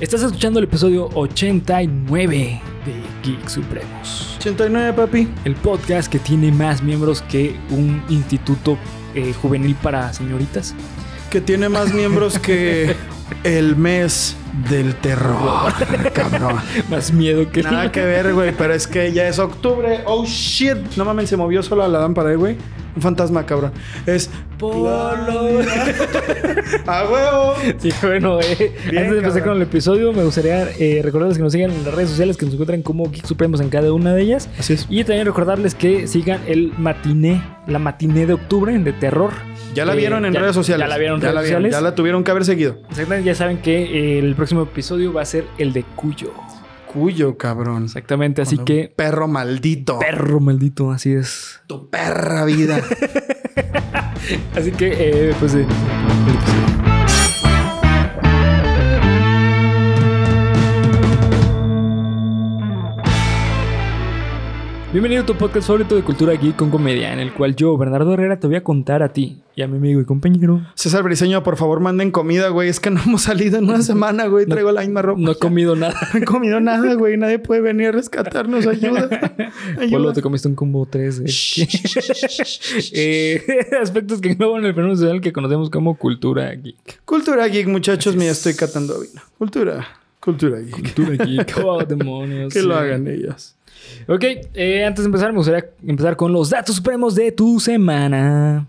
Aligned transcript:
Estás 0.00 0.22
escuchando 0.22 0.58
el 0.58 0.64
episodio 0.64 1.10
89 1.12 2.62
de 2.86 2.94
Geek 3.22 3.48
Supremos. 3.48 4.34
89, 4.38 4.94
papi. 4.94 5.28
El 5.44 5.54
podcast 5.56 6.10
que 6.10 6.18
tiene 6.18 6.50
más 6.50 6.82
miembros 6.82 7.20
que 7.20 7.54
un 7.68 8.02
instituto 8.08 8.78
eh, 9.14 9.34
juvenil 9.34 9.76
para 9.82 10.10
señoritas. 10.14 10.74
Que 11.30 11.42
tiene 11.42 11.68
más 11.68 11.92
miembros 11.92 12.38
que 12.38 12.96
el 13.44 13.76
mes 13.76 14.36
del 14.68 14.94
terror, 14.96 15.72
cabrón. 16.12 16.56
Más 16.90 17.12
miedo 17.12 17.50
que 17.50 17.62
Nada 17.62 17.90
que 17.92 18.04
ver, 18.04 18.34
güey, 18.34 18.52
pero 18.56 18.74
es 18.74 18.86
que 18.86 19.12
ya 19.12 19.28
es 19.28 19.38
octubre. 19.38 20.00
Oh 20.06 20.24
shit. 20.26 20.76
No 20.96 21.04
mames, 21.04 21.28
se 21.28 21.36
movió 21.36 21.62
sola 21.62 21.88
la 21.88 22.00
lámpara, 22.00 22.32
eh, 22.32 22.36
güey. 22.36 22.56
Un 22.96 23.02
fantasma, 23.02 23.46
cabrón. 23.46 23.72
Es 24.04 24.28
Polo. 24.58 24.90
¡A 26.86 27.04
huevo! 27.04 27.54
Sí, 27.78 27.90
bueno, 28.02 28.40
eh, 28.40 28.74
Bien, 28.90 29.04
antes 29.04 29.12
de 29.12 29.18
empezar 29.18 29.44
con 29.44 29.56
el 29.56 29.62
episodio, 29.62 30.12
me 30.12 30.24
gustaría 30.24 30.68
eh, 30.72 31.00
recordarles 31.02 31.38
que 31.38 31.44
nos 31.44 31.52
sigan 31.52 31.70
en 31.70 31.84
las 31.84 31.94
redes 31.94 32.10
sociales, 32.10 32.36
que 32.36 32.46
nos 32.46 32.54
encuentran 32.54 32.82
como 32.82 33.08
Geek 33.10 33.26
Supremos 33.26 33.60
en 33.60 33.70
cada 33.70 33.92
una 33.92 34.12
de 34.12 34.22
ellas. 34.22 34.48
Así 34.58 34.74
es. 34.74 34.86
Y 34.90 35.04
también 35.04 35.26
recordarles 35.26 35.74
que 35.74 36.06
sigan 36.08 36.40
el 36.46 36.72
matiné, 36.76 37.42
la 37.66 37.78
matiné 37.78 38.26
de 38.26 38.34
octubre 38.34 38.76
de 38.76 38.92
terror. 38.92 39.30
Ya 39.74 39.84
la 39.84 39.94
Eh, 39.94 39.96
vieron 39.96 40.24
en 40.24 40.32
ya- 40.32 40.40
redes 40.40 40.54
sociales. 40.54 40.84
Ya 40.84 40.88
la 40.88 40.98
vieron 40.98 41.16
en 41.16 41.22
redes 41.22 41.34
la 41.34 41.40
vieron, 41.42 41.58
sociales. 41.62 41.72
Ya 41.72 41.80
la 41.80 41.94
tuvieron 41.94 42.24
que 42.24 42.30
haber 42.30 42.44
seguido. 42.44 42.78
Exactamente, 42.90 43.24
ya 43.26 43.34
saben 43.34 43.58
que 43.58 44.18
el 44.18 44.34
próximo 44.34 44.62
episodio 44.62 45.12
va 45.12 45.22
a 45.22 45.24
ser 45.26 45.44
el 45.58 45.72
de 45.72 45.84
Cuyo. 45.96 46.32
Cuyo, 46.86 47.36
cabrón. 47.38 47.84
Exactamente, 47.84 48.42
así 48.42 48.58
que... 48.58 48.92
Perro 48.94 49.28
maldito. 49.28 50.00
Perro 50.00 50.40
maldito, 50.40 50.90
así 50.90 51.12
es. 51.12 51.60
Tu 51.68 51.88
perra 51.88 52.44
vida. 52.44 52.80
Así 54.54 54.70
que, 54.72 54.92
eh, 55.30 55.34
pues... 55.40 55.54
eh, 55.54 55.66
Bienvenido 64.92 65.22
a 65.22 65.26
tu 65.26 65.36
podcast 65.36 65.68
favorito 65.68 65.94
de 65.94 66.02
cultura 66.02 66.32
geek 66.34 66.56
con 66.56 66.68
comedia, 66.68 67.12
en 67.12 67.20
el 67.20 67.32
cual 67.32 67.54
yo, 67.54 67.78
Bernardo 67.78 68.12
Herrera, 68.12 68.40
te 68.40 68.48
voy 68.48 68.56
a 68.56 68.64
contar 68.64 69.04
a 69.04 69.12
ti 69.12 69.38
y 69.54 69.62
a 69.62 69.68
mi 69.68 69.76
amigo 69.76 70.00
y 70.00 70.04
compañero. 70.04 70.66
César 70.74 71.04
Briseño, 71.04 71.44
por 71.44 71.56
favor, 71.56 71.78
manden 71.78 72.10
comida, 72.10 72.48
güey. 72.48 72.68
Es 72.68 72.80
que 72.80 72.90
no 72.90 73.00
hemos 73.00 73.22
salido 73.22 73.56
en 73.58 73.68
una 73.68 73.82
semana, 73.82 74.26
güey. 74.26 74.46
No- 74.46 74.54
Traigo 74.56 74.72
la 74.72 74.80
misma 74.80 75.02
ropa. 75.02 75.20
No 75.20 75.30
he 75.30 75.36
comido 75.36 75.76
nada. 75.76 75.94
No 76.12 76.18
he 76.18 76.24
comido 76.24 76.58
nada, 76.58 76.94
güey. 76.94 77.16
Nadie 77.16 77.38
puede 77.38 77.60
venir 77.60 77.88
a 77.88 77.92
rescatarnos. 77.92 78.66
Ayuda. 78.66 79.08
Polo, 79.76 79.80
Ayuda. 79.80 80.12
te 80.12 80.22
comiste 80.22 80.48
un 80.48 80.56
combo 80.56 80.84
3. 80.90 81.22
eh, 82.92 83.44
aspectos 83.80 84.20
que 84.20 84.32
engloban 84.32 84.64
el 84.64 84.74
fenómeno 84.74 84.96
social 84.96 85.20
que 85.20 85.32
conocemos 85.32 85.70
como 85.70 85.96
cultura 85.98 86.52
geek. 86.52 87.02
Cultura 87.04 87.46
geek, 87.46 87.68
muchachos. 87.68 88.16
Mira, 88.16 88.32
estoy 88.32 88.54
catando 88.54 88.98
vino. 89.00 89.22
Cultura. 89.38 89.86
Cultura 90.18 90.58
geek. 90.58 90.74
Cultura 90.94 91.24
geek. 91.24 91.54
Oh, 91.64 91.84
demonios. 91.84 92.52
Que 92.52 92.62
lo 92.62 92.74
hagan 92.74 93.06
ellas. 93.06 93.54
Ok, 94.06 94.24
eh, 94.54 94.84
antes 94.84 95.04
de 95.04 95.06
empezar, 95.06 95.32
me 95.32 95.38
gustaría 95.38 95.70
empezar 95.86 96.16
con 96.16 96.32
los 96.32 96.50
datos 96.50 96.76
supremos 96.76 97.14
de 97.14 97.32
tu 97.32 97.60
semana. 97.60 98.66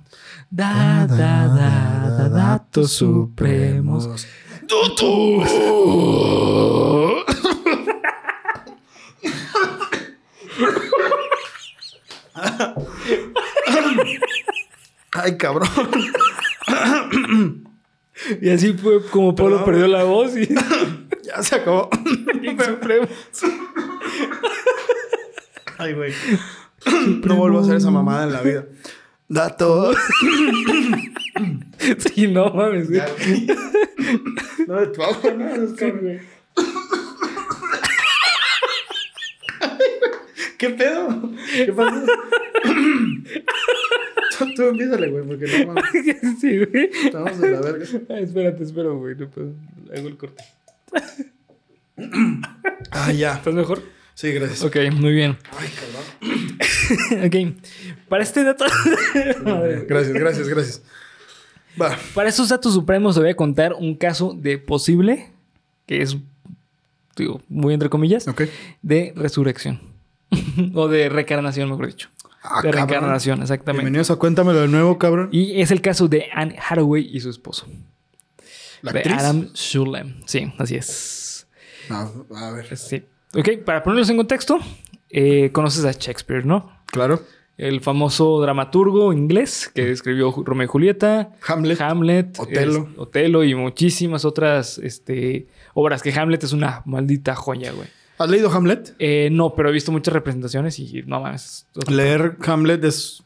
Da, 0.49 1.07
da, 1.07 1.47
da, 1.47 2.09
da, 2.17 2.29
datos 2.29 2.91
supremos. 2.91 4.27
Ay, 15.13 15.37
cabrón. 15.37 15.69
Y 18.39 18.49
así 18.49 18.73
fue 18.73 19.03
como 19.07 19.35
Polo 19.35 19.57
Perdón. 19.57 19.65
perdió 19.65 19.87
la 19.87 20.03
voz 20.03 20.37
y. 20.37 20.47
Ya 21.23 21.41
se 21.43 21.55
acabó. 21.55 21.89
supremos. 22.65 23.09
Ay, 25.81 25.95
güey. 25.95 26.13
No 27.25 27.37
vuelvo 27.37 27.57
a 27.57 27.61
hacer 27.63 27.77
esa 27.77 27.89
mamada 27.89 28.25
en 28.25 28.33
la 28.33 28.41
vida. 28.41 28.65
Datos. 29.27 29.97
Sí, 31.97 32.27
no 32.27 32.53
mames. 32.53 32.89
güey. 32.89 33.01
No, 34.67 34.75
de 34.75 34.87
tu 34.87 35.01
agua, 35.01 35.31
no, 35.31 35.63
es 35.63 35.73
que, 35.73 35.91
güey. 35.91 36.19
¿Qué 40.59 40.69
pedo? 40.69 41.31
¿Qué 41.51 41.73
pasó? 41.73 42.05
tú, 44.37 44.45
tú 44.55 44.63
güey, 44.75 45.23
porque 45.25 45.65
no 45.65 45.73
mames. 45.73 45.91
Sí, 46.39 46.63
güey. 46.63 46.91
Estamos 47.05 47.39
de 47.39 47.51
la 47.51 47.61
verga. 47.61 47.85
Ay, 48.09 48.23
espérate, 48.25 48.63
espero, 48.63 48.99
güey. 48.99 49.15
No 49.15 49.27
puedo. 49.27 49.53
Hago 49.97 50.07
el 50.07 50.17
corte. 50.17 50.43
Ah, 52.91 53.11
ya. 53.11 53.33
¿Estás 53.33 53.55
mejor? 53.55 53.81
Sí, 54.21 54.31
gracias. 54.33 54.61
Ok, 54.63 54.75
muy 54.93 55.13
bien. 55.13 55.35
Ay, 55.57 55.67
cabrón. 55.79 57.25
ok. 57.25 58.07
Para 58.07 58.21
este 58.21 58.43
dato. 58.43 58.65
Gracias, 59.87 60.13
gracias, 60.13 60.47
gracias. 60.47 60.83
Va. 61.81 61.97
Para 62.13 62.29
estos 62.29 62.49
datos 62.49 62.71
supremos 62.75 63.15
te 63.15 63.21
voy 63.21 63.31
a 63.31 63.35
contar 63.35 63.73
un 63.73 63.95
caso 63.95 64.35
de 64.37 64.59
posible, 64.59 65.31
que 65.87 66.03
es, 66.03 66.17
digo, 67.15 67.41
muy 67.49 67.73
entre 67.73 67.89
comillas, 67.89 68.27
Ok. 68.27 68.43
de 68.83 69.11
resurrección. 69.15 69.81
o 70.75 70.87
de 70.87 71.09
reencarnación, 71.09 71.67
mejor 71.71 71.87
dicho. 71.87 72.09
Ah, 72.43 72.61
de 72.61 72.69
cabrón. 72.69 72.89
reencarnación, 72.89 73.41
exactamente. 73.41 73.85
Bienvenidos 73.85 74.11
a 74.11 74.17
Cuéntamelo 74.17 74.61
de 74.61 74.67
nuevo, 74.67 74.99
cabrón. 74.99 75.29
Y 75.31 75.61
es 75.61 75.71
el 75.71 75.81
caso 75.81 76.07
de 76.07 76.27
Anne 76.31 76.59
Hathaway 76.69 77.09
y 77.11 77.19
su 77.21 77.31
esposo. 77.31 77.65
¿La 78.83 78.91
de 78.91 78.99
actriz? 78.99 79.17
Adam 79.17 79.49
Shulem. 79.55 80.21
Sí, 80.27 80.53
así 80.59 80.75
es. 80.75 81.47
No, 81.89 82.27
a 82.35 82.51
ver. 82.51 82.77
Sí. 82.77 83.03
Ok, 83.35 83.49
para 83.65 83.81
ponerlos 83.83 84.09
en 84.09 84.17
contexto, 84.17 84.59
eh, 85.09 85.51
conoces 85.51 85.85
a 85.85 85.91
Shakespeare, 85.91 86.45
¿no? 86.45 86.71
Claro. 86.87 87.21
El 87.57 87.79
famoso 87.81 88.41
dramaturgo 88.41 89.13
inglés 89.13 89.69
que 89.73 89.91
escribió 89.91 90.33
Romeo 90.43 90.65
y 90.65 90.67
Julieta, 90.67 91.31
Hamlet. 91.47 91.79
Hamlet, 91.79 92.39
Otelo. 92.39 92.89
es- 92.91 92.97
Otelo 92.99 93.43
y 93.43 93.53
muchísimas 93.55 94.25
otras 94.25 94.79
este, 94.79 95.47
obras. 95.73 96.01
Que 96.01 96.11
Hamlet 96.11 96.43
es 96.43 96.53
una 96.53 96.81
maldita 96.85 97.35
joya, 97.35 97.71
güey. 97.71 97.87
¿Has 98.17 98.29
leído 98.29 98.51
Hamlet? 98.51 98.95
Eh, 98.99 99.29
no, 99.31 99.53
pero 99.55 99.69
he 99.69 99.71
visto 99.71 99.91
muchas 99.91 100.13
representaciones 100.13 100.79
y 100.79 101.03
no 101.05 101.21
mames. 101.21 101.67
Leer 101.87 102.37
Hamlet 102.45 102.83
es. 102.83 103.23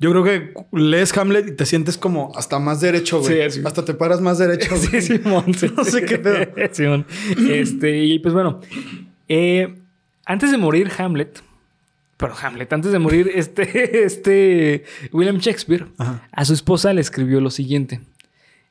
Yo 0.00 0.10
creo 0.10 0.24
que 0.24 0.52
lees 0.72 1.16
Hamlet 1.16 1.48
y 1.48 1.52
te 1.56 1.64
sientes 1.66 1.96
como 1.96 2.32
hasta 2.34 2.58
más 2.58 2.80
derecho, 2.80 3.20
güey. 3.20 3.50
Sí. 3.50 3.60
Hasta 3.64 3.84
te 3.84 3.94
paras 3.94 4.20
más 4.20 4.38
derecho, 4.38 4.76
Sí, 4.76 4.88
güey. 4.88 5.02
Simón. 5.02 5.54
sí. 5.56 5.70
No 5.74 5.84
sé 5.84 6.04
qué 6.04 6.18
pedo. 6.18 6.46
Simón. 6.72 7.06
Este, 7.48 7.98
y 8.04 8.18
pues 8.18 8.34
bueno, 8.34 8.60
eh, 9.28 9.74
antes 10.24 10.50
de 10.50 10.58
morir 10.58 10.90
Hamlet, 10.98 11.42
pero 12.16 12.34
Hamlet, 12.40 12.72
antes 12.72 12.92
de 12.92 12.98
morir 12.98 13.30
este, 13.34 14.04
este 14.04 14.84
William 15.12 15.38
Shakespeare, 15.38 15.86
Ajá. 15.98 16.26
a 16.32 16.44
su 16.44 16.54
esposa 16.54 16.92
le 16.92 17.00
escribió 17.00 17.40
lo 17.40 17.50
siguiente. 17.50 18.00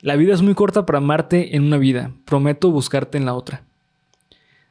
La 0.02 0.16
vida 0.16 0.34
es 0.34 0.42
muy 0.42 0.54
corta 0.54 0.86
para 0.86 0.98
amarte 0.98 1.56
en 1.56 1.64
una 1.64 1.78
vida. 1.78 2.12
Prometo 2.26 2.72
buscarte 2.72 3.18
en 3.18 3.26
la 3.26 3.34
otra. 3.36 3.64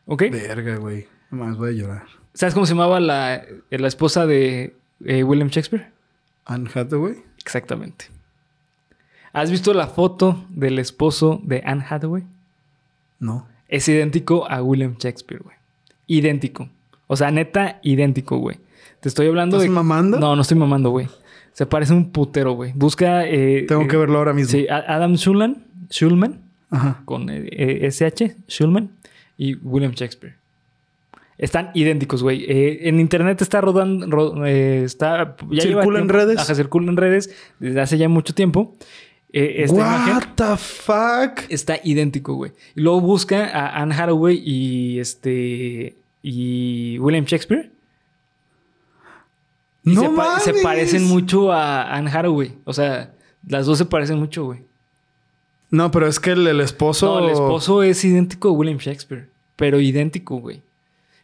¿Ok? 0.05 0.25
Verga, 0.31 0.77
güey. 0.77 1.07
Más 1.31 1.57
voy 1.57 1.71
a 1.71 1.73
llorar. 1.73 2.03
¿Sabes 2.35 2.53
cómo 2.53 2.67
se 2.67 2.75
llamaba 2.75 3.01
la, 3.01 3.43
la 3.71 3.89
esposa 3.89 4.27
de 4.27 4.75
eh, 5.05 5.25
William 5.25 5.49
Shakespeare? 5.49 5.91
Anne 6.45 6.69
Hathaway. 6.75 7.23
Exactamente. 7.39 8.07
¿Has 9.33 9.51
visto 9.51 9.73
la 9.73 9.87
foto 9.87 10.45
del 10.51 10.79
esposo 10.79 11.41
de 11.45 11.63
Anne 11.65 11.85
Hathaway? 11.89 12.25
No. 13.19 13.47
Es 13.69 13.89
idéntico 13.89 14.51
a 14.51 14.63
William 14.63 14.97
Shakespeare, 14.99 15.43
güey. 15.43 15.57
Idéntico. 16.07 16.69
O 17.07 17.17
sea, 17.17 17.31
neta, 17.31 17.79
idéntico, 17.83 18.39
güey. 18.39 18.59
Te 19.01 19.09
estoy 19.09 19.27
hablando 19.27 19.57
¿Estás 19.57 19.69
de. 19.71 19.75
mamando? 19.75 20.19
No, 20.21 20.35
no 20.37 20.43
estoy 20.43 20.57
mamando, 20.57 20.91
güey. 20.91 21.09
Se 21.53 21.67
parece 21.67 21.93
un 21.93 22.11
putero, 22.11 22.53
güey. 22.53 22.73
Busca. 22.75 23.27
eh, 23.27 23.65
Tengo 23.69 23.83
eh, 23.83 23.89
que 23.89 23.97
verlo 23.97 24.19
ahora 24.19 24.33
mismo. 24.33 24.51
Sí, 24.53 24.67
Adam 24.69 25.17
Schulman, 25.17 25.65
Schulman 25.91 26.41
Ajá. 26.71 27.03
con 27.05 27.29
eh, 27.29 27.49
eh, 27.51 27.87
SH, 27.91 28.37
Schulman 28.49 28.91
y 29.37 29.57
William 29.57 29.93
Shakespeare. 29.93 30.37
Están 31.39 31.71
idénticos, 31.75 32.23
güey. 32.23 32.45
Eh, 32.45 32.89
en 32.89 33.01
internet 33.01 33.43
está 33.43 33.61
rodando, 33.61 34.07
ro- 34.07 34.47
eh, 34.47 34.85
está... 34.85 35.37
ya 35.51 35.63
¿Circula 35.63 35.99
en 35.99 36.09
redes? 36.09 36.39
Ajá, 36.39 36.55
circula 36.55 36.91
en 36.91 36.97
redes 36.97 37.35
desde 37.59 37.81
hace 37.81 37.99
ya 37.99 38.09
mucho 38.09 38.33
tiempo. 38.35 38.75
Eh, 39.33 39.65
esta 39.65 39.77
imagen 39.77 40.15
What 40.15 40.25
the 40.37 40.57
fuck? 40.57 41.51
está 41.51 41.79
idéntico, 41.83 42.35
güey. 42.35 42.53
Y 42.77 42.83
luego 42.83 43.01
busca 43.01 43.47
a 43.49 43.81
Anne 43.83 43.95
Hathaway 43.95 44.41
y 44.45 45.01
este... 45.01 45.97
Y 46.23 46.99
William 46.99 47.25
Shakespeare. 47.25 47.71
Y 49.85 49.95
No 49.95 50.03
se, 50.03 50.09
pa- 50.11 50.41
se 50.41 50.51
mames. 50.53 50.63
parecen 50.65 51.05
mucho 51.05 51.53
a 51.53 51.95
Anne 51.95 52.11
Hathaway. 52.11 52.55
O 52.65 52.73
sea, 52.73 53.13
las 53.49 53.67
dos 53.67 53.79
se 53.79 53.85
parecen 53.85 54.19
mucho, 54.19 54.45
güey. 54.45 54.61
No, 55.71 55.91
pero 55.91 56.07
es 56.07 56.21
que 56.21 56.33
el, 56.33 56.47
el 56.47 56.61
esposo. 56.61 57.19
No, 57.21 57.27
el 57.27 57.33
esposo 57.33 57.83
es 57.83 58.05
idéntico 58.05 58.49
a 58.49 58.53
William 58.53 58.79
Shakespeare. 58.79 59.29
Pero 59.57 59.81
idéntico, 59.81 60.37
güey. 60.37 60.63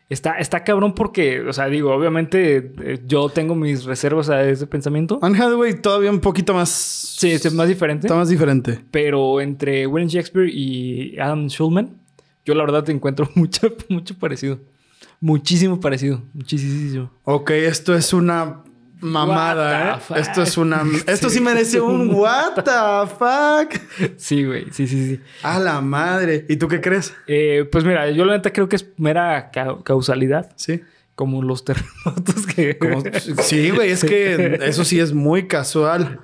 Está, 0.09 0.39
está 0.39 0.65
cabrón 0.65 0.95
porque, 0.95 1.43
o 1.43 1.53
sea, 1.53 1.67
digo, 1.67 1.93
obviamente 1.95 2.73
eh, 2.83 2.99
yo 3.07 3.29
tengo 3.29 3.55
mis 3.55 3.85
reservas 3.85 4.31
a 4.31 4.43
ese 4.49 4.67
pensamiento. 4.67 5.19
Anne 5.21 5.37
Hathaway 5.39 5.81
todavía 5.83 6.11
un 6.11 6.21
poquito 6.21 6.55
más. 6.55 6.71
Sí, 6.71 7.31
es 7.31 7.53
más 7.53 7.69
diferente. 7.69 8.07
Está 8.07 8.17
más 8.17 8.31
diferente. 8.31 8.81
Pero 8.91 9.41
entre 9.43 9.87
William 9.87 10.09
Shakespeare 10.09 10.49
y 10.49 11.19
Adam 11.21 11.49
Schulman, 11.49 11.91
yo 12.47 12.55
la 12.55 12.65
verdad 12.65 12.85
te 12.85 12.93
encuentro 12.93 13.29
mucho, 13.35 13.69
mucho 13.91 14.17
parecido. 14.19 14.59
Muchísimo 15.21 15.81
parecido. 15.81 16.23
Muchísimo. 16.33 17.11
Ok, 17.25 17.51
esto 17.51 17.95
es 17.95 18.13
una 18.13 18.63
mamada, 19.01 19.97
¿eh? 19.97 20.01
Esto 20.17 20.43
es 20.43 20.57
una... 20.57 20.83
Esto 21.07 21.29
sí 21.31 21.41
merece 21.41 21.81
un 21.81 22.11
what 22.15 22.55
the 22.65 23.09
fuck. 23.19 23.81
Sí, 24.17 24.45
güey. 24.45 24.67
Sí, 24.73 24.87
sí, 24.87 25.07
sí. 25.17 25.21
A 25.43 25.59
la 25.59 25.81
madre. 25.81 26.47
¿Y 26.49 26.57
tú 26.57 26.69
qué 26.69 26.81
crees? 26.81 27.15
Eh, 27.27 27.69
pues 27.71 27.85
mira, 27.85 28.11
yo 28.11 28.25
la 28.25 28.35
neta 28.37 28.53
creo 28.53 28.69
que 28.69 28.77
es 28.77 28.87
mera 28.97 29.51
ca- 29.53 29.79
causalidad. 29.85 30.53
Sí. 30.57 30.83
Como 31.15 31.43
los 31.43 31.65
terremotos 31.65 32.47
que... 32.55 32.79
Como- 32.79 33.03
sí, 33.43 33.71
güey, 33.71 33.91
es 33.91 34.05
que 34.05 34.59
eso 34.63 34.85
sí 34.85 35.01
es 35.01 35.13
muy 35.13 35.47
casual. 35.49 36.21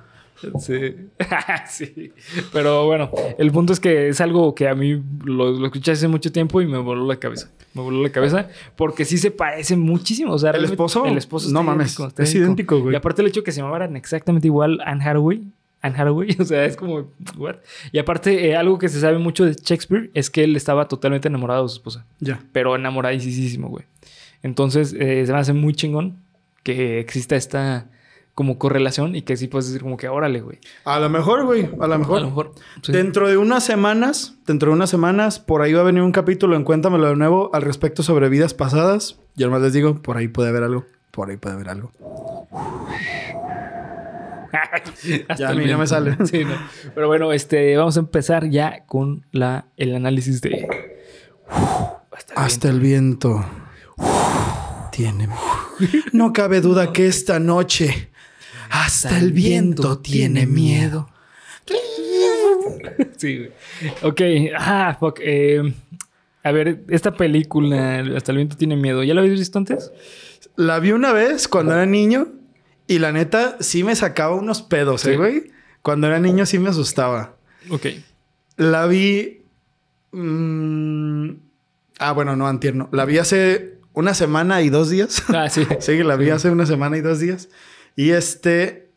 Sí. 0.59 0.95
sí. 1.69 2.13
Pero 2.51 2.85
bueno, 2.85 3.09
el 3.37 3.51
punto 3.51 3.73
es 3.73 3.79
que 3.79 4.09
es 4.09 4.21
algo 4.21 4.55
que 4.55 4.67
a 4.67 4.75
mí 4.75 5.01
lo, 5.23 5.51
lo 5.51 5.65
escuché 5.65 5.91
hace 5.91 6.07
mucho 6.07 6.31
tiempo 6.31 6.61
y 6.61 6.65
me 6.65 6.77
voló 6.77 7.05
la 7.05 7.17
cabeza. 7.17 7.49
Me 7.73 7.81
voló 7.81 8.01
la 8.01 8.09
cabeza 8.09 8.47
porque 8.75 9.05
sí 9.05 9.17
se 9.17 9.31
parece 9.31 9.75
muchísimo. 9.75 10.33
O 10.33 10.39
sea, 10.39 10.51
¿El 10.51 10.65
esposo? 10.65 11.05
El 11.05 11.17
esposo 11.17 11.51
No 11.51 11.63
mames, 11.63 11.87
idéntico, 11.87 12.07
está 12.07 12.23
es 12.23 12.35
idéntico, 12.35 12.79
güey. 12.79 12.93
Y 12.93 12.95
aparte 12.95 13.21
el 13.21 13.27
hecho 13.27 13.43
que 13.43 13.51
se 13.51 13.61
llamaran 13.61 13.95
exactamente 13.95 14.47
igual 14.47 14.79
Anne 14.85 15.03
Hathaway. 15.03 15.51
Anne 15.81 15.95
Hathaway, 15.97 16.35
o 16.39 16.43
sea, 16.45 16.65
es 16.65 16.75
como, 16.77 17.11
what? 17.37 17.57
Y 17.91 17.99
aparte, 17.99 18.47
eh, 18.47 18.55
algo 18.55 18.79
que 18.79 18.89
se 18.89 18.99
sabe 18.99 19.17
mucho 19.19 19.45
de 19.45 19.53
Shakespeare 19.53 20.09
es 20.13 20.29
que 20.29 20.43
él 20.43 20.55
estaba 20.55 20.87
totalmente 20.87 21.27
enamorado 21.27 21.63
de 21.63 21.69
su 21.69 21.75
esposa. 21.75 22.05
Ya. 22.19 22.39
Pero 22.51 22.75
enamoradísimo, 22.75 23.69
güey. 23.69 23.85
Entonces, 24.41 24.93
eh, 24.97 25.25
se 25.25 25.33
me 25.33 25.39
hace 25.39 25.53
muy 25.53 25.73
chingón 25.73 26.17
que 26.63 26.99
exista 26.99 27.35
esta 27.35 27.89
como 28.35 28.59
correlación 28.59 29.15
y 29.15 29.21
que 29.21 29.37
sí 29.37 29.47
puedes 29.47 29.67
decir 29.67 29.81
como 29.81 29.95
que 29.95 30.09
órale, 30.09 30.41
güey. 30.41 30.59
A 30.83 30.99
lo 30.99 31.09
mejor, 31.09 31.45
güey. 31.45 31.69
A 31.79 31.87
lo 31.87 31.97
mejor. 31.97 32.17
A 32.17 32.21
lo 32.21 32.27
mejor. 32.27 32.51
sí. 32.81 32.91
Dentro 32.91 33.29
de 33.29 33.37
unas 33.37 33.63
semanas, 33.63 34.35
dentro 34.45 34.69
de 34.71 34.75
unas 34.75 34.89
semanas, 34.89 35.39
por 35.39 35.61
ahí 35.61 35.71
va 35.73 35.81
a 35.81 35.85
venir 35.85 36.03
un 36.03 36.11
capítulo 36.11 36.57
en 36.57 36.65
Cuéntamelo 36.65 37.07
de 37.07 37.15
nuevo 37.15 37.49
al 37.53 37.61
respecto 37.61 38.03
sobre 38.03 38.27
vidas 38.27 38.53
pasadas. 38.53 39.17
Yo 39.35 39.47
nomás 39.47 39.61
les 39.61 39.73
digo, 39.73 40.01
por 40.01 40.17
ahí 40.17 40.27
puede 40.27 40.49
haber 40.49 40.63
algo. 40.63 40.85
Por 41.11 41.29
ahí 41.29 41.37
puede 41.37 41.55
haber 41.55 41.69
algo. 41.69 41.91
Hasta 44.51 45.35
Ya 45.37 45.49
a 45.49 45.53
mí 45.53 45.65
no 45.65 45.77
me 45.77 45.87
sale. 45.87 46.17
Sí, 46.25 46.43
no. 46.43 46.55
Pero 46.93 47.07
bueno, 47.07 47.31
este, 47.31 47.77
vamos 47.77 47.95
a 47.95 48.01
empezar 48.01 48.49
ya 48.49 48.85
con 48.85 49.25
la, 49.31 49.67
el 49.77 49.95
análisis 49.95 50.41
de. 50.41 50.67
Hasta 52.11 52.33
el 52.33 52.39
Hasta 52.39 52.69
el 52.69 52.79
viento. 52.81 53.45
Tiene. 54.91 55.29
No 56.13 56.31
cabe 56.33 56.61
duda 56.61 56.91
que 56.93 57.07
esta 57.07 57.39
noche. 57.39 58.09
Hasta 58.69 59.17
el 59.17 59.31
viento 59.31 59.97
tiene 59.99 60.45
miedo. 60.47 61.09
Sí, 63.17 63.37
güey. 63.39 63.51
Ok. 64.03 64.53
Ah, 64.57 64.95
fuck. 64.99 65.19
eh, 65.21 65.73
a 66.43 66.51
ver, 66.51 66.83
esta 66.89 67.15
película, 67.15 68.03
Hasta 68.15 68.31
el 68.31 68.37
viento 68.37 68.55
tiene 68.57 68.75
miedo. 68.75 69.03
¿Ya 69.03 69.13
la 69.13 69.21
habéis 69.21 69.39
visto 69.39 69.57
antes? 69.57 69.91
La 70.55 70.79
vi 70.79 70.91
una 70.91 71.11
vez 71.11 71.47
cuando 71.47 71.73
era 71.73 71.85
niño 71.85 72.27
y 72.87 72.99
la 72.99 73.11
neta 73.11 73.57
sí 73.59 73.83
me 73.83 73.95
sacaba 73.95 74.35
unos 74.35 74.61
pedos, 74.61 75.05
¿eh, 75.05 75.11
Sí. 75.11 75.15
güey? 75.17 75.51
Cuando 75.81 76.07
era 76.07 76.19
niño 76.19 76.45
sí 76.45 76.59
me 76.59 76.69
asustaba. 76.69 77.35
Ok. 77.69 77.87
La 78.57 78.85
vi. 78.85 79.41
mm, 80.11 81.29
ah, 81.99 82.11
bueno, 82.13 82.35
no, 82.35 82.47
antier, 82.47 82.75
no. 82.75 82.89
La 82.91 83.05
vi 83.05 83.17
hace 83.17 83.79
una 83.93 84.13
semana 84.13 84.61
y 84.61 84.69
dos 84.69 84.89
días. 84.89 85.23
Ah, 85.29 85.49
sí. 85.49 85.65
sí, 85.79 86.03
la 86.03 86.15
vi 86.15 86.29
hace 86.29 86.49
una 86.51 86.65
semana 86.65 86.97
y 86.97 87.01
dos 87.01 87.19
días. 87.19 87.49
Y 87.95 88.11
este. 88.11 88.89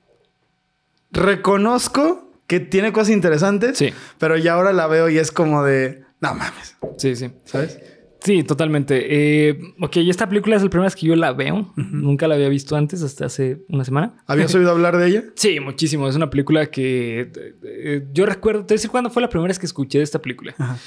Reconozco 1.11 2.33
que 2.47 2.61
tiene 2.61 2.93
cosas 2.93 3.11
interesantes. 3.11 3.79
Sí. 3.79 3.93
Pero 4.19 4.37
ya 4.37 4.55
ahora 4.55 4.73
la 4.73 4.87
veo 4.87 5.09
y 5.09 5.19
es 5.19 5.33
como 5.33 5.63
de. 5.65 6.03
No 6.21 6.35
mames. 6.35 6.77
Sí, 6.97 7.15
sí. 7.17 7.31
¿Sabes? 7.45 7.79
Sí, 8.21 8.43
totalmente. 8.43 9.49
Eh, 9.49 9.61
ok, 9.81 9.99
esta 9.99 10.29
película 10.29 10.57
es 10.57 10.63
la 10.63 10.69
primera 10.69 10.87
vez 10.87 10.97
que 10.97 11.07
yo 11.07 11.15
la 11.15 11.33
veo. 11.33 11.73
Nunca 11.77 12.27
la 12.27 12.35
había 12.35 12.49
visto 12.49 12.75
antes, 12.75 13.03
hasta 13.03 13.27
hace 13.27 13.63
una 13.69 13.85
semana. 13.85 14.17
¿Habías 14.27 14.53
oído 14.57 14.71
hablar 14.71 14.97
de 14.97 15.07
ella? 15.07 15.25
Sí, 15.37 15.61
muchísimo. 15.61 16.09
Es 16.09 16.17
una 16.17 16.29
película 16.29 16.67
que 16.67 17.21
eh, 17.21 17.55
eh, 17.63 18.07
yo 18.13 18.27
recuerdo. 18.27 18.61
Te 18.61 18.75
voy 18.75 18.75
a 18.75 18.79
decir 18.79 18.91
cuándo 18.91 19.11
fue 19.11 19.23
la 19.23 19.29
primera 19.29 19.49
vez 19.49 19.59
que 19.59 19.67
escuché 19.67 19.99
de 19.99 20.05
esta 20.05 20.21
película. 20.21 20.55
Ajá. 20.59 20.79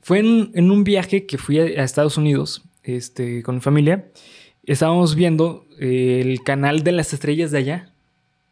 Fue 0.00 0.20
en, 0.20 0.52
en 0.54 0.70
un 0.70 0.84
viaje 0.84 1.26
que 1.26 1.36
fui 1.36 1.58
a, 1.58 1.64
a 1.64 1.84
Estados 1.84 2.16
Unidos 2.16 2.62
este, 2.84 3.42
con 3.42 3.56
mi 3.56 3.60
familia. 3.60 4.08
Estábamos 4.66 5.14
viendo 5.14 5.64
eh, 5.78 6.20
el 6.24 6.42
canal 6.42 6.82
de 6.82 6.92
las 6.92 7.12
estrellas 7.12 7.50
de 7.50 7.58
allá. 7.58 7.92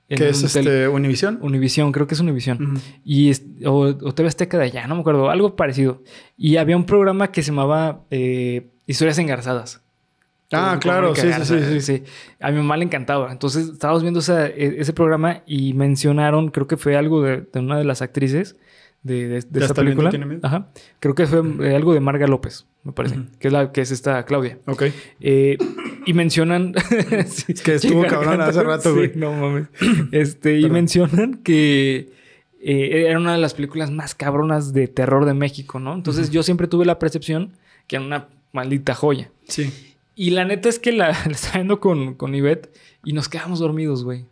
¿Qué 0.08 0.28
es 0.28 0.43
este 0.43 0.87
Univisión? 0.88 1.38
Univisión, 1.43 1.90
creo 1.90 2.06
que 2.06 2.14
es 2.14 2.20
Univisión. 2.20 2.81
Y 3.05 3.31
es- 3.31 3.43
o, 3.64 3.81
o 3.87 4.14
TV 4.14 4.28
Azteca 4.28 4.58
de 4.58 4.64
allá, 4.64 4.87
no 4.87 4.94
me 4.94 5.00
acuerdo, 5.00 5.31
algo 5.31 5.56
parecido. 5.56 6.02
Y 6.37 6.56
había 6.56 6.76
un 6.76 6.84
programa 6.87 7.32
que 7.32 7.43
se 7.43 7.50
llamaba 7.50 8.02
eh, 8.11 8.69
Historias 8.87 9.19
Engarzadas. 9.19 9.81
Ah, 10.52 10.78
claro, 10.81 11.14
sí, 11.16 11.22
sí, 11.22 11.28
Garza, 11.28 11.58
sí, 11.58 11.81
sí. 11.81 12.02
A 12.38 12.50
mi 12.52 12.58
mamá 12.58 12.76
le 12.76 12.84
encantaba. 12.84 13.32
Entonces 13.32 13.70
estábamos 13.70 14.02
viendo 14.02 14.20
esa- 14.20 14.46
e- 14.46 14.76
ese 14.78 14.93
programa 14.93 15.43
y 15.46 15.72
mencionaron, 15.72 16.50
creo 16.50 16.69
que 16.69 16.76
fue 16.76 16.96
algo 16.96 17.22
de, 17.22 17.38
de 17.52 17.58
una 17.60 17.78
de 17.78 17.84
las 17.84 18.02
actrices 18.02 18.56
de, 19.04 19.28
de, 19.28 19.40
de 19.42 19.60
esta 19.60 19.74
película. 19.74 20.10
tiene 20.10 20.26
miedo. 20.26 20.40
Ajá. 20.42 20.70
Creo 20.98 21.14
que 21.14 21.26
fue 21.26 21.42
eh, 21.60 21.76
algo 21.76 21.94
de 21.94 22.00
Marga 22.00 22.26
López, 22.26 22.66
me 22.82 22.92
parece. 22.92 23.20
Que 23.38 23.46
es 23.48 23.52
la 23.52 23.70
que 23.70 23.82
es 23.82 23.92
esta 23.92 24.24
Claudia. 24.24 24.58
Ok. 24.66 24.84
Eh, 25.20 25.56
y 26.06 26.12
mencionan. 26.14 26.74
Sí, 27.26 27.52
Es 27.52 27.62
que 27.62 27.74
estuvo 27.74 28.04
cabrón 28.06 28.40
hace 28.40 28.62
rato, 28.64 28.90
sí, 28.90 28.96
güey. 28.96 29.12
no 29.14 29.32
mames. 29.32 29.68
Este, 30.12 30.58
y 30.58 30.68
mencionan 30.68 31.34
que 31.44 32.12
eh, 32.60 33.04
era 33.08 33.18
una 33.18 33.32
de 33.32 33.38
las 33.38 33.54
películas 33.54 33.90
más 33.90 34.14
cabronas 34.14 34.72
de 34.72 34.88
terror 34.88 35.24
de 35.26 35.34
México, 35.34 35.78
¿no? 35.78 35.94
Entonces 35.94 36.30
yo 36.30 36.42
siempre 36.42 36.66
tuve 36.66 36.84
la 36.86 36.98
percepción 36.98 37.52
que 37.86 37.96
era 37.96 38.04
una 38.04 38.28
maldita 38.52 38.94
joya. 38.94 39.30
Sí. 39.46 39.70
Y 40.16 40.30
la 40.30 40.44
neta 40.44 40.68
es 40.68 40.78
que 40.78 40.92
la, 40.92 41.08
la 41.26 41.32
estaba 41.32 41.56
viendo 41.56 41.78
con, 41.80 42.14
con 42.14 42.34
Ivette 42.34 42.72
y 43.04 43.12
nos 43.12 43.28
quedamos 43.28 43.58
dormidos, 43.58 44.02
güey. 44.04 44.24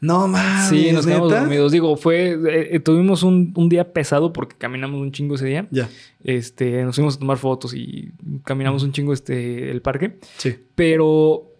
No 0.00 0.28
mames. 0.28 0.68
Sí, 0.68 0.92
nos 0.92 1.06
quedamos 1.06 1.30
¿neta? 1.30 1.40
dormidos. 1.42 1.72
Digo, 1.72 1.96
fue. 1.96 2.32
eh, 2.32 2.68
eh, 2.72 2.80
tuvimos 2.80 3.22
un, 3.22 3.52
un 3.56 3.68
día 3.68 3.92
pesado 3.92 4.32
porque 4.32 4.56
caminamos 4.56 5.00
un 5.00 5.12
chingo 5.12 5.34
ese 5.34 5.46
día. 5.46 5.66
Ya. 5.70 5.88
Este, 6.22 6.82
nos 6.84 6.94
fuimos 6.96 7.16
a 7.16 7.18
tomar 7.18 7.38
fotos 7.38 7.74
y 7.74 8.12
caminamos 8.44 8.82
un 8.82 8.92
chingo 8.92 9.12
este, 9.12 9.70
el 9.70 9.82
parque. 9.82 10.18
Sí. 10.38 10.56
Pero 10.74 11.50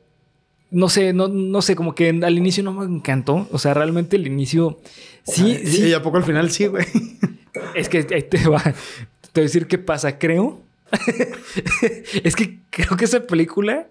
no 0.70 0.88
sé, 0.88 1.12
no, 1.12 1.28
no 1.28 1.62
sé, 1.62 1.76
como 1.76 1.94
que 1.94 2.08
al 2.10 2.36
inicio 2.38 2.62
no 2.64 2.72
me 2.72 2.84
encantó. 2.84 3.48
O 3.52 3.58
sea, 3.58 3.74
realmente 3.74 4.16
el 4.16 4.26
inicio. 4.26 4.80
Sí, 5.24 5.56
Ay, 5.58 5.66
sí. 5.66 5.86
Y 5.88 5.92
a 5.92 6.02
poco 6.02 6.16
al 6.16 6.24
final 6.24 6.50
sí, 6.50 6.66
güey. 6.66 6.86
Es 7.76 7.88
que 7.88 7.98
ahí 7.98 8.22
te 8.22 8.48
va. 8.48 8.60
Te 8.62 9.40
voy 9.40 9.42
a 9.42 9.46
decir 9.46 9.68
qué 9.68 9.78
pasa, 9.78 10.18
creo. 10.18 10.60
es 12.24 12.34
que 12.36 12.58
creo 12.70 12.96
que 12.96 13.04
esa 13.04 13.20
película 13.26 13.86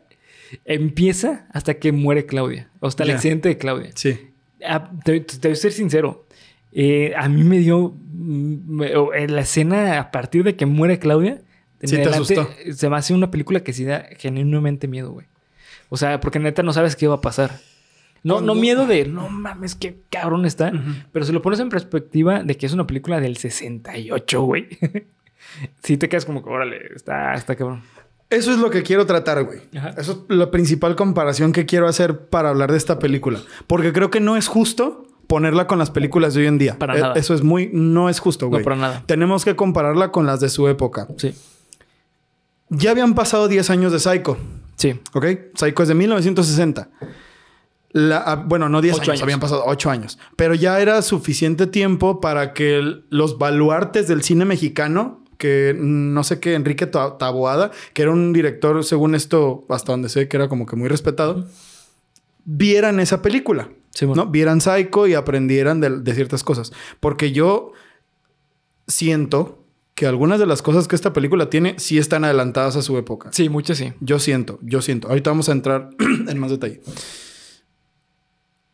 empieza 0.65 1.47
hasta 1.51 1.75
que 1.75 1.91
muere 1.91 2.25
Claudia. 2.25 2.69
O 2.79 2.87
hasta 2.87 3.03
el 3.03 3.09
Ya. 3.09 3.15
accidente 3.15 3.49
de 3.49 3.57
Claudia. 3.57 3.91
Sí. 3.95 4.19
Ah, 4.65 4.91
te, 5.03 5.19
te 5.21 5.47
voy 5.47 5.53
a 5.53 5.55
ser 5.55 5.71
sincero. 5.71 6.25
Eh, 6.71 7.13
a 7.15 7.27
mí 7.29 7.43
me 7.43 7.59
dio. 7.59 7.93
mm, 8.15 8.75
me- 8.77 8.91
en 9.23 9.35
la 9.35 9.41
escena 9.41 9.99
a 9.99 10.11
partir 10.11 10.43
de 10.43 10.55
que 10.55 10.65
muere 10.65 10.99
Claudia. 10.99 11.41
Sí 11.81 11.97
te 11.97 12.03
asustó. 12.03 12.49
Se 12.73 12.89
me 12.89 12.95
hace 12.95 13.13
una 13.13 13.29
película 13.29 13.59
que 13.61 13.73
sí 13.73 13.83
da 13.83 14.07
genuinamente 14.17 14.87
miedo, 14.87 15.11
güey. 15.11 15.27
O 15.89 15.97
sea, 15.97 16.19
porque 16.21 16.39
neta 16.39 16.63
no 16.63 16.71
sabes 16.73 16.95
qué 16.95 17.07
va 17.07 17.15
a 17.15 17.21
pasar. 17.21 17.59
No, 18.23 18.39
no 18.39 18.55
miedo 18.55 18.87
de 18.87 19.05
no 19.05 19.27
mames, 19.29 19.75
qué 19.75 19.97
cabrón 20.09 20.45
está. 20.45 20.71
Pero 21.11 21.25
si 21.25 21.33
lo 21.33 21.41
pones 21.41 21.59
en 21.59 21.67
perspectiva 21.67 22.41
de 22.41 22.55
que 22.55 22.65
es 22.65 22.71
una 22.73 22.87
película 22.87 23.19
del 23.19 23.35
68, 23.35 24.41
güey. 24.43 24.69
sí 25.83 25.97
te 25.97 26.07
quedas 26.07 26.23
como 26.25 26.41
que, 26.41 26.49
órale, 26.49 26.77
está, 26.95 27.33
está 27.33 27.55
cabrón. 27.57 27.81
Eso 28.29 28.51
es 28.51 28.57
lo 28.57 28.69
que 28.69 28.81
quiero 28.83 29.05
tratar, 29.05 29.43
güey. 29.43 29.59
Ajá. 29.77 29.89
Eso 29.97 30.25
es 30.29 30.35
la 30.35 30.49
principal 30.49 30.95
comparación 30.95 31.51
que 31.51 31.65
quiero 31.65 31.87
hacer 31.87 32.27
para 32.29 32.49
hablar 32.49 32.71
de 32.71 32.77
esta 32.77 32.97
película. 32.99 33.39
Porque 33.67 33.93
creo 33.93 34.09
que 34.09 34.19
no 34.19 34.37
es 34.37 34.47
justo 34.47 35.05
ponerla 35.27 35.67
con 35.67 35.77
las 35.79 35.91
películas 35.91 36.33
de 36.33 36.41
hoy 36.41 36.47
en 36.47 36.57
día. 36.57 36.77
Para 36.79 36.97
Eh, 36.97 37.01
nada. 37.01 37.13
Eso 37.15 37.33
es 37.33 37.43
muy... 37.43 37.69
No 37.73 38.09
es 38.09 38.19
justo, 38.19 38.47
güey. 38.47 38.61
No, 38.61 38.63
para 38.63 38.75
nada. 38.75 39.03
Tenemos 39.05 39.45
que 39.45 39.55
compararla 39.55 40.11
con 40.11 40.25
las 40.25 40.39
de 40.39 40.49
su 40.49 40.67
época. 40.67 41.07
Sí. 41.17 41.33
Ya 42.69 42.91
habían 42.91 43.13
pasado 43.13 43.47
10 43.47 43.69
años 43.69 43.91
de 43.91 43.99
Psycho, 43.99 44.37
Sí. 44.75 44.99
¿ok? 45.13 45.25
Psycho 45.55 45.83
es 45.83 45.89
de 45.89 45.93
1960. 45.95 46.89
La- 47.91 48.17
ah, 48.25 48.35
bueno, 48.35 48.69
no 48.69 48.81
10 48.81 48.95
Ocho 48.95 49.01
años, 49.03 49.09
años. 49.11 49.21
habían 49.23 49.39
pasado 49.39 49.63
8 49.67 49.91
años. 49.91 50.17
Pero 50.35 50.55
ya 50.55 50.79
era 50.79 51.01
suficiente 51.03 51.67
tiempo 51.67 52.19
para 52.19 52.53
que 52.53 52.79
el- 52.79 53.05
los 53.11 53.37
baluartes 53.37 54.07
del 54.07 54.23
cine 54.23 54.45
mexicano, 54.45 55.22
que 55.43 55.75
no 55.77 56.23
sé 56.23 56.39
qué, 56.39 56.53
Enrique 56.53 56.87
Ta- 56.87 57.17
Taboada, 57.17 57.71
que 57.93 58.03
era 58.03 58.11
un 58.11 58.31
director, 58.31 58.81
según 58.85 59.13
esto, 59.13 59.65
hasta 59.67 59.91
donde 59.91 60.07
sé 60.07 60.29
que 60.29 60.37
era 60.37 60.47
como 60.47 60.65
que 60.65 60.77
muy 60.77 60.87
respetado, 60.87 61.45
vieran 62.45 63.01
esa 63.01 63.21
película. 63.21 63.67
Sí, 63.91 64.05
bueno. 64.05 64.23
¿no? 64.23 64.31
Vieran 64.31 64.61
Psycho 64.61 65.05
y 65.05 65.15
aprendieran 65.15 65.81
de, 65.81 65.89
de 65.99 66.15
ciertas 66.15 66.43
cosas. 66.45 66.71
Porque 67.01 67.33
yo 67.33 67.73
siento 68.87 69.59
que 69.95 70.07
algunas 70.07 70.39
de 70.39 70.45
las 70.45 70.61
cosas 70.61 70.87
que 70.87 70.95
esta 70.95 71.11
película 71.13 71.49
tiene 71.49 71.75
sí 71.77 71.97
están 71.97 72.23
adelantadas 72.23 72.75
a 72.77 72.81
su 72.81 72.97
época. 72.97 73.29
Sí, 73.33 73.49
mucho 73.49 73.75
sí. 73.75 73.91
Yo 73.99 74.17
siento, 74.19 74.59
yo 74.61 74.81
siento. 74.81 75.09
Ahorita 75.09 75.29
vamos 75.29 75.49
a 75.49 75.51
entrar 75.51 75.89
en 76.27 76.39
más 76.39 76.51
detalle. 76.51 76.81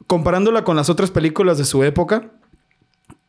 Comparándola 0.08 0.64
con 0.64 0.76
las 0.76 0.90
otras 0.90 1.12
películas 1.12 1.58
de 1.58 1.66
su 1.66 1.84
época, 1.84 2.32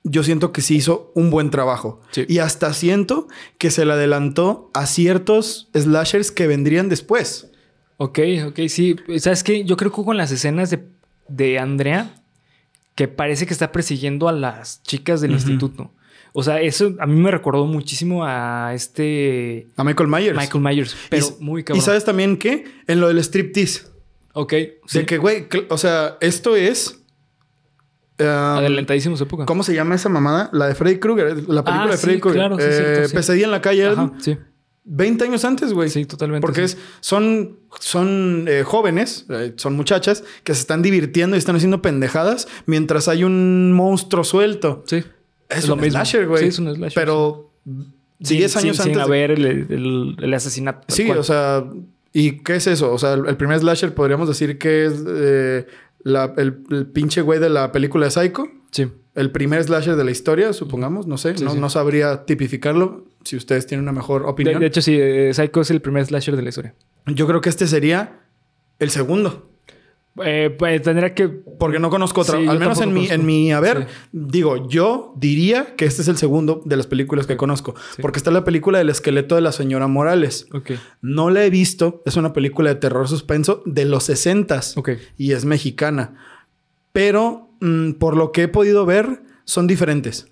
yo 0.04 0.22
siento 0.22 0.52
que 0.52 0.62
sí 0.62 0.76
hizo 0.76 1.12
un 1.14 1.30
buen 1.30 1.50
trabajo. 1.50 2.00
Sí. 2.12 2.24
Y 2.28 2.38
hasta 2.38 2.72
siento 2.72 3.28
que 3.58 3.70
se 3.70 3.84
le 3.84 3.92
adelantó 3.92 4.70
a 4.74 4.86
ciertos 4.86 5.68
slashers 5.74 6.30
que 6.30 6.46
vendrían 6.46 6.88
después. 6.88 7.50
Ok, 7.98 8.18
ok, 8.48 8.60
sí. 8.68 8.96
¿Sabes 9.18 9.44
qué? 9.44 9.64
Yo 9.64 9.76
creo 9.76 9.92
que 9.92 10.02
con 10.02 10.16
las 10.16 10.32
escenas 10.32 10.70
de, 10.70 10.84
de 11.28 11.58
Andrea, 11.58 12.14
que 12.94 13.08
parece 13.08 13.46
que 13.46 13.52
está 13.52 13.72
persiguiendo 13.72 14.28
a 14.28 14.32
las 14.32 14.82
chicas 14.84 15.20
del 15.20 15.32
instituto. 15.32 15.92
O 16.32 16.42
sea, 16.42 16.60
eso 16.60 16.94
a 17.00 17.06
mí 17.06 17.20
me 17.20 17.30
recordó 17.30 17.66
muchísimo 17.66 18.24
a 18.24 18.72
este 18.74 19.66
A 19.76 19.84
Michael 19.84 20.08
Myers. 20.08 20.36
Michael 20.38 20.62
Myers, 20.64 20.96
pero 21.10 21.26
Y- 21.38 21.44
muy 21.44 21.60
¿Y 21.62 21.64
cabrón. 21.64 21.84
sabes 21.84 22.04
también 22.04 22.36
qué? 22.38 22.64
En 22.86 23.00
lo 23.00 23.08
del 23.08 23.18
striptease. 23.18 23.82
Ok, 24.32 24.54
sí. 24.86 25.00
De 25.00 25.06
que, 25.06 25.18
güey, 25.18 25.46
o 25.68 25.76
sea, 25.76 26.16
esto 26.20 26.54
es... 26.54 26.99
um, 28.20 28.26
Adelantadísimo 28.26 29.16
su 29.16 29.24
época. 29.24 29.46
¿Cómo 29.46 29.62
se 29.62 29.74
llama 29.74 29.94
esa 29.94 30.08
mamada? 30.08 30.50
La 30.52 30.66
de 30.68 30.74
Freddy 30.74 30.98
Krueger, 30.98 31.48
la 31.48 31.64
película 31.64 31.84
Ah, 31.84 31.88
de 31.90 31.96
Freddy 31.96 32.14
sí, 32.16 32.20
Krueger. 32.20 32.38
claro, 32.40 32.56
sí, 32.58 32.64
Eh, 32.66 32.72
cierto, 32.72 33.08
sí. 33.08 33.14
Pesadilla 33.16 33.44
en 33.46 33.50
la 33.50 33.60
calle, 33.62 33.86
Ajá, 33.86 34.12
sí. 34.18 34.36
20 34.84 35.24
años 35.24 35.44
antes, 35.44 35.72
güey. 35.72 35.88
Sí, 35.90 36.04
totalmente. 36.06 36.40
Porque 36.40 36.66
sí. 36.66 36.76
es, 36.76 36.82
son, 37.00 37.58
son 37.78 38.46
eh, 38.48 38.62
jóvenes, 38.64 39.26
eh, 39.28 39.52
son 39.56 39.74
muchachas 39.76 40.24
que 40.42 40.54
se 40.54 40.60
están 40.62 40.82
divirtiendo 40.82 41.36
y 41.36 41.38
están 41.38 41.54
haciendo 41.56 41.80
pendejadas 41.82 42.48
mientras 42.66 43.06
hay 43.08 43.22
un 43.24 43.72
monstruo 43.72 44.24
suelto. 44.24 44.82
Sí. 44.86 45.04
Es, 45.48 45.68
lo 45.68 45.74
un 45.74 45.80
mismo. 45.80 45.92
slasher, 45.98 46.26
güey. 46.26 46.42
Sí, 46.44 46.48
es 46.48 46.58
un 46.58 46.74
slasher, 46.74 46.94
Pero 46.94 47.50
Sin- 48.22 48.38
10 48.38 48.56
años 48.56 48.76
sin, 48.78 48.82
antes. 48.82 48.94
Sin 48.94 49.00
haber 49.00 49.30
el, 49.32 49.44
el- 49.46 50.16
el 50.20 50.34
asesinato. 50.34 50.82
Sí, 50.88 51.06
cual. 51.06 51.18
o 51.18 51.22
sea, 51.24 51.64
¿y 52.12 52.38
qué 52.38 52.56
es 52.56 52.66
eso? 52.66 52.92
O 52.92 52.98
sea, 52.98 53.12
el, 53.14 53.26
el 53.28 53.36
primer 53.36 53.58
slasher 53.60 53.94
podríamos 53.94 54.28
decir 54.28 54.58
que 54.58 54.86
es 54.86 54.94
eh, 55.06 55.66
la- 56.02 56.32
el, 56.36 56.62
el 56.70 56.86
pinche 56.86 57.20
güey 57.22 57.38
de 57.40 57.50
la 57.50 57.72
película 57.72 58.06
de 58.06 58.10
Psycho. 58.10 58.44
Sí. 58.70 58.88
El 59.14 59.30
primer 59.32 59.62
slasher 59.64 59.96
de 59.96 60.04
la 60.04 60.10
historia, 60.12 60.52
supongamos, 60.52 61.06
no 61.06 61.18
sé, 61.18 61.36
Sí, 61.36 61.44
no, 61.44 61.52
sí. 61.52 61.58
no 61.58 61.68
sabría 61.68 62.24
tipificarlo. 62.24 63.06
Si 63.24 63.36
ustedes 63.36 63.66
tienen 63.66 63.82
una 63.82 63.92
mejor 63.92 64.22
De, 64.22 64.28
opinión. 64.28 64.60
de 64.60 64.66
hecho, 64.66 64.80
sí, 64.80 64.96
eh, 64.98 65.32
Psycho 65.34 65.60
es 65.62 65.70
el 65.70 65.80
primer 65.82 66.06
slasher 66.06 66.36
de 66.36 66.42
la 66.42 66.48
historia. 66.48 66.74
Yo 67.06 67.26
creo 67.26 67.40
que 67.40 67.48
este 67.48 67.66
sería 67.66 68.20
el 68.78 68.90
segundo. 68.90 69.49
Eh, 70.24 70.54
pues 70.58 70.82
tendría 70.82 71.14
que. 71.14 71.28
Porque 71.28 71.78
no 71.78 71.90
conozco 71.90 72.20
otra. 72.22 72.38
Sí, 72.38 72.46
Al 72.46 72.58
menos 72.58 72.80
en 72.80 72.92
mi, 72.94 73.08
en 73.08 73.24
mi 73.26 73.52
haber, 73.52 73.82
Sí. 73.82 73.86
digo, 74.12 74.68
yo 74.68 75.14
diría 75.16 75.74
que 75.76 75.84
este 75.84 76.02
es 76.02 76.08
el 76.08 76.16
segundo 76.16 76.62
de 76.64 76.76
las 76.76 76.86
películas 76.86 77.26
que 77.26 77.36
conozco. 77.36 77.74
Sí. 77.96 78.02
Porque 78.02 78.18
está 78.18 78.30
la 78.30 78.44
película 78.44 78.78
del 78.78 78.88
esqueleto 78.90 79.34
de 79.34 79.40
la 79.40 79.52
señora 79.52 79.86
Morales. 79.88 80.46
Ok. 80.52 80.72
No 81.02 81.30
la 81.30 81.44
he 81.44 81.50
visto. 81.50 82.02
Es 82.06 82.16
una 82.16 82.32
película 82.32 82.70
de 82.70 82.76
terror 82.76 83.08
suspenso 83.08 83.62
de 83.66 83.84
los 83.84 84.04
60 84.04 84.60
Ok. 84.76 84.90
y 85.16 85.32
es 85.32 85.44
mexicana. 85.44 86.14
Pero 86.92 87.50
mm, 87.60 87.92
por 87.92 88.16
lo 88.16 88.32
que 88.32 88.42
he 88.44 88.48
podido 88.48 88.86
ver, 88.86 89.22
son 89.44 89.66
diferentes. 89.66 90.26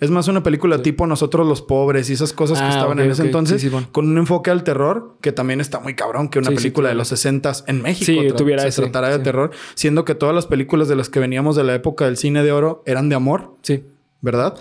Es 0.00 0.10
más 0.10 0.28
una 0.28 0.42
película 0.42 0.82
tipo 0.82 1.06
Nosotros 1.06 1.46
los 1.46 1.62
pobres 1.62 2.10
y 2.10 2.12
esas 2.12 2.32
cosas 2.34 2.58
que 2.58 2.64
Ah, 2.66 2.68
estaban 2.70 2.98
en 3.00 3.10
ese 3.10 3.22
entonces, 3.22 3.60
Sí, 3.62 3.68
sí, 3.68 3.72
bueno. 3.72 3.88
con 3.92 4.08
un 4.08 4.18
enfoque 4.18 4.50
al 4.50 4.62
terror 4.62 5.16
que 5.22 5.32
también 5.32 5.60
está 5.60 5.80
muy 5.80 5.94
cabrón 5.94 6.28
que 6.28 6.38
una 6.38 6.50
película 6.50 6.90
de 6.90 6.94
los 6.94 7.08
60 7.08 7.52
en 7.66 7.80
México 7.82 8.04
Sí, 8.04 8.16
tra- 8.28 8.36
tuviera 8.36 8.62
se 8.62 8.68
ese, 8.68 8.82
tratara 8.82 9.08
de 9.08 9.18
terror, 9.24 9.50
siendo 9.74 10.04
que 10.04 10.14
todas 10.14 10.34
las 10.34 10.46
películas 10.46 10.88
de 10.88 10.96
las 10.96 11.08
que 11.08 11.18
veníamos 11.20 11.56
de 11.56 11.64
la 11.64 11.74
época 11.74 12.04
del 12.04 12.16
cine 12.18 12.42
de 12.42 12.52
oro 12.52 12.82
eran 12.86 13.08
de 13.08 13.14
amor, 13.14 13.56
Sí. 13.62 13.84
¿verdad? 14.20 14.54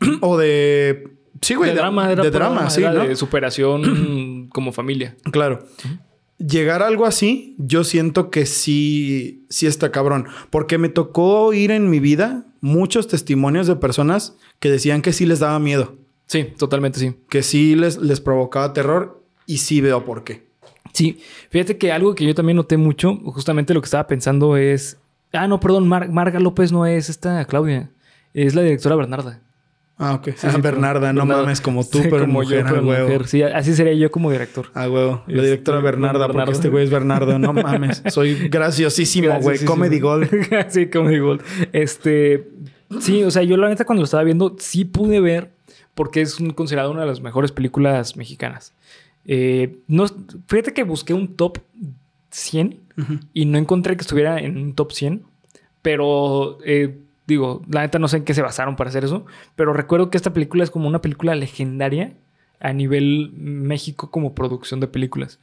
o 0.22 0.38
de 0.38 1.08
sí, 1.42 1.54
güey, 1.54 1.70
de 1.70 1.76
drama, 1.76 2.10
era 2.10 2.22
de 2.22 2.30
drama, 2.30 2.70
sí, 2.70 2.80
era 2.82 2.92
¿no? 2.94 3.06
De 3.06 3.16
superación 3.16 4.48
como 4.52 4.72
familia. 4.72 5.14
Claro. 5.30 5.60
Llegar 6.38 6.82
a 6.82 6.86
algo 6.86 7.04
así, 7.04 7.56
yo 7.58 7.82
siento 7.82 8.30
que 8.30 8.46
sí, 8.46 9.44
sí 9.48 9.66
está 9.66 9.90
cabrón. 9.90 10.26
Porque 10.50 10.78
me 10.78 10.88
tocó 10.88 11.46
oír 11.46 11.72
en 11.72 11.90
mi 11.90 11.98
vida 11.98 12.46
muchos 12.60 13.06
testimonios 13.08 13.66
de 13.66 13.76
personas 13.76 14.36
que 14.60 14.70
decían 14.70 15.02
que 15.02 15.12
sí 15.12 15.26
les 15.26 15.40
daba 15.40 15.58
miedo. 15.58 15.96
Sí, 16.26 16.44
totalmente 16.58 16.98
sí. 16.98 17.14
Que 17.28 17.42
sí 17.42 17.74
les, 17.74 17.96
les 17.98 18.20
provocaba 18.20 18.72
terror. 18.72 19.22
Y 19.46 19.58
sí 19.58 19.80
veo 19.80 20.04
por 20.04 20.24
qué. 20.24 20.46
Sí, 20.92 21.20
fíjate 21.50 21.78
que 21.78 21.90
algo 21.92 22.14
que 22.14 22.26
yo 22.26 22.34
también 22.34 22.56
noté 22.56 22.76
mucho, 22.76 23.14
justamente 23.24 23.72
lo 23.72 23.80
que 23.80 23.86
estaba 23.86 24.06
pensando 24.06 24.56
es. 24.56 24.98
Ah, 25.32 25.46
no, 25.48 25.58
perdón, 25.60 25.86
Mar- 25.88 26.10
Marga 26.10 26.38
López 26.40 26.70
no 26.72 26.84
es 26.86 27.08
esta 27.08 27.44
Claudia, 27.46 27.90
es 28.34 28.54
la 28.54 28.62
directora 28.62 28.96
Bernarda. 28.96 29.40
Ah, 30.00 30.14
ok. 30.14 30.28
Sí, 30.36 30.46
Ah, 30.46 30.52
sí, 30.54 30.60
Bernarda, 30.60 31.12
no 31.12 31.20
Bernarda. 31.22 31.42
mames, 31.42 31.60
como 31.60 31.84
tú, 31.84 31.98
Sí, 31.98 32.04
pero 32.08 32.20
como 32.20 32.34
mujer, 32.34 32.60
yo, 32.60 32.64
pero 32.68 32.80
a 32.80 32.84
huevo. 32.84 33.04
mujer. 33.08 33.26
Sí, 33.26 33.42
así 33.42 33.74
sería 33.74 33.94
yo 33.94 34.10
como 34.12 34.30
director. 34.30 34.66
A 34.74 34.88
huevo. 34.88 35.22
La 35.26 35.34
Este, 35.34 35.46
directora 35.46 35.80
Bernarda, 35.80 36.28
porque 36.28 36.52
este 36.52 36.68
güey 36.68 36.84
es 36.84 36.90
Bernardo. 36.90 37.38
No 37.38 37.52
mames. 37.52 38.02
Soy 38.08 38.48
graciosísimo, 38.48 39.40
güey. 39.40 39.64
Comedy 39.64 39.98
Gold. 39.98 40.28
sí, 40.70 40.86
Comedy 40.88 41.18
Gold. 41.18 41.42
Este, 41.72 42.48
sí, 43.00 43.24
o 43.24 43.30
sea, 43.32 43.42
yo 43.42 43.56
la 43.56 43.68
neta 43.68 43.84
cuando 43.84 44.02
lo 44.02 44.04
estaba 44.04 44.22
viendo 44.22 44.54
sí 44.60 44.84
pude 44.84 45.20
ver 45.20 45.50
porque 45.94 46.20
es 46.20 46.38
un- 46.38 46.50
considerado 46.50 46.92
una 46.92 47.00
de 47.00 47.06
las 47.08 47.20
mejores 47.20 47.50
películas 47.50 48.16
mexicanas. 48.16 48.72
Eh, 49.26 49.78
no, 49.88 50.06
fíjate 50.46 50.72
que 50.72 50.84
busqué 50.84 51.12
un 51.12 51.34
top 51.34 51.58
100 52.30 52.78
Ujú. 52.96 53.14
y 53.34 53.46
no 53.46 53.58
encontré 53.58 53.96
que 53.96 54.02
estuviera 54.02 54.38
en 54.38 54.56
un 54.58 54.74
top 54.74 54.92
100, 54.92 55.22
pero 55.82 56.58
eh, 56.64 56.98
digo, 57.28 57.62
la 57.70 57.82
neta 57.82 58.00
no 58.00 58.08
sé 58.08 58.16
en 58.16 58.24
qué 58.24 58.34
se 58.34 58.42
basaron 58.42 58.74
para 58.74 58.90
hacer 58.90 59.04
eso, 59.04 59.24
pero 59.54 59.72
recuerdo 59.72 60.10
que 60.10 60.16
esta 60.16 60.32
película 60.32 60.64
es 60.64 60.70
como 60.70 60.88
una 60.88 61.00
película 61.00 61.36
legendaria 61.36 62.14
a 62.58 62.72
nivel 62.72 63.30
México 63.36 64.10
como 64.10 64.34
producción 64.34 64.80
de 64.80 64.88
películas, 64.88 65.38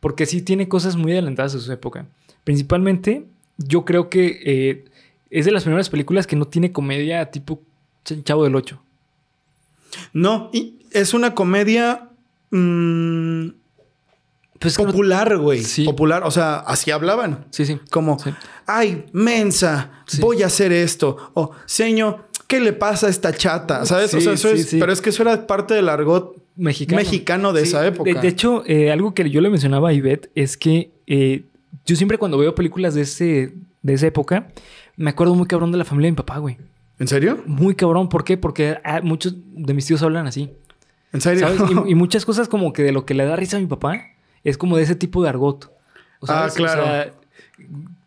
porque 0.00 0.24
sí 0.24 0.40
tiene 0.40 0.68
cosas 0.68 0.96
muy 0.96 1.12
adelantadas 1.12 1.52
de 1.52 1.60
su 1.60 1.70
época. 1.72 2.06
Principalmente, 2.44 3.26
yo 3.58 3.84
creo 3.84 4.08
que 4.08 4.40
eh, 4.44 4.84
es 5.30 5.44
de 5.44 5.50
las 5.52 5.64
primeras 5.64 5.90
películas 5.90 6.26
que 6.26 6.36
no 6.36 6.46
tiene 6.46 6.72
comedia 6.72 7.30
tipo 7.30 7.60
Ch- 8.04 8.22
Chavo 8.24 8.44
del 8.44 8.54
8. 8.56 8.80
No, 10.12 10.50
y 10.52 10.78
es 10.92 11.14
una 11.14 11.34
comedia 11.34 12.08
mm, 12.50 13.48
Pues 14.58 14.76
popular, 14.76 15.36
güey. 15.38 15.62
Sí. 15.62 15.84
Popular. 15.84 16.22
O 16.24 16.30
sea, 16.30 16.56
así 16.56 16.90
hablaban. 16.90 17.46
Sí, 17.50 17.64
sí. 17.66 17.78
Como, 17.90 18.18
Sí. 18.18 18.30
Ay, 18.66 19.04
mensa, 19.12 19.90
Sí. 20.06 20.20
voy 20.20 20.42
a 20.42 20.46
hacer 20.46 20.72
esto. 20.72 21.16
O, 21.34 21.50
señor, 21.66 22.28
¿qué 22.46 22.60
le 22.60 22.72
pasa 22.72 23.06
a 23.06 23.10
esta 23.10 23.32
chata? 23.32 23.84
¿Sabes? 23.86 24.12
o 24.14 24.18
Sí, 24.18 24.24
sea, 24.24 24.32
eso 24.34 24.48
sí, 24.54 24.60
es. 24.60 24.76
Pero 24.78 24.92
es 24.92 25.00
que 25.00 25.10
eso 25.10 25.22
era 25.22 25.46
parte 25.46 25.74
del 25.74 25.88
argot 25.88 26.36
mexicano. 26.56 26.96
mexicano 27.00 27.52
de 27.52 27.62
esa 27.62 27.86
época. 27.86 28.12
De, 28.12 28.20
de 28.20 28.28
hecho, 28.28 28.62
eh, 28.66 28.92
algo 28.92 29.14
que 29.14 29.28
yo 29.30 29.40
le 29.40 29.50
mencionaba 29.50 29.88
a 29.88 29.92
Ivette 29.92 30.30
es 30.34 30.56
que 30.56 30.90
eh, 31.06 31.44
yo 31.86 31.96
siempre 31.96 32.18
cuando 32.18 32.38
veo 32.38 32.54
películas 32.54 32.94
de, 32.94 33.02
ese, 33.02 33.54
de 33.82 33.92
esa 33.94 34.06
época, 34.06 34.48
me 34.96 35.10
acuerdo 35.10 35.34
muy 35.34 35.46
cabrón 35.46 35.72
de 35.72 35.78
la 35.78 35.84
familia 35.84 36.06
de 36.08 36.12
mi 36.12 36.16
papá, 36.16 36.38
güey. 36.38 36.58
¿En 36.98 37.08
serio? 37.08 37.42
Muy 37.46 37.74
cabrón. 37.74 38.08
¿Por 38.08 38.22
qué? 38.24 38.36
Porque 38.36 38.76
ah, 38.84 39.00
muchos 39.02 39.34
de 39.36 39.74
mis 39.74 39.84
tíos 39.86 40.02
hablan 40.02 40.26
así. 40.28 40.50
¿En 41.12 41.20
serio? 41.20 41.48
¿Sabes? 41.48 41.60
Y, 41.86 41.90
y 41.92 41.94
muchas 41.96 42.24
cosas 42.24 42.46
como 42.48 42.72
que 42.72 42.82
de 42.82 42.92
lo 42.92 43.04
que 43.04 43.14
le 43.14 43.24
da 43.24 43.34
risa 43.36 43.56
a 43.56 43.60
mi 43.60 43.66
papá 43.66 44.00
es 44.44 44.56
como 44.58 44.76
de 44.76 44.84
ese 44.84 44.94
tipo 44.94 45.22
de 45.22 45.28
argot. 45.30 45.72
O 46.20 46.26
Ah, 46.26 46.48
¿sabes? 46.48 46.52
O 46.52 46.56
claro. 46.56 46.84
sea, 46.84 47.12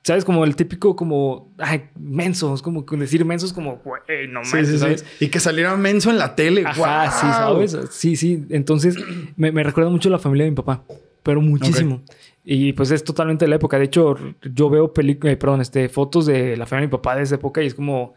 ¿Sabes? 0.07 0.23
Como 0.23 0.45
el 0.45 0.55
típico 0.55 0.95
como... 0.95 1.53
Ay, 1.57 1.89
menso. 1.99 2.55
Es 2.55 2.61
como 2.61 2.85
con 2.85 3.01
decir 3.01 3.25
menso 3.25 3.45
es 3.45 3.51
como... 3.51 3.81
Güey, 3.83 4.29
no 4.29 4.45
Sí. 4.45 4.77
¿sabes? 4.77 5.05
Y 5.19 5.27
que 5.27 5.41
saliera 5.41 5.75
menso 5.75 6.09
en 6.09 6.17
la 6.17 6.33
tele. 6.33 6.63
Ajá, 6.65 7.11
sí. 7.11 7.27
¿sabes? 7.27 7.77
Sí, 7.91 8.15
sí. 8.15 8.45
Entonces, 8.49 8.95
me, 9.35 9.51
me 9.51 9.63
recuerda 9.63 9.89
mucho 9.89 10.07
a 10.07 10.13
la 10.13 10.19
familia 10.19 10.45
de 10.45 10.51
mi 10.51 10.55
papá, 10.55 10.85
pero 11.23 11.41
muchísimo. 11.41 12.03
Y 12.45 12.71
pues 12.71 12.91
es 12.91 13.03
totalmente 13.03 13.43
de 13.43 13.49
la 13.49 13.57
época. 13.57 13.77
De 13.77 13.83
hecho, 13.83 14.15
yo 14.41 14.69
veo 14.69 14.93
películas, 14.93 15.35
perdón, 15.35 15.59
este, 15.59 15.89
fotos 15.89 16.25
de 16.25 16.55
la 16.55 16.65
familia 16.65 16.87
de 16.87 16.87
mi 16.87 16.97
papá 16.97 17.17
de 17.17 17.23
esa 17.23 17.35
época 17.35 17.61
y 17.61 17.67
es 17.67 17.73
como 17.75 18.13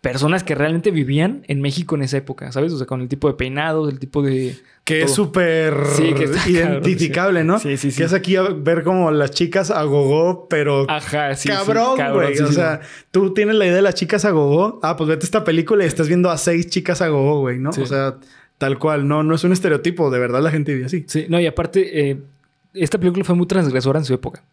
personas 0.00 0.44
que 0.44 0.54
realmente 0.54 0.90
vivían 0.90 1.44
en 1.48 1.60
México 1.60 1.94
en 1.94 2.00
esa 2.00 2.16
época, 2.16 2.50
¿sabes? 2.52 2.72
O 2.72 2.78
sea, 2.78 2.86
con 2.86 3.02
el 3.02 3.08
tipo 3.08 3.28
de 3.28 3.34
peinados, 3.34 3.92
el 3.92 3.98
tipo 3.98 4.22
de... 4.22 4.56
Que 4.84 5.02
es 5.02 5.14
súper 5.14 5.74
Sí, 5.96 6.12
identificable, 6.46 7.40
cabrón, 7.40 7.46
¿no? 7.46 7.58
sí. 7.58 7.70
Sí, 7.70 7.76
sí, 7.78 7.90
sí. 7.92 7.96
Que 7.98 8.04
es 8.04 8.12
aquí 8.12 8.36
ver 8.58 8.84
como 8.84 9.10
las 9.10 9.30
chicas 9.30 9.70
a 9.70 9.82
gogó, 9.84 10.46
pero 10.48 10.84
Ajá, 10.90 11.34
sí. 11.34 11.48
sí, 11.48 11.48
cabrón, 11.48 11.98
güey. 12.12 12.38
o 12.38 12.52
sea, 12.52 12.80
tú 13.10 13.32
tienes 13.32 13.54
la 13.56 13.64
idea 13.64 13.76
de 13.76 13.82
las 13.82 13.94
chicas 13.94 14.24
a 14.26 14.30
gogó. 14.30 14.80
Ah, 14.82 14.96
pues 14.96 15.08
vete 15.08 15.24
esta 15.24 15.42
película 15.42 15.84
y 15.84 15.86
estás 15.86 16.08
viendo 16.08 16.30
a 16.30 16.36
seis 16.36 16.68
chicas 16.68 17.00
a 17.00 17.08
gogó, 17.08 17.40
güey, 17.40 17.58
¿no? 17.58 17.72
Sí. 17.72 17.80
O 17.80 17.86
sea, 17.86 18.16
tal 18.58 18.78
cual. 18.78 19.08
No, 19.08 19.22
no 19.22 19.34
es 19.34 19.42
un 19.44 19.52
estereotipo. 19.52 20.10
De 20.10 20.18
verdad 20.18 20.42
la 20.42 20.50
gente 20.50 20.74
vive 20.74 20.86
así. 20.86 21.04
Sí, 21.08 21.26
no, 21.30 21.40
y 21.40 21.46
aparte, 21.46 22.10
eh, 22.10 22.18
esta 22.74 22.98
película 22.98 23.24
fue 23.24 23.34
muy 23.34 23.46
transgresora 23.46 23.98
en 23.98 24.04
su 24.04 24.12
época. 24.12 24.44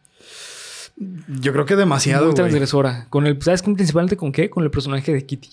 Yo 1.41 1.51
creo 1.51 1.65
que 1.65 1.75
demasiado, 1.75 2.25
muy 2.25 2.31
güey. 2.31 2.35
transgresora. 2.43 3.07
Con 3.09 3.25
el, 3.27 3.41
¿Sabes 3.41 3.61
con, 3.63 3.75
principalmente 3.75 4.15
con 4.15 4.31
qué? 4.31 4.49
Con 4.49 4.63
el 4.63 4.71
personaje 4.71 5.11
de 5.13 5.25
Kitty. 5.25 5.49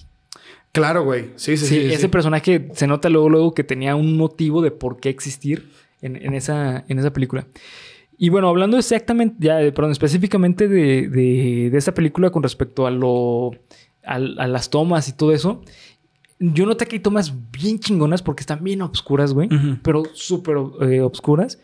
Claro, 0.79 1.05
güey. 1.05 1.31
Sí, 1.37 1.57
sí, 1.57 1.67
Sí, 1.67 1.77
ese 1.87 2.03
sí. 2.03 2.09
personaje 2.09 2.69
se 2.73 2.87
nota 2.87 3.09
luego, 3.09 3.29
luego 3.29 3.55
que 3.55 3.65
tenía 3.65 3.95
un 3.97 4.17
motivo 4.17 4.63
de 4.63 4.71
por 4.71 4.99
qué 5.01 5.09
existir 5.11 5.71
en, 6.01 6.17
en 6.17 6.35
esa, 6.35 6.85
en 6.89 6.99
esa 6.99 7.13
película. 7.13 7.47
Y 8.17 8.31
bueno, 8.31 8.49
hablando 8.49 8.77
exactamente, 8.79 9.37
ya, 9.39 9.63
eh, 9.63 9.71
perdón, 9.73 9.93
específicamente 9.93 10.67
de, 10.69 11.09
de, 11.09 11.69
de 11.71 11.79
esta 11.79 11.95
película 11.95 12.31
con 12.31 12.43
respecto 12.43 12.87
a 12.87 12.91
lo. 12.91 13.53
A, 14.05 14.15
a 14.15 14.47
las 14.47 14.71
tomas 14.71 15.09
y 15.09 15.13
todo 15.13 15.33
eso. 15.33 15.63
Yo 16.41 16.67
noté 16.67 16.87
que 16.87 16.97
hay 16.97 17.01
tomas 17.01 17.35
bien 17.51 17.79
chingonas 17.79 18.23
porque 18.23 18.41
están 18.43 18.63
bien 18.65 18.81
obscuras, 18.83 19.35
güey. 19.35 19.49
Pero 19.83 20.05
súper 20.15 20.57
eh, 20.83 21.01
obscuras. 21.01 21.59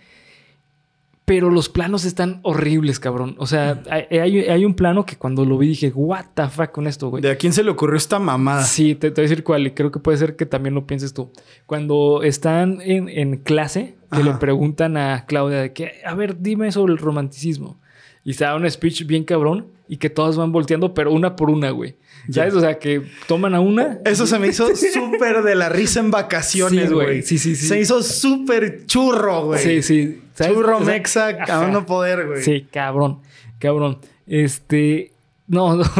Pero 1.26 1.50
los 1.50 1.71
planos 1.71 2.04
están 2.04 2.40
horribles, 2.43 3.00
cabrón. 3.00 3.35
O 3.38 3.47
sea, 3.47 3.83
hay, 3.90 4.40
hay- 4.40 4.64
un 4.66 4.75
plano 4.75 5.07
que 5.07 5.16
cuando 5.16 5.47
lo 5.47 5.57
vi 5.57 5.69
dije, 5.69 5.90
what 5.95 6.26
the 6.35 6.49
fuck 6.49 6.71
con 6.71 6.87
esto, 6.87 7.09
güey. 7.09 7.23
¿De 7.23 7.31
a 7.31 7.37
quién 7.37 7.54
se 7.54 7.64
le 7.64 7.71
ocurrió 7.71 7.97
esta 7.97 8.19
mamada? 8.19 8.62
Sí, 8.64 8.95
te, 8.95 9.11
te 9.11 9.23
voy 9.23 9.26
a 9.26 9.28
decir 9.31 9.43
cuál, 9.45 9.66
y 9.66 9.71
creo 9.71 9.90
que 9.90 10.00
puede 10.00 10.19
ser 10.19 10.37
que 10.37 10.45
también 10.45 10.75
lo 10.75 10.87
pienses 10.87 11.14
tú. 11.14 11.31
Cuando 11.64 12.23
están 12.23 12.78
en, 12.83 13.09
en 13.09 13.38
clase, 13.38 13.97
que 14.14 14.23
le 14.23 14.33
preguntan 14.35 14.99
a 14.99 15.25
Claudia 15.26 15.61
de 15.62 15.73
que, 15.73 15.93
a 16.04 16.14
ver, 16.14 16.40
dime 16.40 16.71
sobre 16.73 16.93
el 16.93 16.99
romanticismo. 16.99 17.81
Y 18.25 18.35
se 18.35 18.45
da 18.45 18.57
un 18.57 18.69
speech 18.71 19.04
bien 19.07 19.25
cabrón 19.25 19.66
y 19.87 19.99
que 19.99 20.09
todas 20.11 20.37
van 20.37 20.50
volteando, 20.50 20.95
pero 20.95 21.12
una 21.12 21.37
por 21.37 21.50
una, 21.50 21.71
güey. 21.71 21.97
¿Sabes? 22.31 22.54
O 22.54 22.61
sea, 22.61 22.78
que 22.78 23.02
toman 23.28 23.54
a 23.54 23.61
una. 23.61 23.99
Eso 24.07 24.26
se 24.26 24.38
me 24.38 24.47
hizo 24.49 24.75
súper 24.95 25.43
de 25.43 25.54
la 25.54 25.69
risa 25.69 26.00
en 26.00 26.11
vacaciones, 26.11 26.88
Sí, 26.88 26.95
güey. 26.95 27.23
Sí, 27.23 27.37
sí, 27.37 27.54
sí. 27.54 27.66
Se 27.66 27.78
hizo 27.78 28.02
súper 28.02 28.87
churro, 28.87 29.45
güey. 29.47 29.61
Sí, 29.62 29.83
sí. 29.83 30.23
¿sabes? 30.35 30.54
Churro 30.54 30.78
O 30.78 30.85
sea, 30.85 30.95
mexa, 30.95 31.26
acabando 31.28 31.85
poder, 31.85 32.26
güey. 32.26 32.43
Sí, 32.43 32.66
cabrón. 32.73 33.21
Cabrón. 33.59 33.99
Este. 34.26 35.12
No, 35.47 35.76
no. 35.76 35.85
sí, 35.85 35.95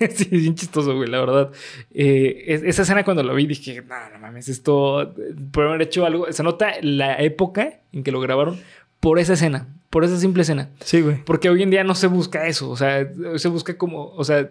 es 0.00 0.28
bien 0.30 0.56
chistoso, 0.56 0.96
güey, 0.96 1.08
la 1.08 1.20
verdad. 1.20 1.52
Eh, 1.94 2.42
es- 2.48 2.64
esa 2.64 2.82
escena 2.82 3.04
cuando 3.04 3.22
lo 3.22 3.32
vi 3.36 3.46
dije, 3.46 3.80
no, 3.88 3.94
no 4.12 4.18
mames, 4.18 4.48
esto. 4.48 5.14
Por 5.52 5.68
haber 5.68 5.82
hecho 5.82 6.04
algo. 6.04 6.32
Se 6.32 6.42
nota 6.42 6.72
la 6.82 7.14
época 7.22 7.78
en 7.92 8.02
que 8.02 8.10
lo 8.10 8.18
grabaron 8.20 8.58
por 8.98 9.20
esa 9.20 9.34
escena, 9.34 9.68
por 9.90 10.04
esa 10.04 10.18
simple 10.18 10.42
escena. 10.42 10.70
Sí, 10.80 11.00
güey. 11.00 11.24
Porque 11.24 11.48
hoy 11.50 11.62
en 11.62 11.70
día 11.70 11.84
no 11.84 11.94
se 11.94 12.06
busca 12.06 12.46
eso. 12.46 12.68
O 12.70 12.76
sea, 12.76 13.06
se 13.36 13.48
busca 13.48 13.76
como. 13.78 14.06
O 14.12 14.24
sea. 14.24 14.50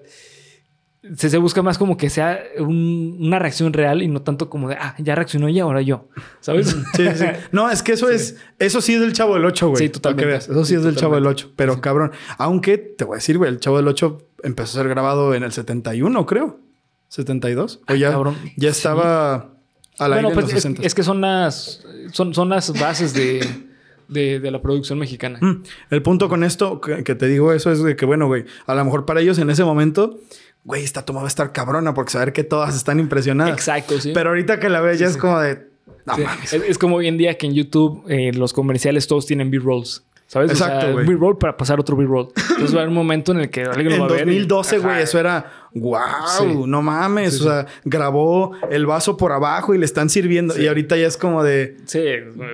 Se, 1.15 1.29
se 1.29 1.37
busca 1.37 1.61
más 1.61 1.77
como 1.77 1.95
que 1.95 2.09
sea 2.09 2.41
un- 2.59 3.17
una 3.21 3.39
reacción 3.39 3.71
real 3.71 4.01
y 4.01 4.07
no 4.09 4.23
tanto 4.23 4.49
como 4.49 4.67
de, 4.67 4.75
ah, 4.75 4.93
ya 4.97 5.15
reaccionó 5.15 5.47
ella, 5.47 5.63
ahora 5.63 5.81
yo. 5.81 6.09
¿Sabes? 6.41 6.75
Sí, 6.95 7.05
sí. 7.15 7.25
No, 7.53 7.69
es 7.69 7.81
que 7.81 7.93
eso 7.93 8.09
es... 8.09 8.35
Eso 8.59 8.81
sí 8.81 8.95
es 8.95 8.99
del 8.99 9.13
Chavo 9.13 9.35
del 9.35 9.45
8, 9.45 9.69
güey. 9.69 9.77
Sí, 9.77 9.83
para 9.83 9.91
que 9.91 9.93
totalmente. 9.99 10.25
veas. 10.27 10.49
Eso 10.49 10.65
sí, 10.65 10.69
Sí, 10.69 10.75
es 10.75 10.83
del 10.83 10.95
Chavo 10.97 11.13
del 11.15 11.23
totalmente. 11.23 11.45
8. 11.49 11.53
Pero 11.55 11.73
Sí. 11.75 11.79
cabrón. 11.81 12.11
Aunque, 12.39 12.77
te 12.79 13.05
voy 13.05 13.13
a 13.13 13.17
decir, 13.17 13.37
güey, 13.37 13.49
el 13.49 13.59
Chavo 13.61 13.77
del 13.77 13.87
8 13.87 14.17
empezó 14.43 14.79
a 14.79 14.81
ser 14.81 14.89
grabado 14.89 15.33
en 15.33 15.43
el 15.43 15.51
71, 15.53 16.25
creo. 16.25 16.59
72. 17.07 17.79
O 17.87 17.95
ya, 17.95 18.11
cabrón. 18.11 18.35
ya 18.57 18.69
estaba 18.69 19.51
al 19.99 20.13
aire 20.13 20.25
Bueno, 20.25 20.29
en 20.29 20.33
pues 20.33 20.45
los 20.47 20.53
es, 20.55 20.63
60. 20.63 20.81
es 20.83 20.93
que 20.93 21.03
son 21.03 21.21
las, 21.21 21.85
son, 22.11 22.33
son 22.33 22.49
las 22.49 22.77
bases 22.77 23.13
de, 23.13 23.47
de, 24.07 24.39
de 24.39 24.51
la 24.51 24.61
producción 24.61 24.99
mexicana. 24.99 25.39
Mm. 25.41 25.63
El 25.89 26.01
punto 26.01 26.29
con 26.29 26.43
esto, 26.43 26.79
que, 26.81 27.03
que 27.03 27.15
te 27.15 27.27
digo 27.27 27.53
eso, 27.53 27.71
es 27.71 27.81
de 27.83 27.95
que, 27.95 28.05
bueno, 28.05 28.27
güey, 28.27 28.45
a 28.65 28.75
lo 28.75 28.83
mejor 28.85 29.05
para 29.05 29.19
ellos 29.21 29.37
en 29.39 29.49
ese 29.49 29.63
momento, 29.63 30.19
güey, 30.63 30.83
esta 30.83 31.03
toma 31.05 31.19
va 31.21 31.25
a 31.25 31.29
estar 31.29 31.51
cabrona 31.51 31.93
porque 31.93 32.11
saber 32.11 32.33
que 32.33 32.43
todas 32.43 32.75
están 32.75 32.99
impresionadas. 32.99 33.53
Exacto, 33.53 33.99
sí. 33.99 34.11
Pero 34.13 34.29
ahorita 34.29 34.59
que 34.59 34.69
la 34.69 34.81
ves 34.81 34.99
ya 34.99 35.07
es 35.07 35.17
como 35.17 35.39
de, 35.39 35.67
no 36.05 36.15
Sí. 36.15 36.21
mames. 36.23 36.53
Es, 36.53 36.63
es 36.63 36.77
como 36.77 36.97
hoy 36.97 37.07
en 37.07 37.17
día 37.17 37.37
que 37.37 37.47
en 37.47 37.53
YouTube 37.53 38.03
eh, 38.07 38.31
los 38.33 38.53
comerciales 38.53 39.07
todos 39.07 39.25
tienen 39.25 39.49
B-rolls. 39.51 40.03
¿Sabes? 40.29 40.51
Exacto, 40.51 40.77
o 40.77 40.81
sea, 40.81 40.91
güey. 40.91 41.05
B-roll 41.05 41.37
para 41.37 41.55
pasar 41.55 41.79
otro 41.79 41.95
B-roll. 41.95 42.27
Entonces 42.35 42.73
va 42.75 42.79
a 42.79 42.81
haber 42.81 42.89
un 42.89 42.95
momento 42.95 43.31
en 43.31 43.39
el 43.39 43.49
que 43.49 43.61
alguien 43.63 43.87
lo 43.87 43.95
En 43.95 44.01
va 44.01 44.05
a 44.07 44.09
ver. 44.09 44.21
y- 44.27 44.39
2012, 44.39 44.79
güey, 44.79 45.01
eso 45.03 45.17
era 45.21 45.66
wow, 45.73 45.99
Sí. 46.37 46.45
no 46.67 46.81
mames. 46.81 47.35
Sí, 47.37 47.41
o 47.41 47.43
sea, 47.49 47.65
grabó 47.85 48.51
el 48.71 48.85
vaso 48.85 49.17
por 49.17 49.31
abajo 49.31 49.73
y 49.73 49.77
le 49.77 49.85
están 49.85 50.09
sirviendo. 50.09 50.53
Sí. 50.53 50.61
Y 50.63 50.67
ahorita 50.67 50.97
ya 50.97 51.07
es 51.07 51.17
como 51.17 51.43
de, 51.43 51.77
Sí, 51.85 52.01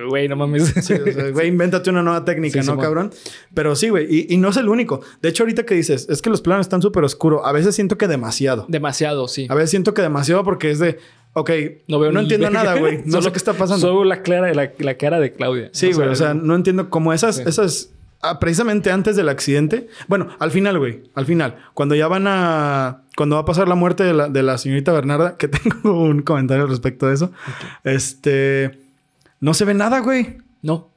güey, 0.08 0.28
no 0.28 0.36
mames. 0.36 0.64
sí, 0.82 0.94
o 0.94 1.12
sea, 1.12 1.30
güey, 1.30 1.48
invéntate 1.48 1.90
una 1.90 2.02
nueva 2.02 2.24
técnica, 2.24 2.62
¿no, 2.62 2.78
cabrón? 2.78 3.10
Pero 3.54 3.76
sí, 3.76 3.88
güey, 3.88 4.06
y, 4.08 4.34
y 4.34 4.36
no 4.36 4.48
es 4.50 4.56
el 4.56 4.68
único. 4.68 5.00
De 5.22 5.28
hecho, 5.28 5.42
ahorita 5.44 5.64
que 5.64 5.74
dices, 5.74 6.06
es 6.08 6.22
que 6.22 6.30
los 6.30 6.40
planos 6.42 6.66
están 6.66 6.82
súper 6.82 7.04
oscuros. 7.04 7.40
A 7.44 7.52
veces 7.52 7.74
siento 7.74 7.96
que 7.98 8.08
demasiado. 8.08 8.66
Demasiado, 8.68 9.28
sí. 9.28 9.46
A 9.48 9.54
veces 9.54 9.70
siento 9.70 9.94
que 9.94 10.02
demasiado 10.02 10.44
porque 10.44 10.70
es 10.70 10.78
de, 10.78 10.98
ok, 11.32 11.50
No 11.88 11.98
veo 11.98 12.12
no 12.12 12.20
entiendo 12.20 12.50
nada, 12.50 12.76
güey. 12.78 12.98
No 13.06 13.12
Solo- 13.12 13.22
sé 13.22 13.32
qué 13.32 13.38
está 13.38 13.52
pasando. 13.54 13.86
Solo 13.86 14.04
la, 14.04 14.22
clara, 14.22 14.52
la, 14.54 14.72
la 14.78 14.94
cara 14.96 15.20
de 15.20 15.32
Claudia. 15.32 15.70
Sí, 15.72 15.92
güey. 15.92 16.08
O 16.08 16.14
sea, 16.14 16.34
no 16.34 16.54
entiendo 16.54 16.90
cómo 16.90 17.12
esas, 17.12 17.38
esas. 17.38 17.90
Ah, 18.30 18.38
precisamente 18.38 18.90
antes 18.90 19.16
del 19.16 19.28
accidente. 19.28 19.88
Bueno, 20.08 20.28
al 20.38 20.50
final, 20.50 20.78
güey. 20.78 21.02
Al 21.14 21.26
final. 21.26 21.56
Cuando 21.74 21.94
ya 21.94 22.08
van 22.08 22.24
a. 22.26 23.02
Cuando 23.16 23.36
va 23.36 23.42
a 23.42 23.44
pasar 23.44 23.68
la 23.68 23.74
muerte 23.74 24.02
de 24.04 24.12
la, 24.14 24.28
de 24.28 24.42
la 24.42 24.58
señorita 24.58 24.92
Bernarda, 24.92 25.36
que 25.36 25.48
tengo 25.48 26.00
un 26.02 26.22
comentario 26.22 26.64
al 26.64 26.70
respecto 26.70 27.06
de 27.06 27.14
eso. 27.14 27.32
Este. 27.84 28.80
No 29.40 29.54
se 29.54 29.64
ve 29.64 29.74
nada, 29.74 30.00
güey. 30.00 30.38
No. 30.62 30.90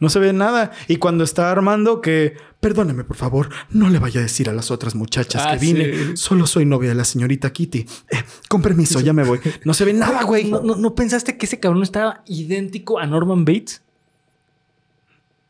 No 0.00 0.08
se 0.10 0.18
ve 0.18 0.32
nada. 0.32 0.72
Y 0.88 0.96
cuando 0.96 1.24
está 1.24 1.50
Armando, 1.50 2.00
que. 2.00 2.36
Perdóneme, 2.60 3.04
por 3.04 3.16
favor. 3.16 3.50
No 3.70 3.90
le 3.90 3.98
vaya 3.98 4.20
a 4.20 4.22
decir 4.22 4.48
a 4.48 4.52
las 4.54 4.70
otras 4.70 4.94
muchachas 4.94 5.42
Ah, 5.46 5.52
que 5.52 5.58
vine. 5.58 5.92
sí. 5.92 6.16
Solo 6.16 6.46
soy 6.46 6.64
novia 6.64 6.88
de 6.88 6.94
la 6.94 7.04
señorita 7.04 7.52
Kitty. 7.52 7.80
Eh, 8.10 8.24
con 8.48 8.62
permiso, 8.62 9.00
ya 9.00 9.12
me 9.12 9.22
voy. 9.22 9.38
No 9.64 9.74
se 9.74 9.84
ve 9.84 9.92
nada, 9.92 10.22
güey. 10.22 10.50
¿No, 10.50 10.62
no, 10.62 10.74
no 10.74 10.94
pensaste 10.94 11.36
que 11.36 11.44
ese 11.44 11.60
cabrón 11.60 11.82
estaba 11.82 12.22
idéntico 12.26 12.98
a 12.98 13.06
Norman 13.06 13.44
Bates? 13.44 13.82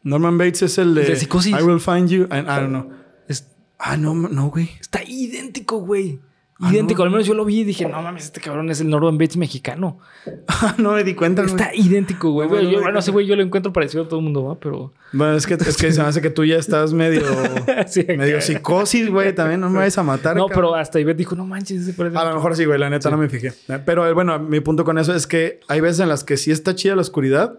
Norman 0.04 0.38
Bates 0.38 0.62
es 0.62 0.78
el 0.78 0.94
de. 0.94 1.02
De 1.04 1.16
Psicosis. 1.16 1.52
I 1.58 1.62
will 1.62 1.80
find 1.80 2.08
you. 2.08 2.26
and- 2.30 2.46
I 2.46 2.60
don't 2.60 2.68
know. 2.68 2.90
Es- 3.28 3.48
Ah, 3.78 3.96
no, 3.96 4.14
no, 4.14 4.50
güey. 4.50 4.70
está 4.80 5.02
idéntico, 5.04 5.78
güey. 5.78 6.20
Ah, 6.60 6.72
Idéntico. 6.72 7.00
no. 7.00 7.06
Al 7.06 7.10
menos 7.10 7.26
yo 7.26 7.34
lo 7.34 7.44
vi 7.44 7.60
y 7.60 7.64
dije, 7.64 7.84
no 7.88 8.00
mames, 8.00 8.26
este 8.26 8.40
cabrón 8.40 8.70
es 8.70 8.80
el 8.80 8.88
Norman 8.88 9.18
Bates 9.18 9.36
mexicano. 9.36 9.98
no 10.78 10.92
me 10.92 11.02
di 11.02 11.14
cuenta, 11.14 11.42
güey. 11.42 11.52
Está 11.54 11.74
idéntico, 11.74 12.30
güey. 12.30 12.48
No, 12.48 12.54
no, 12.54 12.60
Yo- 12.62 12.68
no, 12.70 12.76
bueno, 12.76 12.92
no. 12.92 12.98
ese 13.00 13.10
güey 13.10 13.26
yo 13.26 13.34
lo 13.34 13.42
encuentro 13.42 13.72
parecido 13.72 14.04
a 14.04 14.08
todo 14.08 14.20
el 14.20 14.24
mundo, 14.24 14.44
¿va? 14.44 14.60
Pero... 14.60 14.94
Bueno, 15.12 15.34
es 15.34 15.46
que, 15.48 15.54
es 15.54 15.76
que 15.76 15.90
se 15.92 16.00
me 16.00 16.06
hace 16.06 16.22
que 16.22 16.30
tú 16.30 16.44
ya 16.44 16.56
estás 16.56 16.92
medio, 16.92 17.22
Sí, 17.88 18.04
medio 18.16 18.40
psicosis, 18.40 19.10
güey. 19.10 19.34
También 19.34 19.60
no 19.60 19.68
me 19.68 19.78
vayas 19.78 19.98
a 19.98 20.04
matar. 20.04 20.36
No, 20.36 20.46
cabrón. 20.46 20.54
pero 20.70 20.74
hasta 20.76 21.00
Ivette 21.00 21.18
dijo, 21.18 21.34
no 21.34 21.44
manches, 21.44 21.82
ese 21.82 21.92
parece... 21.92 22.16
A 22.16 22.24
lo 22.24 22.34
mejor 22.36 22.54
sí, 22.54 22.64
güey. 22.64 22.78
La 22.78 22.88
neta 22.88 23.10
no 23.10 23.16
me 23.18 23.28
fijé. 23.28 23.52
Pero 23.84 24.06
eh, 24.06 24.12
bueno, 24.12 24.38
mi 24.38 24.60
punto 24.60 24.84
con 24.84 24.96
eso 24.98 25.12
es 25.12 25.26
que 25.26 25.58
hay 25.66 25.80
veces 25.80 26.00
en 26.00 26.08
las 26.08 26.22
que 26.22 26.36
sí 26.36 26.52
está 26.52 26.76
chida 26.76 26.94
la 26.94 27.02
oscuridad, 27.02 27.58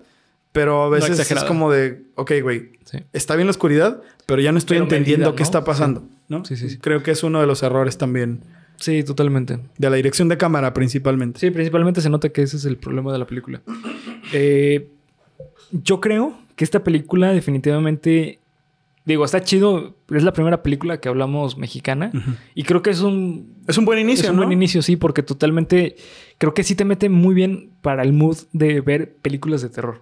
pero 0.56 0.84
a 0.84 0.89
veces 0.89 1.20
es 1.20 1.44
como 1.44 1.70
de, 1.70 2.06
ok, 2.15 2.32
güey, 2.41 2.72
Sí. 2.86 3.00
está 3.12 3.36
bien 3.36 3.46
la 3.48 3.52
oscuridad, 3.52 4.02
pero 4.26 4.41
ya 4.41 4.54
no 4.54 4.58
estoy 4.58 4.76
Pero 4.78 4.86
entendiendo 4.86 5.26
medida, 5.26 5.36
qué 5.36 5.44
está 5.44 5.65
pasando, 5.65 6.08
¿no? 6.30 6.46
Sí, 6.46 6.56
sí, 6.56 6.70
sí. 6.70 6.78
Creo 6.78 7.04
que 7.04 7.12
es 7.12 7.24
uno 7.24 7.41
de 7.41 7.46
los 7.46 7.62
errores 7.62 7.98
también 7.98 8.39
Sí, 8.78 9.04
totalmente. 9.04 9.60
de 9.78 9.89
la 9.89 9.98
dirección 9.98 10.30
de 10.30 10.38
cámara 10.38 10.74
principalmente. 10.74 11.41
Sí, 11.41 11.52
principalmente 11.52 12.00
se 12.00 12.10
nota 12.10 12.30
que 12.30 12.41
ese 12.41 12.56
es 12.56 12.63
el 12.63 12.78
problema 12.78 13.12
de 13.12 13.20
la 13.20 13.28
película. 13.28 13.62
Eh, 14.32 14.88
yo 15.72 16.00
creo 16.00 16.38
que 16.56 16.63
esta 16.63 16.84
película 16.84 17.34
definitivamente... 17.34 18.39
Digo, 19.06 19.24
está 19.24 19.41
chido. 19.44 19.96
Es 20.10 20.24
la 20.24 20.34
primera 20.34 20.63
película 20.63 21.00
que 21.00 21.10
hablamos 21.10 21.58
mexicana. 21.58 22.12
Y 22.56 22.63
creo 22.63 22.82
que 22.82 22.89
es 22.89 23.02
un... 23.02 23.54
Es 23.68 23.78
un 23.78 23.86
buen 23.86 24.00
inicio, 24.00 24.26
es 24.26 24.30
un 24.32 24.38
¿no? 24.38 24.41
buen 24.44 24.52
inicio, 24.52 24.82
sí, 24.82 24.96
porque 24.96 25.22
totalmente... 25.24 25.96
Creo 26.39 26.54
que 26.54 26.63
sí 26.63 26.74
te 26.76 26.86
mete 26.86 27.08
muy 27.10 27.34
bien 27.36 27.70
para 27.82 28.02
el 28.04 28.13
mood 28.13 28.38
de 28.52 28.82
ver 28.82 29.15
películas 29.18 29.62
de 29.62 29.70
terror. 29.70 30.02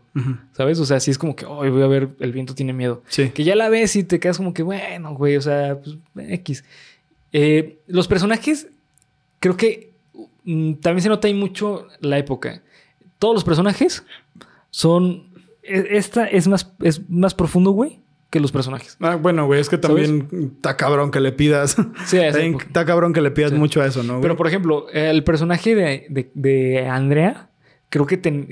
¿Sabes? 0.54 0.80
O 0.80 0.86
sea, 0.86 1.00
sí 1.02 1.12
es 1.12 1.18
como 1.18 1.36
que, 1.36 1.46
hoy 1.46 1.70
voy 1.70 1.82
a 1.84 1.88
ver 1.88 2.10
El 2.20 2.32
viento 2.32 2.56
tiene 2.56 2.72
miedo. 2.74 3.04
Sí. 3.08 3.30
Que 3.30 3.44
ya 3.44 3.56
la 3.56 3.68
ves 3.70 3.96
y 3.98 4.04
te 4.06 4.20
quedas 4.22 4.38
como 4.38 4.54
que, 4.54 4.64
bueno, 4.64 5.14
güey, 5.16 5.36
o 5.36 5.42
sea, 5.42 5.80
pues, 5.82 5.98
X. 6.30 6.64
Eh, 7.34 7.80
los 7.88 8.08
personajes, 8.08 8.68
creo 9.40 9.58
que 9.58 9.94
mm, 10.46 10.76
también 10.76 11.02
se 11.04 11.10
nota 11.10 11.28
ahí 11.28 11.34
mucho 11.34 11.88
la 12.00 12.18
época. 12.18 12.64
Todos 13.20 13.34
los 13.36 13.44
personajes 13.44 14.04
son. 14.70 15.28
e- 15.62 15.88
Esta 15.98 16.26
es 16.28 16.48
más, 16.48 16.74
es 16.82 17.10
más 17.10 17.34
profundo, 17.34 17.72
güey, 17.72 18.00
que 18.34 18.40
los 18.40 18.52
personajes. 18.52 18.98
Ah, 19.00 19.16
bueno, 19.16 19.46
güey, 19.46 19.62
es 19.62 19.70
que 19.70 19.78
también 19.78 20.28
está 20.56 20.76
cabrón 20.76 21.12
que 21.12 21.20
le 21.20 21.32
pidas. 21.32 21.78
Sí, 22.08 22.18
Está 22.18 22.84
cabrón 22.84 23.14
que 23.14 23.22
le 23.22 23.30
pidas 23.30 23.52
Sí. 23.52 23.58
mucho 23.58 23.80
a 23.80 23.86
eso, 23.86 24.02
¿no? 24.02 24.14
güey? 24.14 24.24
Pero, 24.24 24.36
por 24.36 24.48
ejemplo, 24.48 24.88
el 24.92 25.24
personaje 25.24 25.76
de, 25.76 26.08
de- 26.10 26.32
de 26.34 26.88
Andrea, 26.88 27.52
creo 27.90 28.08
que 28.08 28.18
ten- 28.18 28.48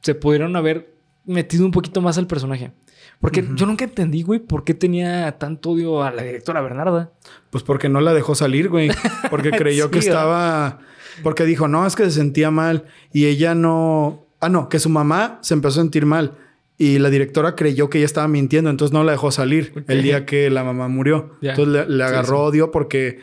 se 0.00 0.14
pudieron 0.14 0.56
haber 0.56 0.94
metido 1.26 1.66
un 1.66 1.70
poquito 1.70 2.00
más 2.00 2.16
al 2.16 2.26
personaje. 2.26 2.72
Porque 3.20 3.46
yo 3.54 3.66
nunca 3.66 3.84
entendí, 3.84 4.22
güey, 4.22 4.40
por 4.40 4.64
qué 4.64 4.72
tenía 4.72 5.36
tanto 5.36 5.72
odio 5.72 6.02
a 6.02 6.10
la 6.10 6.22
directora 6.22 6.62
Bernarda. 6.62 7.12
Pues 7.50 7.62
porque 7.62 7.90
no 7.90 8.00
la 8.00 8.14
dejó 8.14 8.34
salir, 8.34 8.70
güey. 8.70 8.90
Porque 9.28 9.50
creyó 9.50 9.84
Sí, 9.84 9.90
que 9.90 9.98
estaba. 9.98 10.78
Porque 11.22 11.44
dijo, 11.44 11.68
no, 11.68 11.86
es 11.86 11.94
que 11.94 12.04
se 12.04 12.12
sentía 12.12 12.50
mal. 12.50 12.86
Y 13.12 13.26
ella 13.26 13.54
no. 13.54 14.24
Ah, 14.40 14.48
no, 14.48 14.70
que 14.70 14.78
su 14.78 14.88
mamá 14.88 15.38
se 15.42 15.52
empezó 15.52 15.80
a 15.80 15.82
sentir 15.82 16.06
mal. 16.06 16.38
Y 16.82 16.98
la 16.98 17.10
directora 17.10 17.56
creyó 17.56 17.90
que 17.90 17.98
ella 17.98 18.06
estaba 18.06 18.26
mintiendo, 18.26 18.70
entonces 18.70 18.94
no 18.94 19.04
la 19.04 19.12
dejó 19.12 19.30
salir 19.30 19.84
el 19.86 20.02
día 20.02 20.24
que 20.24 20.48
la 20.48 20.64
mamá 20.64 20.88
murió. 20.88 21.36
Entonces 21.42 21.68
le, 21.68 21.86
le 21.96 22.04
Sí, 22.04 22.08
agarró 22.10 22.36
sí. 22.36 22.42
odio 22.56 22.70
porque. 22.70 23.18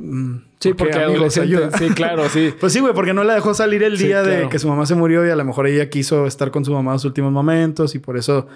mm, 0.00 0.36
Sí, 0.60 0.74
porque 0.74 0.94
amigos, 0.98 1.14
adolescente. 1.38 1.56
ayuda. 1.56 1.78
Sí, 1.78 1.88
claro, 1.90 2.28
sí. 2.28 2.52
Pues 2.60 2.72
sí, 2.72 2.80
güey, 2.80 2.92
porque 2.92 3.14
no 3.14 3.22
la 3.22 3.34
dejó 3.34 3.54
salir 3.54 3.84
el 3.84 3.96
Sí, 3.96 4.06
día 4.06 4.24
de 4.24 4.48
que 4.48 4.58
su 4.58 4.66
mamá 4.68 4.84
se 4.86 4.96
murió 4.96 5.24
y 5.24 5.30
a 5.30 5.36
lo 5.36 5.44
mejor 5.44 5.68
ella 5.68 5.88
quiso 5.88 6.26
estar 6.26 6.50
con 6.50 6.64
su 6.64 6.72
mamá 6.72 6.90
en 6.90 6.94
los 6.94 7.04
últimos 7.04 7.30
momentos 7.30 7.94
y 7.94 8.00
por 8.00 8.16
eso 8.16 8.48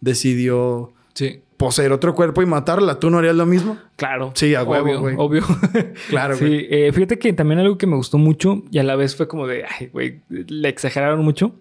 decidió 0.00 0.92
Sí, 1.14 1.40
poseer 1.56 1.90
otro 1.90 2.14
cuerpo 2.14 2.42
y 2.42 2.46
matarla. 2.46 3.00
¿Tú 3.00 3.10
no 3.10 3.18
harías 3.18 3.34
lo 3.34 3.46
mismo? 3.46 3.76
claro. 3.96 4.30
Sí, 4.36 4.54
a 4.54 4.62
huevo, 4.62 4.84
obvio, 4.84 5.00
güey. 5.00 5.14
obvio. 5.18 5.42
Claro, 6.08 6.36
sí, 6.36 6.44
güey. 6.46 6.66
eh, 6.70 6.92
fíjate 6.92 7.18
que 7.18 7.32
también 7.32 7.58
algo 7.58 7.76
que 7.76 7.88
me 7.88 7.96
gustó 7.96 8.16
mucho 8.18 8.62
y 8.70 8.78
a 8.78 8.84
la 8.84 8.94
vez 8.94 9.16
fue 9.16 9.26
como 9.26 9.48
de, 9.48 9.64
ay, 9.64 9.88
güey, 9.88 10.20
le 10.28 10.68
exageraron 10.68 11.24
mucho. 11.24 11.56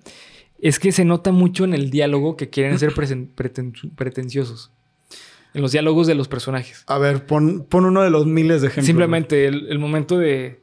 Es 0.59 0.79
que 0.79 0.91
se 0.91 1.05
nota 1.05 1.31
mucho 1.31 1.63
en 1.65 1.73
el 1.73 1.89
diálogo 1.91 2.35
que 2.35 2.49
quieren 2.49 2.79
ser 2.79 2.91
preten- 2.93 3.29
pretenciosos. 3.95 4.71
En 5.53 5.61
los 5.61 5.71
diálogos 5.71 6.07
de 6.07 6.15
los 6.15 6.27
personajes. 6.27 6.83
A 6.87 6.97
ver, 6.97 7.25
pon, 7.25 7.65
pon 7.67 7.85
uno 7.85 8.01
de 8.01 8.09
los 8.09 8.25
miles 8.25 8.61
de 8.61 8.67
ejemplos. 8.67 8.85
Simplemente 8.85 9.45
el, 9.47 9.67
el 9.69 9.79
momento 9.79 10.17
de, 10.17 10.59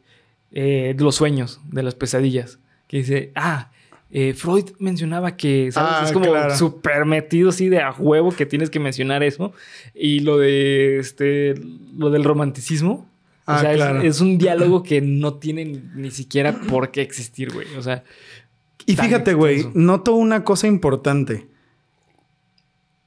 eh, 0.53 0.95
de 0.97 1.05
los 1.05 1.15
sueños, 1.17 1.61
de 1.71 1.83
las 1.83 1.95
pesadillas. 1.95 2.59
Que 2.87 2.99
dice, 2.99 3.33
ah, 3.35 3.71
eh, 4.11 4.35
Freud 4.35 4.67
mencionaba 4.79 5.37
que, 5.37 5.73
¿sabes? 5.73 5.91
Ah, 6.01 6.03
es 6.05 6.13
como 6.13 6.27
claro. 6.31 6.55
súper 6.57 7.05
metido 7.07 7.49
así 7.49 7.69
de 7.69 7.81
a 7.81 7.91
huevo 7.93 8.31
que 8.31 8.47
tienes 8.47 8.71
que 8.71 8.79
mencionar 8.79 9.23
eso. 9.25 9.53
Y 9.95 10.21
lo 10.21 10.39
de 10.39 10.99
este, 10.99 11.55
lo 11.97 12.11
del 12.11 12.23
romanticismo. 12.23 13.09
Ah, 13.47 13.57
o 13.57 13.61
sea, 13.61 13.71
es- 13.73 13.77
claro. 13.79 14.03
es, 14.03 14.21
un 14.21 14.39
diálogo 14.39 14.83
que 14.83 15.01
no 15.01 15.35
tiene 15.35 15.65
ni 15.95 16.11
siquiera 16.11 16.61
por 16.69 16.91
qué 16.93 17.01
existir, 17.03 17.53
güey. 17.53 17.67
O 17.77 17.83
sea, 17.83 18.05
Y 18.87 18.97
fíjate, 18.97 19.35
güey, 19.35 19.69
noto 19.75 20.15
una 20.15 20.45
cosa 20.45 20.67
importante. 20.67 21.49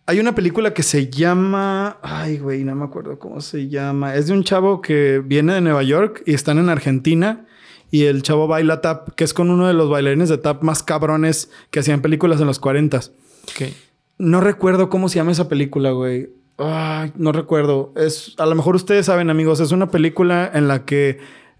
Hay 0.05 0.19
una 0.19 0.33
película 0.33 0.73
que 0.73 0.83
se 0.83 1.09
llama. 1.09 1.97
Ay, 2.01 2.37
güey, 2.37 2.63
no 2.63 2.73
me 2.75 2.85
acuerdo 2.85 3.19
cómo 3.19 3.41
se 3.41 3.67
llama. 3.67 4.15
Es 4.15 4.27
de 4.27 4.33
un 4.33 4.43
chavo 4.43 4.81
que 4.81 5.21
viene 5.23 5.53
de 5.53 5.61
Nueva 5.61 5.83
York 5.83 6.23
y 6.25 6.33
están 6.33 6.57
en 6.59 6.69
Argentina. 6.69 7.45
Y 7.91 8.05
el 8.05 8.21
chavo 8.21 8.47
baila 8.47 8.81
tap, 8.81 9.15
que 9.15 9.23
es 9.23 9.33
con 9.33 9.49
uno 9.49 9.67
de 9.67 9.73
los 9.73 9.89
bailarines 9.89 10.29
de 10.29 10.37
tap 10.37 10.63
más 10.63 10.81
cabrones 10.83 11.51
que 11.71 11.79
hacían 11.79 12.01
películas 12.01 12.39
en 12.41 12.47
los 12.47 12.59
40 12.59 12.97
ok. 12.97 13.73
No 14.17 14.41
recuerdo 14.41 14.89
cómo 14.89 15.09
se 15.09 15.17
llama 15.17 15.31
esa 15.31 15.47
película, 15.47 15.91
güey. 15.91 16.29
Ay, 16.57 17.11
no 17.15 17.31
recuerdo. 17.31 17.93
Es, 17.95 18.33
a 18.37 18.45
lo 18.45 18.55
mejor 18.55 18.75
ustedes 18.75 19.05
saben, 19.05 19.29
amigos, 19.29 19.59
es 19.59 19.71
una 19.71 19.91
película 19.91 20.49
en 20.53 20.67
la 20.67 20.85
que 20.85 21.19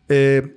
eh, 0.10 0.57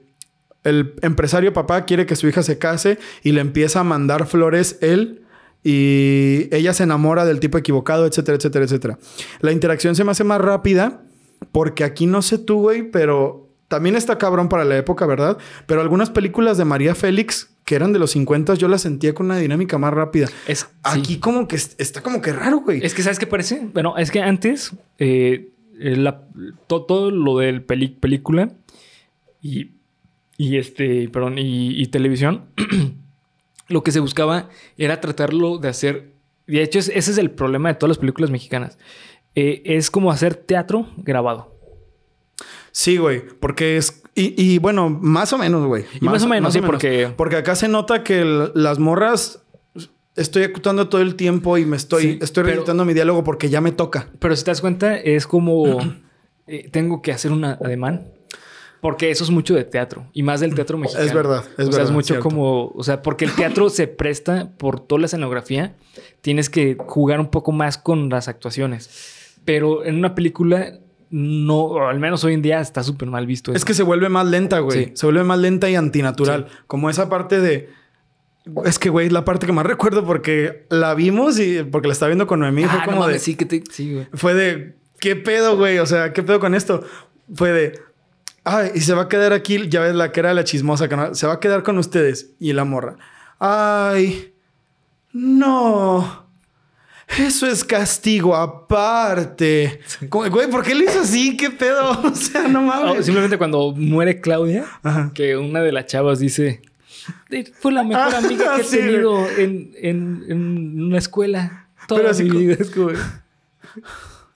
el 0.64 0.94
empresario 1.02 1.52
papá 1.52 1.84
quiere 1.84 2.06
que 2.06 2.16
su 2.16 2.28
hija 2.28 2.42
se 2.42 2.58
case 2.58 2.98
y 3.22 3.32
le 3.32 3.40
empieza 3.40 3.80
a 3.80 3.84
mandar 3.84 4.26
flores 4.26 4.78
él 4.80 5.22
y 5.62 6.48
ella 6.54 6.72
se 6.72 6.82
enamora 6.84 7.24
del 7.24 7.40
tipo 7.40 7.58
equivocado, 7.58 8.06
etcétera, 8.06 8.36
etcétera, 8.36 8.64
etcétera. 8.64 8.98
La 9.40 9.52
interacción 9.52 9.94
se 9.94 10.04
me 10.04 10.10
hace 10.10 10.24
más 10.24 10.40
rápida 10.40 11.02
porque 11.52 11.84
aquí 11.84 12.06
no 12.06 12.22
sé 12.22 12.38
tú, 12.38 12.60
güey, 12.62 12.90
pero 12.90 13.48
también 13.68 13.94
está 13.96 14.18
cabrón 14.18 14.48
para 14.48 14.64
la 14.64 14.76
época, 14.76 15.06
¿verdad? 15.06 15.38
Pero 15.66 15.80
algunas 15.80 16.10
películas 16.10 16.58
de 16.58 16.64
María 16.64 16.94
Félix 16.94 17.50
que 17.64 17.74
eran 17.76 17.92
de 17.92 17.98
los 18.00 18.10
50 18.12 18.54
yo 18.54 18.66
las 18.68 18.82
sentía 18.82 19.14
con 19.14 19.26
una 19.26 19.36
dinámica 19.36 19.78
más 19.78 19.92
rápida. 19.94 20.28
Es, 20.48 20.60
sí. 20.60 20.66
Aquí 20.82 21.18
como 21.20 21.46
que 21.46 21.56
es- 21.56 21.76
está 21.78 22.02
como 22.02 22.20
que 22.20 22.32
raro, 22.32 22.60
güey. 22.60 22.84
Es 22.84 22.94
que, 22.94 23.02
¿sabes 23.02 23.18
qué 23.18 23.26
parece? 23.28 23.60
Bueno, 23.72 23.96
es 23.96 24.10
que 24.10 24.20
antes, 24.22 24.72
eh, 24.98 25.50
eh, 25.78 25.96
la- 25.96 26.24
to- 26.66 26.82
todo 26.82 27.10
lo 27.12 27.38
del 27.38 27.62
peli- 27.62 27.96
película 28.00 28.50
y, 29.40 29.72
y 30.42 30.56
este, 30.56 31.08
perdón, 31.10 31.38
y, 31.38 31.70
y 31.80 31.86
televisión, 31.88 32.46
lo 33.68 33.82
que 33.82 33.92
se 33.92 34.00
buscaba 34.00 34.48
era 34.78 35.00
tratarlo 35.00 35.58
de 35.58 35.68
hacer. 35.68 36.12
De 36.46 36.62
hecho, 36.62 36.78
es- 36.78 36.88
ese 36.88 37.10
es 37.10 37.18
el 37.18 37.30
problema 37.30 37.68
de 37.68 37.74
todas 37.74 37.90
las 37.90 37.98
películas 37.98 38.30
mexicanas. 38.30 38.78
Eh, 39.34 39.62
es 39.64 39.90
como 39.90 40.10
hacer 40.10 40.34
teatro 40.34 40.86
grabado. 40.96 41.54
Sí, 42.72 42.96
güey, 42.96 43.22
porque 43.40 43.76
es... 43.76 44.02
Y, 44.14 44.34
y 44.40 44.58
bueno, 44.58 44.88
más 44.90 45.32
o 45.32 45.38
menos, 45.38 45.66
güey. 45.66 45.84
Y 46.00 46.04
más 46.06 46.22
o 46.24 46.28
menos, 46.28 46.52
sí, 46.52 46.60
porque- 46.60 47.12
Porque 47.16 47.36
acá 47.36 47.54
se 47.54 47.68
nota 47.68 48.02
que 48.02 48.20
el- 48.22 48.50
las 48.54 48.78
morras... 48.78 49.42
Estoy 50.16 50.42
actuando 50.42 50.88
todo 50.88 51.00
el 51.02 51.14
tiempo 51.14 51.56
y 51.58 51.64
me 51.64 51.76
estoy... 51.76 52.02
Sí, 52.02 52.18
estoy 52.20 52.42
pero- 52.44 52.54
reeditando 52.56 52.84
mi 52.84 52.94
diálogo 52.94 53.22
porque 53.24 53.48
ya 53.48 53.60
me 53.60 53.72
toca. 53.72 54.08
Pero 54.18 54.34
si 54.36 54.44
te 54.44 54.50
das 54.50 54.60
cuenta, 54.60 54.96
es 54.96 55.26
como 55.26 55.78
eh, 56.46 56.68
tengo 56.70 57.02
que 57.02 57.12
hacer 57.12 57.30
un 57.32 57.44
ademán. 57.44 58.08
Porque 58.80 59.10
eso 59.10 59.24
es 59.24 59.30
mucho 59.30 59.54
de 59.54 59.64
teatro 59.64 60.06
y 60.12 60.22
más 60.22 60.40
del 60.40 60.54
teatro 60.54 60.78
mexicano. 60.78 61.06
Es 61.06 61.14
verdad, 61.14 61.44
es 61.44 61.50
o 61.50 61.54
sea, 61.56 61.64
verdad, 61.66 61.82
es 61.84 61.90
mucho 61.90 62.14
cierto. 62.14 62.22
como, 62.22 62.68
o 62.68 62.82
sea, 62.82 63.02
porque 63.02 63.26
el 63.26 63.32
teatro 63.32 63.68
se 63.68 63.86
presta 63.86 64.50
por 64.56 64.80
toda 64.80 65.00
la 65.00 65.06
escenografía, 65.06 65.74
tienes 66.22 66.48
que 66.48 66.76
jugar 66.78 67.20
un 67.20 67.30
poco 67.30 67.52
más 67.52 67.76
con 67.76 68.08
las 68.08 68.28
actuaciones. 68.28 69.36
Pero 69.44 69.84
en 69.84 69.96
una 69.96 70.14
película, 70.14 70.78
no, 71.10 71.88
al 71.88 71.98
menos 71.98 72.24
hoy 72.24 72.34
en 72.34 72.42
día 72.42 72.60
está 72.60 72.82
súper 72.82 73.08
mal 73.08 73.26
visto. 73.26 73.52
Es 73.52 73.58
eso. 73.58 73.66
que 73.66 73.74
se 73.74 73.82
vuelve 73.82 74.08
más 74.08 74.26
lenta, 74.26 74.60
güey. 74.60 74.86
Sí. 74.86 74.92
Se 74.94 75.06
vuelve 75.06 75.24
más 75.24 75.38
lenta 75.38 75.68
y 75.68 75.74
antinatural. 75.74 76.46
Como 76.66 76.88
esa 76.88 77.08
parte 77.08 77.40
de... 77.40 77.68
Es 78.64 78.78
que, 78.78 78.88
güey, 78.88 79.06
es 79.08 79.12
la 79.12 79.24
parte 79.24 79.46
que 79.46 79.52
más 79.52 79.66
recuerdo 79.66 80.04
porque 80.06 80.66
la 80.70 80.94
vimos 80.94 81.38
y 81.38 81.62
porque 81.64 81.88
la 81.88 81.92
estaba 81.92 82.08
viendo 82.08 82.26
con 82.26 82.40
Noemí. 82.40 82.64
Ah, 82.64 82.68
fue 82.68 82.78
no 82.78 82.84
como 82.86 83.00
mames, 83.00 83.14
de... 83.14 83.18
sí, 83.20 83.34
que 83.34 83.44
te, 83.44 83.62
sí, 83.70 83.92
güey. 83.92 84.08
Fue 84.14 84.34
de, 84.34 84.76
¿qué 84.98 85.14
pedo, 85.16 85.56
güey? 85.56 85.78
O 85.78 85.86
sea, 85.86 86.12
¿qué 86.12 86.22
pedo 86.22 86.40
con 86.40 86.54
esto? 86.54 86.82
Fue 87.34 87.52
de, 87.52 87.74
ay, 88.58 88.70
y 88.74 88.80
se 88.80 88.94
va 88.94 89.02
a 89.02 89.08
quedar 89.08 89.32
aquí, 89.32 89.68
ya 89.68 89.80
ves 89.80 89.94
la 89.94 90.12
que 90.12 90.20
era 90.20 90.34
la 90.34 90.44
chismosa, 90.44 90.88
que 90.88 90.96
no- 90.96 91.14
se 91.14 91.26
va 91.26 91.34
a 91.34 91.40
quedar 91.40 91.62
con 91.62 91.78
ustedes. 91.78 92.30
Y 92.38 92.52
la 92.52 92.64
morra, 92.64 92.96
ay, 93.38 94.32
no. 95.12 96.28
Eso 97.18 97.46
es 97.48 97.64
castigo 97.64 98.36
aparte. 98.36 99.80
Güey, 100.08 100.48
¿por 100.48 100.62
qué 100.62 100.76
lo 100.76 100.84
hizo 100.84 101.00
así? 101.00 101.36
¿Qué 101.36 101.50
pedo? 101.50 101.90
O 102.04 102.14
sea, 102.14 102.46
no 102.46 102.60
Oh, 102.60 102.62
mames. 102.62 103.04
simplemente 103.04 103.36
cuando 103.36 103.72
muere 103.72 104.20
Claudia, 104.20 104.64
Ajá. 104.84 105.10
que 105.12 105.36
una 105.36 105.60
de 105.60 105.72
las 105.72 105.86
chavas 105.86 106.20
dice, 106.20 106.62
"Eh, 107.30 107.50
fue 107.58 107.72
la 107.72 107.82
mejor 107.82 108.14
Ah, 108.14 108.18
amiga 108.18 108.54
que 108.54 108.62
he 108.62 108.64
tenido 108.64 109.28
en, 109.28 109.72
en, 109.80 110.24
en 110.28 110.82
una 110.84 110.98
escuela. 110.98 111.66
Toda 111.88 112.00
Pero 112.02 112.10
así 112.12 112.22
mi 112.24 112.30
co- 112.30 112.38
vida. 112.38 112.56
Es 112.60 112.70
como, 112.70 112.90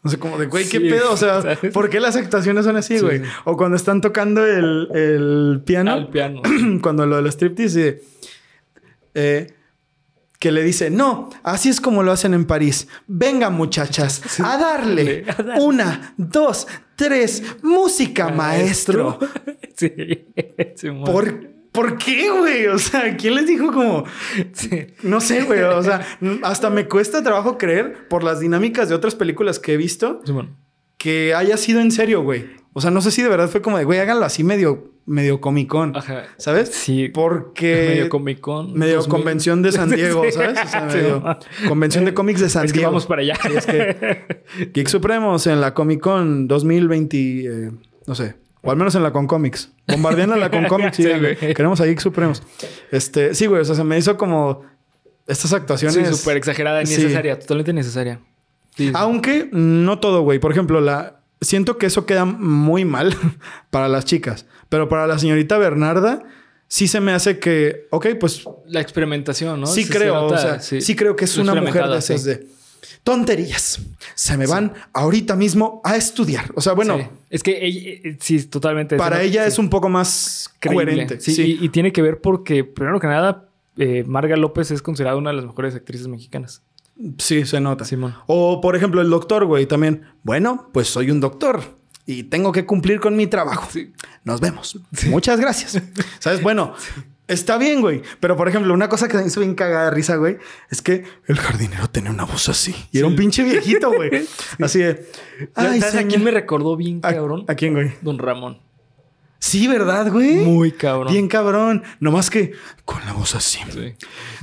O 0.04 0.08
sea, 0.10 0.20
como 0.20 0.36
de, 0.38 0.46
güey, 0.46 0.68
¿qué 0.68 0.78
Sí, 0.78 0.88
pedo? 0.90 1.12
O 1.12 1.16
sea, 1.16 1.40
¿sabes? 1.42 1.72
¿por 1.72 1.88
qué 1.88 1.98
las 1.98 2.14
actuaciones 2.14 2.64
son 2.66 2.76
así, 2.76 2.98
Sí, 2.98 3.04
güey? 3.04 3.20
sí. 3.20 3.24
O 3.44 3.56
cuando 3.56 3.76
están 3.76 4.00
tocando 4.02 4.46
el, 4.46 4.88
el 4.94 5.62
piano. 5.64 5.92
al 5.92 6.08
piano. 6.10 6.42
cuando 6.82 7.06
lo 7.06 7.16
del 7.16 7.26
striptease, 7.28 7.88
eh, 7.88 8.02
eh, 9.14 9.54
que 10.38 10.52
le 10.52 10.62
dice, 10.62 10.90
no, 10.90 11.30
así 11.42 11.70
es 11.70 11.80
como 11.80 12.02
lo 12.02 12.12
hacen 12.12 12.34
en 12.34 12.44
París. 12.44 12.86
Venga, 13.06 13.48
muchachas, 13.48 14.38
a 14.40 14.58
darle. 14.58 15.24
A 15.26 15.42
darle. 15.42 15.64
Una, 15.64 16.12
dos, 16.18 16.66
tres, 16.96 17.42
música, 17.62 18.28
maestro. 18.28 19.18
sí. 19.74 19.90
sí. 20.76 20.90
¿Por, 21.06 21.53
¿Por 21.74 21.98
qué, 21.98 22.30
güey? 22.30 22.66
O 22.68 22.78
sea, 22.78 23.16
¿quién 23.16 23.34
les 23.34 23.48
dijo 23.48 23.72
como... 23.72 24.04
Sí. 24.52 24.86
No 25.02 25.20
sé, 25.20 25.42
güey. 25.42 25.60
O 25.62 25.82
sea, 25.82 26.06
hasta 26.44 26.70
me 26.70 26.86
cuesta 26.86 27.20
trabajo 27.22 27.58
creer 27.58 28.06
por 28.08 28.22
las 28.22 28.38
dinámicas 28.38 28.88
de 28.88 28.94
otras 28.94 29.16
películas 29.16 29.58
que 29.58 29.74
he 29.74 29.76
visto 29.76 30.22
Sí, 30.24 30.32
que 30.98 31.34
haya 31.34 31.56
sido 31.56 31.80
en 31.80 31.90
serio, 31.90 32.22
güey. 32.22 32.46
O 32.74 32.80
sea, 32.80 32.90
no 32.92 33.00
sé 33.00 33.10
si 33.10 33.22
de 33.22 33.28
verdad 33.28 33.48
fue 33.48 33.60
como 33.60 33.76
de, 33.76 33.84
güey, 33.84 33.98
háganlo 33.98 34.24
así 34.24 34.44
medio, 34.44 34.92
medio 35.04 35.40
comicón. 35.40 35.96
Ajá. 35.96 36.22
¿Sabes? 36.38 36.68
Sí. 36.70 37.08
Porque... 37.12 37.86
medio 37.88 38.08
Comic 38.08 38.40
Con. 38.40 38.72
Medio 38.72 38.96
2000. 38.96 39.10
convención 39.10 39.62
de 39.62 39.72
San 39.72 39.90
Diego. 39.94 40.22
¿sabes? 40.30 40.58
O 40.64 40.68
sea, 40.68 40.80
medio 40.82 41.22
convención 41.68 42.04
de 42.04 42.14
cómics 42.14 42.40
de 42.40 42.48
San 42.50 42.66
Es 42.66 42.72
que 42.72 42.78
Diego. 42.78 42.92
vamos 42.92 43.06
para 43.06 43.22
allá. 43.22 43.34
Sí, 43.42 43.48
es 43.56 43.66
que 43.66 44.26
Geek 44.74 44.86
Supremos 44.88 45.46
en 45.48 45.60
la 45.60 45.74
Comic 45.74 46.00
Con 46.00 46.46
2020, 46.48 47.16
eh, 47.18 47.70
no 48.06 48.14
sé, 48.14 48.36
o 48.64 48.70
al 48.70 48.76
menos 48.76 48.94
en 48.94 49.02
la 49.02 49.12
Con 49.12 49.26
Comics. 49.26 49.70
Bombardean 49.86 50.32
a 50.32 50.36
la 50.36 50.50
Con 50.50 50.64
Comics, 50.68 50.96
sí, 50.96 51.02
Sí, 51.04 51.10
güey. 51.18 51.36
Queremos 51.36 51.80
a 51.80 51.84
Geek 51.86 52.00
Supremos. 52.00 52.42
Este, 52.90 53.34
sí, 53.34 53.46
güey, 53.46 53.60
o 53.62 53.64
sea, 53.64 53.74
se 53.74 53.84
me 53.84 53.98
hizo 53.98 54.16
como 54.16 54.62
estas 55.26 55.50
Sí, 55.50 55.56
actuaciones. 55.56 56.16
súper 56.16 56.36
exagerada, 56.36 56.84
Sí. 56.84 56.94
innecesaria, 56.94 57.38
totalmente 57.38 57.70
innecesaria. 57.70 58.20
Sí, 58.76 58.88
sí. 58.88 58.92
Aunque 58.94 59.48
no 59.52 60.00
todo, 60.00 60.22
güey. 60.22 60.38
Por 60.38 60.50
ejemplo, 60.52 60.80
la 60.80 61.20
siento 61.40 61.78
que 61.78 61.86
eso 61.86 62.06
queda 62.06 62.24
muy 62.24 62.84
mal 62.84 63.14
para 63.70 63.88
las 63.88 64.04
chicas, 64.04 64.46
pero 64.68 64.88
para 64.88 65.06
la 65.06 65.18
señorita 65.18 65.58
Bernarda 65.58 66.22
sí 66.68 66.88
se 66.88 67.00
me 67.00 67.12
hace 67.12 67.38
que, 67.38 67.86
ok, 67.90 68.06
pues 68.18 68.44
La 68.66 68.80
experimentación, 68.80 69.60
¿no? 69.60 69.66
sí 69.66 69.84
se 69.84 69.92
creo, 69.92 70.14
nota, 70.14 70.34
o 70.34 70.38
sea, 70.38 70.60
sí. 70.60 70.96
creo 70.96 71.14
que 71.14 71.26
es 71.26 71.36
Lo 71.36 71.42
una 71.42 71.54
mujer 71.60 71.86
de 71.88 71.98
esas 71.98 72.22
sí. 72.22 72.28
de 72.30 72.46
tonterías. 73.02 73.80
Se 74.14 74.36
me 74.36 74.46
van 74.46 74.72
ahorita 74.92 75.36
mismo 75.36 75.80
a 75.84 75.96
estudiar. 75.96 76.50
O 76.54 76.60
sea, 76.60 76.72
bueno, 76.72 76.98
Sí. 76.98 77.04
Es 77.30 77.42
que 77.42 77.64
ella, 77.64 77.90
eh, 78.04 78.16
sí, 78.20 78.42
totalmente. 78.44 78.96
para 78.96 79.22
ella 79.22 79.42
sí. 79.44 79.48
es 79.48 79.58
un 79.58 79.68
poco 79.70 79.88
más 79.88 80.50
creíble. 80.60 80.84
coherente. 80.92 81.20
Sí, 81.20 81.58
Y, 81.60 81.64
y 81.64 81.68
tiene 81.70 81.92
que 81.92 82.00
ver 82.02 82.20
porque, 82.20 82.62
primero 82.64 83.00
que 83.00 83.06
nada, 83.08 83.48
eh, 83.76 84.04
Marga 84.06 84.36
López 84.36 84.70
es 84.70 84.82
considerada 84.82 85.16
una 85.16 85.30
de 85.30 85.36
las 85.36 85.44
mejores 85.46 85.74
actrices 85.74 86.06
mexicanas. 86.06 86.62
sí, 87.18 87.44
se 87.44 87.60
nota. 87.60 87.84
Simón. 87.84 88.14
O, 88.26 88.60
por 88.60 88.76
ejemplo, 88.76 89.00
el 89.00 89.10
doctor, 89.10 89.44
güey, 89.46 89.66
también. 89.66 90.02
Bueno, 90.22 90.70
pues 90.72 90.88
soy 90.88 91.10
un 91.10 91.18
doctor 91.20 91.62
y 92.06 92.24
tengo 92.24 92.52
que 92.52 92.66
cumplir 92.66 93.00
con 93.00 93.16
mi 93.16 93.26
trabajo. 93.26 93.68
Sí. 93.72 93.92
Nos 94.22 94.40
vemos. 94.40 94.78
Muchas 95.08 95.40
gracias. 95.40 95.82
¿Sabes? 96.20 96.40
Bueno, 96.42 96.74
está 97.28 97.58
bien, 97.58 97.80
güey. 97.80 98.02
Pero, 98.20 98.36
por 98.36 98.48
ejemplo, 98.48 98.72
una 98.74 98.88
cosa 98.88 99.08
que 99.08 99.16
me 99.16 99.26
hizo 99.26 99.40
bien 99.40 99.54
cagada 99.54 99.86
de 99.86 99.90
risa, 99.92 100.16
güey, 100.16 100.38
es 100.70 100.82
que 100.82 101.04
el 101.26 101.36
jardinero 101.38 101.88
tenía 101.88 102.10
una 102.10 102.24
voz 102.24 102.48
así. 102.48 102.74
Y 102.92 102.98
era 102.98 103.06
un 103.06 103.16
pinche 103.16 103.42
viejito, 103.42 103.90
güey. 103.92 104.10
Así 104.60 104.78
de... 104.80 105.06
Ay, 105.54 105.80
¿Sabes 105.80 105.84
a 105.84 105.90
señor. 105.90 106.08
quién 106.08 106.24
me 106.24 106.30
recordó 106.30 106.76
bien 106.76 107.00
¿A- 107.02 107.12
cabrón? 107.14 107.44
¿A, 107.48 107.54
quién, 107.54 107.74
güey? 107.74 107.92
Don 108.02 108.18
Ramón. 108.18 108.58
Sí, 109.46 109.68
¿verdad, 109.68 110.10
güey? 110.10 110.36
Muy 110.36 110.72
cabrón. 110.72 111.12
Bien 111.12 111.28
cabrón. 111.28 111.82
Nomás 112.00 112.30
que 112.30 112.52
con 112.86 113.04
la 113.04 113.12
voz 113.12 113.34
así. 113.34 113.58
Sí. 113.70 113.94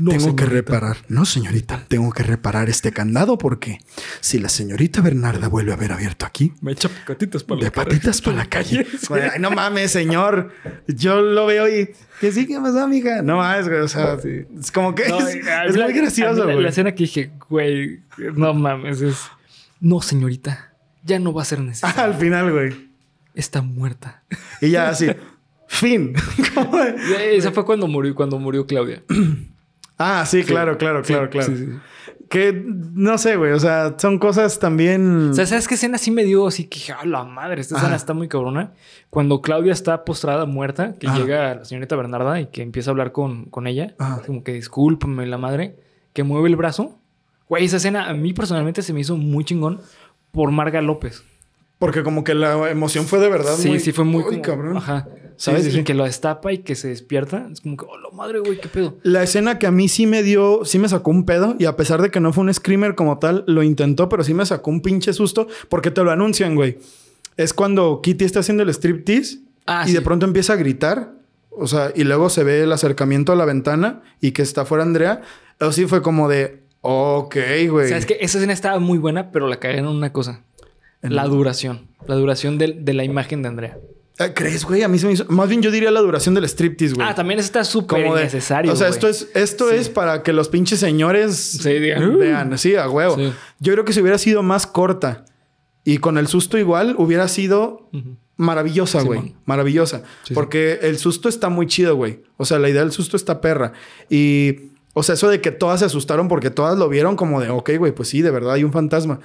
tengo 0.08 0.36
que 0.36 0.46
reparar. 0.46 0.98
No, 1.08 1.26
señorita. 1.26 1.86
Tengo 1.88 2.12
que 2.12 2.22
reparar 2.22 2.70
este 2.70 2.92
candado 2.92 3.40
porque 3.40 3.80
si 4.20 4.38
la 4.38 4.48
señorita 4.48 5.02
Bernarda 5.02 5.48
vuelve 5.48 5.72
a 5.72 5.74
haber 5.74 5.92
abierto 5.92 6.28
aquí, 6.28 6.54
Me 6.62 6.74
echa 6.74 6.88
patitas 7.08 7.44
para 7.44 7.62
de 7.62 7.72
patitas 7.72 8.22
para 8.22 8.38
la 8.38 8.46
calle. 8.50 8.86
Ay, 9.10 9.40
no 9.40 9.50
mames, 9.50 9.90
señor. 9.92 10.52
Yo 10.88 11.22
lo 11.24 11.48
veo 11.48 11.68
y 11.68 11.90
que 12.20 12.32
sí, 12.32 12.46
¿qué 12.46 12.60
pasó, 12.60 12.88
mija? 12.88 13.24
No 13.24 13.38
mames, 13.38 13.68
güey. 13.70 13.82
O 13.82 13.88
sea, 13.88 14.20
es 14.24 14.72
como 14.72 14.94
que 14.94 15.10
No, 15.10 15.18
es, 15.28 15.44
la- 15.76 15.86
muy 15.86 15.94
gracioso, 15.96 16.46
la- 16.46 16.54
güey. 16.54 16.62
La 16.64 16.70
escena 16.70 16.92
que 16.94 17.06
dije, 17.06 17.32
güey, 17.50 18.02
no 18.36 18.54
mames, 18.54 19.02
es. 19.02 19.18
No, 19.80 20.00
señorita, 20.04 20.76
ya 21.04 21.18
no 21.18 21.34
va 21.34 21.42
a 21.42 21.46
ser 21.46 21.60
necesario. 21.62 22.04
Al 22.04 22.14
final, 22.14 22.52
güey. 22.52 22.91
Está 23.34 23.62
muerta. 23.62 24.24
Y 24.62 24.72
ya 24.72 24.90
así, 24.90 25.08
fin. 25.68 26.14
Esa 27.32 27.52
fue 27.52 27.66
cuando 27.66 27.88
murió, 27.88 28.14
cuando 28.16 28.40
murió 28.40 28.66
Claudia. 28.66 29.04
Ah, 30.04 30.26
sí, 30.26 30.44
claro, 30.44 30.80
claro, 30.80 31.04
claro, 31.04 31.30
claro. 31.30 31.46
sí, 31.46 31.58
sí. 31.58 31.66
Que 32.28 32.54
no 32.66 33.20
sé, 33.20 33.36
güey. 33.36 33.52
O 33.52 33.60
sea, 33.60 33.94
son 34.00 34.18
cosas 34.18 34.58
también. 34.58 35.30
O 35.30 35.34
sea, 35.36 35.46
¿sabes 35.46 35.68
qué 35.68 35.76
escena 35.76 36.00
sí 36.00 36.10
me 36.10 36.24
dio 36.24 36.48
así 36.48 36.64
que 36.64 36.80
dije, 36.80 36.94
la 37.04 37.24
madre, 37.24 37.62
esta 37.62 37.76
escena 37.76 37.90
Ajá. 37.90 37.98
está 37.98 38.16
muy 38.16 38.28
cabrona? 38.28 38.72
Cuando 39.12 39.42
Claudia 39.42 39.74
está 39.74 40.04
postrada, 40.04 40.48
muerta, 40.48 40.96
que 40.98 41.06
Ajá. 41.06 41.20
llega 41.20 41.54
la 41.54 41.66
señorita 41.66 41.96
Bernarda 41.96 42.42
y 42.42 42.48
que 42.48 42.64
empieza 42.64 42.90
a 42.90 42.94
hablar 42.94 43.12
con, 43.12 43.46
con 43.46 43.68
ella, 43.68 43.94
Ajá. 44.00 44.24
como 44.26 44.44
que 44.44 44.54
discúlpame 44.54 45.28
la 45.28 45.38
madre, 45.38 45.76
que 46.14 46.24
mueve 46.24 46.50
el 46.50 46.56
brazo. 46.56 46.98
Güey, 47.48 47.66
esa 47.66 47.78
escena 47.78 48.10
a 48.10 48.14
mí 48.16 48.34
personalmente 48.34 48.82
se 48.82 48.94
me 48.94 49.02
hizo 49.02 49.18
muy 49.18 49.44
chingón 49.44 49.82
por 50.32 50.50
Marga 50.50 50.82
López. 50.82 51.24
Porque 51.82 52.04
como 52.04 52.24
que 52.24 52.36
la 52.36 52.70
emoción 52.70 53.06
fue 53.08 53.20
de 53.20 53.28
verdad 53.28 53.56
Sí, 53.58 53.68
muy... 53.70 53.80
sí, 53.80 53.92
fue 53.92 54.06
muy 54.06 54.20
Uy, 54.22 54.30
como- 54.30 54.42
cabrón. 54.44 54.78
Ajá. 54.78 55.08
Sí, 55.36 55.46
¿Sabes? 55.46 55.64
sí, 55.66 55.72
sí. 55.72 55.84
Que 55.84 55.96
lo 55.96 56.04
destapa 56.04 56.54
y 56.54 56.60
que 56.60 56.76
se 56.76 56.90
despierta. 56.90 57.48
Es 57.52 57.62
como 57.62 57.76
que, 57.76 57.86
oh, 57.90 57.98
la 57.98 58.16
madre, 58.16 58.38
güey, 58.40 58.60
qué 58.62 58.68
pedo. 58.70 59.00
La 59.02 59.24
escena 59.24 59.58
que 59.58 59.66
a 59.66 59.72
mí 59.72 59.88
sí 59.90 60.06
me 60.06 60.22
dio, 60.22 60.64
sí 60.66 60.78
me 60.78 60.88
sacó 60.88 61.10
un 61.10 61.26
pedo 61.26 61.56
y 61.58 61.66
a 61.66 61.76
pesar 61.76 62.00
de 62.04 62.12
que 62.12 62.20
no 62.20 62.32
fue 62.34 62.44
un 62.44 62.54
screamer 62.54 62.94
como 62.94 63.18
tal, 63.18 63.44
lo 63.48 63.64
intentó, 63.64 64.08
pero 64.08 64.24
sí 64.24 64.36
me 64.36 64.46
sacó 64.46 64.70
un 64.70 64.82
pinche 64.82 65.12
susto 65.14 65.48
porque 65.68 65.90
te 65.90 66.04
lo 66.04 66.12
anuncian, 66.12 66.54
güey. 66.54 66.78
Es 67.38 67.54
cuando 67.56 68.02
Kitty 68.04 68.24
está 68.24 68.42
haciendo 68.42 68.62
el 68.62 68.70
striptease 68.70 69.40
Ah, 69.66 69.82
y 69.86 69.90
sí. 69.90 69.94
de 69.96 70.02
pronto 70.02 70.28
empieza 70.28 70.54
a 70.54 70.58
gritar, 70.58 71.14
o 71.50 71.66
sea, 71.66 71.92
y 71.96 72.04
luego 72.04 72.30
se 72.30 72.44
ve 72.44 72.62
el 72.62 72.72
acercamiento 72.72 73.32
a 73.32 73.36
la 73.36 73.46
ventana 73.46 74.04
y 74.22 74.34
que 74.34 74.44
está 74.44 74.66
fuera 74.66 74.84
Andrea. 74.84 75.22
Así 75.60 75.88
fue 75.88 76.04
como 76.04 76.30
de, 76.30 76.62
ok, 76.82 77.36
güey. 77.70 77.90
¿Sabes 77.90 78.06
que 78.06 78.18
Esa 78.22 78.38
escena 78.38 78.54
estaba 78.54 78.78
muy 78.80 79.00
buena, 79.00 79.32
pero 79.32 79.48
la 79.48 79.60
cagué 79.60 79.80
en 79.80 79.88
una 79.88 80.14
cosa. 80.14 80.44
La 81.02 81.26
duración. 81.26 81.88
La 82.08 82.16
duración 82.16 82.58
del- 82.58 82.84
de, 82.86 82.94
la 82.94 83.04
imagen 83.04 83.42
de 83.42 83.48
Andrea. 83.50 83.78
Ah, 84.20 84.34
¿Crees, 84.36 84.66
güey? 84.66 84.84
A 84.84 84.88
mí 84.88 85.00
se 85.00 85.08
me 85.08 85.14
hizo... 85.14 85.26
Más 85.30 85.50
bien 85.50 85.62
yo 85.64 85.72
diría 85.72 85.90
la 85.90 86.02
duración 86.02 86.36
del 86.36 86.44
striptease, 86.46 86.94
güey. 86.94 87.08
Ah, 87.08 87.16
también 87.16 87.40
está 87.40 87.64
súper 87.64 88.04
Como 88.04 88.16
de- 88.16 88.22
innecesario. 88.22 88.72
O 88.72 88.76
sea, 88.76 88.88
güey. 88.90 88.96
esto 88.98 89.08
es, 89.08 89.30
esto 89.34 89.70
Sí. 89.70 89.76
es 89.78 89.90
para 89.90 90.22
que 90.22 90.32
los 90.34 90.48
pinches 90.50 90.80
señores 90.80 91.36
Sí, 91.36 91.80
digan, 91.80 92.18
vean, 92.20 92.58
sí, 92.58 92.76
a 92.76 92.88
huevo. 92.90 93.16
Sí. 93.16 93.32
Yo 93.60 93.74
creo 93.74 93.84
que 93.86 93.94
si 93.94 94.02
hubiera 94.02 94.18
sido 94.20 94.44
más 94.44 94.68
corta 94.68 95.26
y 95.84 95.98
con 95.98 96.18
el 96.20 96.28
susto 96.28 96.58
igual, 96.60 96.94
hubiera 97.00 97.28
sido 97.28 97.90
maravillosa, 98.38 99.02
güey. 99.02 99.36
maravillosa. 99.46 100.04
Porque 100.34 100.80
el 100.84 100.98
susto 100.98 101.30
está 101.30 101.50
muy 101.50 101.66
chido, 101.68 101.96
güey. 101.96 102.22
O 102.38 102.46
sea, 102.46 102.60
la 102.60 102.70
idea 102.70 102.82
del 102.82 102.92
susto 102.92 103.18
está 103.18 103.42
perra. 103.42 103.74
Y, 104.10 104.72
o 104.94 105.04
sea, 105.04 105.14
eso 105.16 105.30
de 105.30 105.42
que 105.42 105.52
todas 105.52 105.80
se 105.80 105.86
asustaron 105.86 106.28
porque 106.28 106.50
todas 106.50 106.78
lo 106.78 106.90
vieron 106.90 107.16
como 107.16 107.40
de, 107.42 107.50
ok, 107.50 107.72
güey, 107.78 107.92
pues 107.94 108.10
sí, 108.10 108.22
de 108.22 108.32
verdad 108.32 108.54
hay 108.54 108.64
un 108.64 108.72
fantasma. 108.72 109.20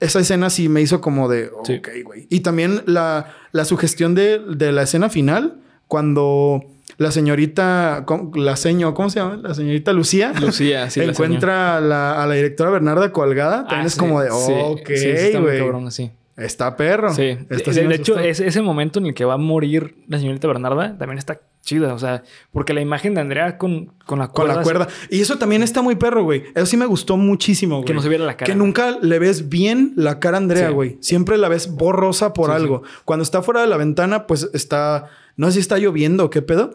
Esa 0.00 0.20
escena 0.20 0.50
sí 0.50 0.68
me 0.68 0.80
hizo 0.80 1.00
como 1.00 1.28
de, 1.28 1.48
ok, 1.48 1.88
güey. 2.04 2.26
Y 2.30 2.40
también 2.40 2.82
la, 2.86 3.34
la 3.52 3.64
sugestión 3.64 4.14
de, 4.14 4.38
de 4.38 4.72
la 4.72 4.82
escena 4.82 5.10
final, 5.10 5.60
cuando 5.88 6.64
la 6.96 7.10
señorita, 7.10 8.04
¿cómo- 8.06 8.32
la 8.36 8.56
seño, 8.56 8.94
¿cómo 8.94 9.10
se 9.10 9.20
llama? 9.20 9.36
La 9.42 9.54
señorita 9.54 9.92
Lucía. 9.92 10.32
Lucía, 10.40 10.88
sí. 10.90 11.00
encuentra 11.00 11.76
a 11.76 11.80
la, 11.80 12.22
a 12.22 12.26
la 12.26 12.34
directora 12.34 12.70
Bernarda 12.70 13.12
colgada. 13.12 13.56
señora. 13.56 13.68
También 13.68 13.84
Ah, 13.84 13.86
es 13.88 13.92
sí, 13.94 13.98
como 13.98 14.20
de, 14.22 14.30
ok, 14.30 14.90
está 14.90 15.38
güey. 15.40 15.58
cabrón, 15.58 15.90
sí. 15.92 16.10
Está 16.36 16.74
perro. 16.76 17.12
Sí. 17.12 17.36
Esta 17.50 17.70
de, 17.70 17.86
de 17.86 17.94
hecho, 17.94 18.18
ese, 18.18 18.46
ese 18.46 18.62
momento 18.62 18.98
en 18.98 19.06
el 19.06 19.14
que 19.14 19.26
va 19.26 19.34
a 19.34 19.38
morir 19.38 19.96
la 20.08 20.18
señorita 20.18 20.48
Bernarda 20.48 20.96
también 20.96 21.18
está 21.18 21.40
chida. 21.62 21.94
O 21.94 21.98
sea, 21.98 22.22
porque 22.52 22.72
la 22.74 22.80
imagen 22.80 23.14
de 23.14 23.20
Andrea 23.20 23.58
con, 23.58 23.92
con 24.06 24.18
la 24.18 24.28
Con 24.28 24.44
cuerda. 24.46 24.54
la 24.56 24.62
cuerda. 24.62 24.88
Y 25.10 25.20
eso 25.20 25.38
también 25.38 25.62
está 25.62 25.82
muy 25.82 25.96
perro, 25.96 26.24
güey. 26.24 26.44
Eso 26.54 26.66
sí 26.66 26.76
me 26.76 26.86
gustó 26.86 27.16
muchísimo, 27.16 27.76
güey. 27.76 27.86
Que 27.86 27.94
no 27.94 28.02
se 28.02 28.08
viera 28.08 28.24
la 28.24 28.36
cara. 28.36 28.50
Que 28.50 28.56
nunca 28.56 28.98
le 29.00 29.18
ves 29.18 29.48
bien 29.48 29.92
la 29.96 30.18
cara 30.20 30.36
a 30.36 30.40
Andrea, 30.40 30.68
Sí. 30.68 30.72
güey. 30.74 30.98
Siempre 31.00 31.38
la 31.38 31.48
ves 31.48 31.74
borrosa 31.74 32.32
por 32.32 32.50
Sí, 32.50 32.56
algo. 32.56 32.82
Cuando 33.04 33.22
está 33.22 33.42
fuera 33.42 33.60
de 33.60 33.66
la 33.66 33.76
ventana, 33.76 34.26
pues 34.26 34.48
está... 34.52 35.06
No 35.36 35.46
sé 35.48 35.52
si 35.54 35.58
está 35.60 35.78
lloviendo 35.78 36.24
o 36.24 36.30
qué 36.30 36.42
pedo. 36.42 36.74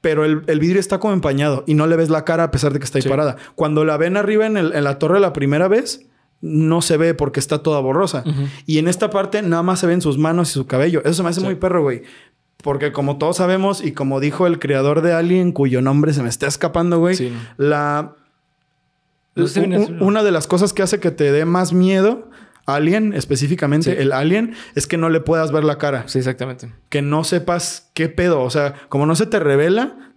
Pero 0.00 0.24
el, 0.24 0.42
el 0.46 0.60
vidrio 0.60 0.78
está 0.80 0.98
como 1.00 1.14
empañado 1.14 1.64
y 1.66 1.74
no 1.74 1.86
le 1.86 1.96
ves 1.96 2.10
la 2.10 2.24
cara 2.24 2.44
a 2.44 2.50
pesar 2.50 2.72
de 2.72 2.78
que 2.78 2.84
está 2.84 2.98
ahí 2.98 3.02
Sí. 3.02 3.08
parada. 3.08 3.36
Cuando 3.54 3.84
la 3.84 3.96
ven 3.96 4.16
arriba 4.16 4.46
en, 4.46 4.56
el- 4.56 4.72
en 4.74 4.84
la 4.84 4.98
torre 4.98 5.18
la 5.18 5.32
primera 5.32 5.66
vez, 5.68 6.06
no 6.42 6.82
se 6.82 6.96
ve 6.96 7.14
porque 7.14 7.40
está 7.40 7.62
toda 7.62 7.80
borrosa. 7.80 8.22
Ujú. 8.24 8.42
Y 8.66 8.78
en 8.78 8.86
esta 8.88 9.10
parte 9.10 9.40
nada 9.42 9.62
más 9.62 9.80
se 9.80 9.86
ven 9.86 10.00
sus 10.02 10.18
manos 10.18 10.50
y 10.50 10.52
su 10.52 10.66
cabello. 10.66 11.00
Eso 11.04 11.14
se 11.14 11.22
me 11.24 11.30
hace 11.30 11.40
Sí. 11.40 11.46
muy 11.46 11.56
perro, 11.56 11.82
güey. 11.82 12.02
Porque 12.66 12.90
como 12.90 13.16
todos 13.16 13.36
sabemos 13.36 13.80
y 13.82 13.92
como 13.92 14.18
dijo 14.18 14.48
el 14.48 14.58
creador 14.58 15.00
de 15.00 15.12
Alien, 15.12 15.52
cuyo 15.52 15.80
nombre 15.82 16.12
se 16.12 16.20
me 16.24 16.28
está 16.28 16.48
escapando, 16.48 16.98
güey, 16.98 17.14
Sí, 17.14 17.32
la... 17.58 18.16
No 19.36 19.46
sé 19.46 19.60
un- 19.60 20.02
una 20.02 20.24
de 20.24 20.32
las 20.32 20.48
cosas 20.48 20.72
que 20.72 20.82
hace 20.82 20.98
que 20.98 21.12
te 21.12 21.30
dé 21.30 21.44
más 21.44 21.72
miedo, 21.72 22.28
Alien 22.66 23.12
específicamente, 23.12 23.92
Sí. 23.94 24.02
el 24.02 24.10
Alien, 24.12 24.54
es 24.74 24.88
que 24.88 24.96
no 24.96 25.10
le 25.10 25.20
puedas 25.20 25.52
ver 25.52 25.62
la 25.62 25.78
cara. 25.78 26.08
Sí, 26.08 26.18
exactamente. 26.18 26.72
Que 26.88 27.02
no 27.02 27.22
sepas 27.22 27.88
qué 27.94 28.08
pedo. 28.08 28.40
O 28.42 28.50
sea, 28.50 28.74
como 28.88 29.06
no 29.06 29.14
se 29.14 29.26
te 29.26 29.38
revela, 29.38 30.12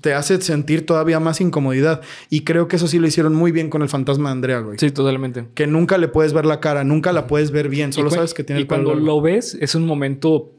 te 0.00 0.14
hace 0.14 0.40
sentir 0.40 0.86
todavía 0.86 1.20
más 1.20 1.40
incomodidad. 1.40 2.00
Y 2.28 2.40
creo 2.40 2.66
que 2.66 2.74
eso 2.76 2.88
sí 2.88 2.98
lo 2.98 3.06
hicieron 3.06 3.34
muy 3.36 3.52
bien 3.52 3.70
con 3.70 3.82
el 3.82 3.88
fantasma 3.88 4.30
de 4.30 4.32
Andrea, 4.32 4.58
güey. 4.58 4.78
Sí, 4.80 4.90
totalmente. 4.90 5.46
Que 5.54 5.68
nunca 5.68 5.96
le 5.98 6.08
puedes 6.08 6.32
ver 6.32 6.46
la 6.46 6.58
cara, 6.58 6.82
nunca 6.82 7.12
la 7.12 7.28
puedes 7.28 7.52
ver 7.52 7.68
bien. 7.68 7.92
Solo 7.92 8.10
sabes 8.10 8.34
que 8.34 8.42
tiene 8.42 8.58
Y 8.58 8.62
el 8.62 8.66
pelo 8.66 8.82
cuando 8.84 9.00
lo 9.00 9.20
ves, 9.20 9.56
es 9.60 9.76
un 9.76 9.86
momento 9.86 10.50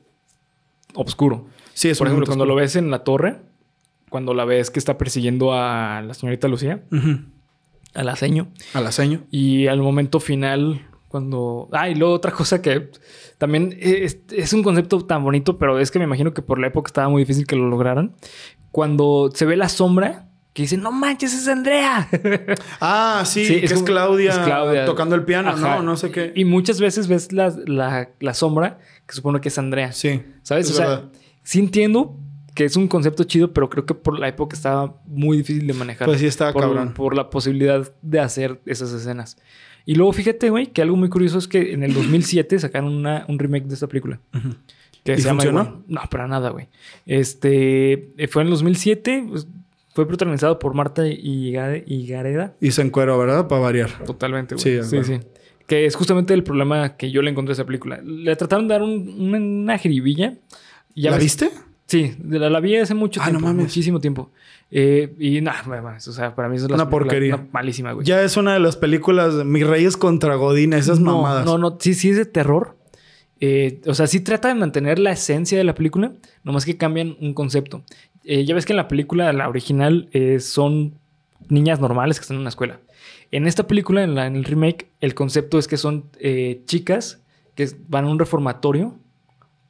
oscuro. 0.95 1.47
Sí, 1.73 1.89
es 1.89 1.97
Por 1.97 2.07
ejemplo, 2.07 2.25
cuando 2.25 2.43
oscuro. 2.45 2.55
lo 2.55 2.61
ves 2.61 2.75
en 2.75 2.89
la 2.91 2.99
torre, 3.03 3.41
cuando 4.09 4.33
la 4.33 4.45
ves 4.45 4.71
que 4.71 4.79
está 4.79 4.97
persiguiendo 4.97 5.53
a 5.53 6.01
la 6.01 6.13
señorita 6.13 6.47
Lucía, 6.47 6.83
Ujú. 6.91 7.19
a 7.93 8.03
la 8.03 8.15
seño, 8.15 8.47
A 8.73 8.81
la 8.81 8.91
seño. 8.91 9.23
y 9.31 9.67
al 9.67 9.79
momento 9.81 10.19
final, 10.19 10.87
cuando. 11.07 11.67
Ah, 11.71 11.89
y 11.89 11.95
luego 11.95 12.13
otra 12.13 12.31
cosa 12.31 12.61
que 12.61 12.91
también 13.37 13.75
es, 13.79 14.19
es 14.31 14.53
un 14.53 14.63
concepto 14.63 15.05
tan 15.05 15.23
bonito, 15.23 15.57
pero 15.57 15.79
es 15.79 15.91
que 15.91 15.99
me 15.99 16.05
imagino 16.05 16.33
que 16.33 16.41
por 16.41 16.59
la 16.59 16.67
época 16.67 16.87
estaba 16.89 17.09
muy 17.09 17.21
difícil 17.23 17.45
que 17.47 17.55
lo 17.55 17.67
lograran. 17.69 18.15
Cuando 18.71 19.29
se 19.33 19.45
ve 19.45 19.55
la 19.55 19.69
sombra, 19.69 20.29
que 20.53 20.61
dicen, 20.63 20.81
no 20.81 20.91
manches, 20.91 21.33
es 21.33 21.47
Andrea. 21.49 22.07
Ah, 22.81 23.23
sí, 23.25 23.45
Sí, 23.45 23.59
que 23.59 23.65
es 23.65 23.83
Claudia 23.83 24.31
es 24.31 24.37
Claudia. 24.39 24.85
tocando 24.85 25.15
el 25.15 25.23
piano, 25.25 25.49
Ajá. 25.49 25.75
¿no? 25.77 25.83
No 25.83 25.97
sé 25.97 26.11
qué. 26.11 26.31
Y 26.35 26.45
muchas 26.45 26.79
veces 26.79 27.07
ves 27.09 27.31
la, 27.33 27.53
la, 27.65 28.09
la 28.19 28.33
sombra 28.33 28.79
que 29.07 29.13
supone 29.15 29.39
que 29.41 29.49
es 29.49 29.57
Andrea. 29.57 29.91
Sí. 29.91 30.21
¿Sabes? 30.41 30.67
es 30.67 30.73
o 30.73 30.75
sea, 30.75 30.87
verdad. 30.87 31.03
sí 31.43 31.59
entiendo 31.59 32.17
que 32.53 32.63
es 32.65 32.75
un 32.77 32.87
concepto 32.87 33.23
chido, 33.25 33.51
pero 33.53 33.69
creo 33.69 33.85
que 33.85 33.93
por 33.93 34.17
la 34.17 34.27
época 34.29 34.55
estaba 34.55 35.01
muy 35.05 35.37
difícil 35.37 35.67
de 35.67 35.73
manejar. 35.73 36.07
Pues 36.07 36.19
sí 36.21 36.25
estaba 36.25 36.53
por, 36.53 36.61
cabrón. 36.61 36.93
Por 36.93 37.15
la 37.15 37.29
posibilidad 37.29 37.91
de 38.01 38.19
hacer 38.19 38.61
esas 38.65 38.91
escenas. 38.93 39.37
Y 39.85 39.95
luego 39.95 40.13
fíjate, 40.13 40.49
güey, 40.49 40.67
que 40.67 40.81
algo 40.81 40.95
muy 40.95 41.09
curioso 41.09 41.37
es 41.37 41.47
que 41.47 41.73
en 41.73 41.83
el 41.83 41.93
2007 41.93 42.57
sacaron 42.59 42.93
una- 42.95 43.25
un 43.27 43.37
remake 43.37 43.65
de 43.67 43.73
esta 43.75 43.87
película. 43.87 44.19
Que 45.03 45.13
¿Y 45.13 45.17
se 45.17 45.23
llama 45.23 45.41
funcionó? 45.43 45.61
igual. 45.61 45.83
No, 45.87 46.01
para 46.09 46.27
nada, 46.27 46.49
güey. 46.49 46.69
Este 47.05 48.11
eh, 48.17 48.27
fue 48.27 48.41
en 48.41 48.47
el 48.47 48.51
2007. 48.51 49.25
pues, 49.29 49.47
fue 49.93 50.05
protagonizado 50.07 50.59
por 50.59 50.73
Marta 50.73 51.03
Higade- 51.05 51.83
Higareda. 51.87 52.53
Y 52.59 52.71
se 52.71 52.81
encueró, 52.81 53.17
¿verdad? 53.17 53.47
Para 53.47 53.61
variar. 53.61 54.03
Totalmente, 54.05 54.55
güey. 54.55 54.81
Sí, 54.83 54.83
Sí, 54.83 55.03
sí. 55.03 55.19
Que 55.67 55.85
es 55.85 55.95
justamente 55.95 56.33
el 56.33 56.43
problema 56.43 56.95
que 56.97 57.09
yo 57.11 57.21
le 57.21 57.31
encontré 57.31 57.51
a 57.51 57.53
esa 57.53 57.65
película. 57.65 57.99
Le 58.03 58.35
trataron 58.35 58.67
de 58.67 58.73
dar 58.73 58.83
un- 58.83 59.15
una, 59.33 59.77
ya 59.77 61.11
¿La 61.11 61.17
ves- 61.17 61.23
viste? 61.23 61.49
Sí, 61.87 62.15
la, 62.27 62.49
la 62.49 62.59
vi 62.59 62.75
hace 62.77 62.95
mucho 62.95 63.19
Ah, 63.21 63.25
no 63.25 63.31
tiempo. 63.33 63.47
mames. 63.47 63.65
Muchísimo 63.65 63.99
tiempo. 63.99 64.31
Eh, 64.71 65.13
y 65.19 65.39
nada, 65.41 65.63
o 65.97 65.99
sea, 66.11 66.33
para 66.35 66.49
mí 66.49 66.55
eso 66.55 66.65
es 66.65 66.71
la 66.71 66.75
Una 66.77 66.89
porquería. 66.89 67.47
malísima, 67.51 67.91
güey. 67.91 68.05
Ya 68.05 68.21
es 68.23 68.37
una 68.37 68.53
de 68.53 68.59
las 68.59 68.75
películas 68.75 69.35
de 69.37 69.43
Mis 69.43 69.65
Reyes 69.67 69.95
contra 69.95 70.35
Godina, 70.35 70.77
esas 70.77 70.99
no, 70.99 71.17
mamadas. 71.17 71.45
No, 71.45 71.57
no, 71.59 71.77
sí, 71.79 71.93
sí 71.93 72.09
es 72.09 72.17
de 72.17 72.25
terror. 72.25 72.75
Eh, 73.39 73.81
o 73.85 73.93
sea, 73.93 74.07
sí 74.07 74.21
trata 74.21 74.47
de 74.47 74.55
mantener 74.55 74.97
la 74.97 75.11
esencia 75.11 75.57
de 75.57 75.63
la 75.63 75.75
película, 75.75 76.13
nomás 76.43 76.65
que 76.65 76.77
cambian 76.77 77.15
un 77.21 77.33
concepto. 77.33 77.83
Eh, 78.23 78.45
ya 78.45 78.55
ves 78.55 78.65
que 78.65 78.73
en 78.73 78.77
la 78.77 78.87
película, 78.87 79.31
la 79.33 79.47
original, 79.47 80.09
son 80.39 80.95
niñas 81.49 81.79
normales 81.79 82.17
que 82.17 82.21
están 82.23 82.35
en 82.37 82.41
una 82.41 82.49
escuela. 82.49 82.79
En 83.31 83.47
esta 83.47 83.67
película, 83.67 84.03
en, 84.03 84.15
la- 84.15 84.27
en 84.27 84.35
el 84.35 84.43
remake, 84.45 84.91
el 85.01 85.13
concepto 85.15 85.57
es 85.59 85.67
que 85.67 85.77
son 85.77 86.09
eh, 86.19 86.61
chicas 86.65 87.21
que 87.55 87.69
van 87.87 88.05
a 88.05 88.09
un 88.09 88.19
reformatorio 88.19 88.99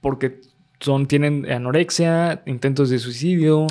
porque 0.02 0.41
son, 0.80 1.08
tienen 1.08 1.50
anorexia, 1.52 2.43
intentos 2.45 2.89
de 2.89 3.00
suicidio. 3.00 3.67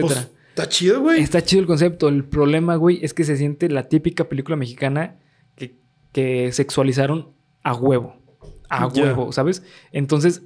Pues, 0.00 0.14
está 0.50 0.68
chido, 0.68 1.00
güey. 1.00 1.20
Está 1.22 1.42
chido 1.42 1.60
el 1.60 1.66
concepto. 1.66 2.08
El 2.08 2.24
problema, 2.24 2.76
güey, 2.76 2.98
es 3.02 3.14
que 3.14 3.24
se 3.24 3.36
siente 3.36 3.68
la 3.68 3.88
típica 3.88 4.28
película 4.28 4.56
mexicana 4.56 5.16
que, 5.56 5.76
que 6.12 6.52
sexualizaron 6.52 7.32
a 7.62 7.74
huevo. 7.74 8.16
A 8.68 8.86
huevo, 9.02 9.32
¿sabes? 9.32 9.62
Entonces, 9.92 10.42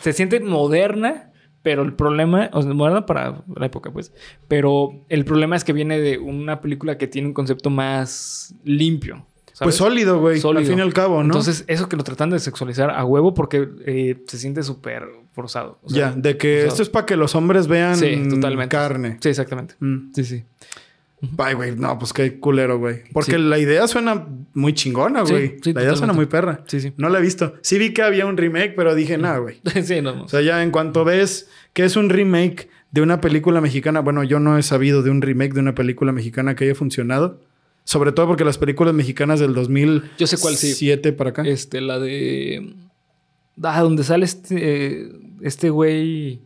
se 0.00 0.12
siente 0.12 0.38
moderna, 0.40 1.27
pero 1.68 1.82
el 1.82 1.92
problema, 1.92 2.48
o 2.54 2.62
sea, 2.62 2.72
moderna 2.72 3.04
para 3.04 3.42
la 3.54 3.66
época, 3.66 3.90
pues. 3.90 4.10
Pero 4.48 5.04
el 5.10 5.26
problema 5.26 5.54
es 5.54 5.64
que 5.64 5.74
viene 5.74 6.00
de 6.00 6.16
una 6.16 6.62
película 6.62 6.96
que 6.96 7.06
tiene 7.08 7.28
un 7.28 7.34
concepto 7.34 7.68
más 7.68 8.54
limpio. 8.64 9.26
¿sabes? 9.52 9.66
Pues 9.66 9.74
sólido, 9.74 10.18
güey. 10.18 10.40
Al 10.42 10.64
fin 10.64 10.78
y 10.78 10.80
al 10.80 10.94
cabo, 10.94 11.18
¿no? 11.18 11.24
Entonces, 11.26 11.64
eso 11.66 11.86
que 11.86 11.96
lo 11.96 12.04
tratan 12.04 12.30
de 12.30 12.38
sexualizar 12.38 12.88
a 12.88 13.04
huevo 13.04 13.34
porque 13.34 13.68
eh, 13.84 14.16
se 14.26 14.38
siente 14.38 14.62
súper 14.62 15.02
forzado. 15.32 15.78
O 15.82 15.90
sea, 15.90 16.12
ya, 16.12 16.16
de 16.16 16.38
que 16.38 16.52
forzado. 16.60 16.68
esto 16.68 16.82
es 16.84 16.88
para 16.88 17.04
que 17.04 17.16
los 17.16 17.34
hombres 17.34 17.66
vean 17.68 17.96
Sí, 17.96 18.16
totalmente. 18.30 18.74
carne. 18.74 19.18
Sí, 19.20 19.28
exactamente. 19.28 19.74
Mm. 19.80 20.12
Sí, 20.14 20.24
sí. 20.24 20.44
Ay, 21.38 21.54
güey, 21.54 21.74
no, 21.74 21.98
pues 21.98 22.12
qué 22.12 22.38
culero, 22.38 22.78
güey. 22.78 23.02
Porque 23.12 23.32
Sí. 23.32 23.38
la 23.38 23.58
idea 23.58 23.86
suena 23.88 24.26
muy 24.54 24.72
chingona, 24.72 25.22
güey. 25.22 25.56
sí, 25.62 25.72
la 25.72 25.82
idea 25.82 25.96
suena 25.96 26.12
muy 26.12 26.26
perra. 26.26 26.62
Sí, 26.66 26.80
sí. 26.80 26.92
No 26.96 27.08
la 27.08 27.18
he 27.18 27.22
visto. 27.22 27.54
Sí 27.62 27.78
vi 27.78 27.92
que 27.92 28.02
había 28.02 28.26
un 28.26 28.36
remake, 28.36 28.74
pero 28.76 28.94
dije, 28.94 29.18
nada, 29.18 29.38
güey. 29.38 29.60
sí, 29.84 30.00
no, 30.00 30.14
no. 30.14 30.24
O 30.24 30.28
sea, 30.28 30.40
ya 30.42 30.62
en 30.62 30.70
cuanto 30.70 31.04
ves 31.04 31.48
que 31.72 31.84
es 31.84 31.96
un 31.96 32.08
remake 32.08 32.68
de 32.92 33.02
una 33.02 33.20
película 33.20 33.60
mexicana. 33.60 34.00
Bueno, 34.00 34.22
yo 34.22 34.38
no 34.40 34.56
he 34.58 34.62
sabido 34.62 35.02
de 35.02 35.10
un 35.10 35.20
remake 35.20 35.54
de 35.54 35.60
una 35.60 35.74
película 35.74 36.12
mexicana 36.12 36.54
que 36.54 36.64
haya 36.64 36.74
funcionado. 36.74 37.40
Sobre 37.84 38.12
todo 38.12 38.26
porque 38.26 38.44
las 38.44 38.58
películas 38.58 38.92
mexicanas 38.94 39.40
del 39.40 39.54
2007 39.54 40.14
Yo 40.18 40.26
sé 40.26 40.36
cuál 40.38 40.56
sí. 40.56 40.96
para 41.16 41.30
acá. 41.30 41.42
Este, 41.42 41.80
la 41.80 41.98
de. 41.98 42.74
Ah, 43.62 43.80
donde 43.82 44.04
sale 44.04 44.24
este. 44.24 45.10
Este 45.40 45.70
güey. 45.70 46.42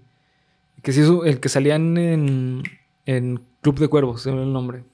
Que 0.82 0.92
sí 0.92 1.00
es 1.00 1.08
el 1.26 1.40
que 1.40 1.48
salían 1.48 1.96
en. 1.98 2.62
En 3.06 3.40
Club 3.62 3.78
de 3.78 3.88
Cuervos, 3.88 4.20
se 4.22 4.30
me 4.32 4.42
el 4.42 4.52
nombre. 4.52 4.84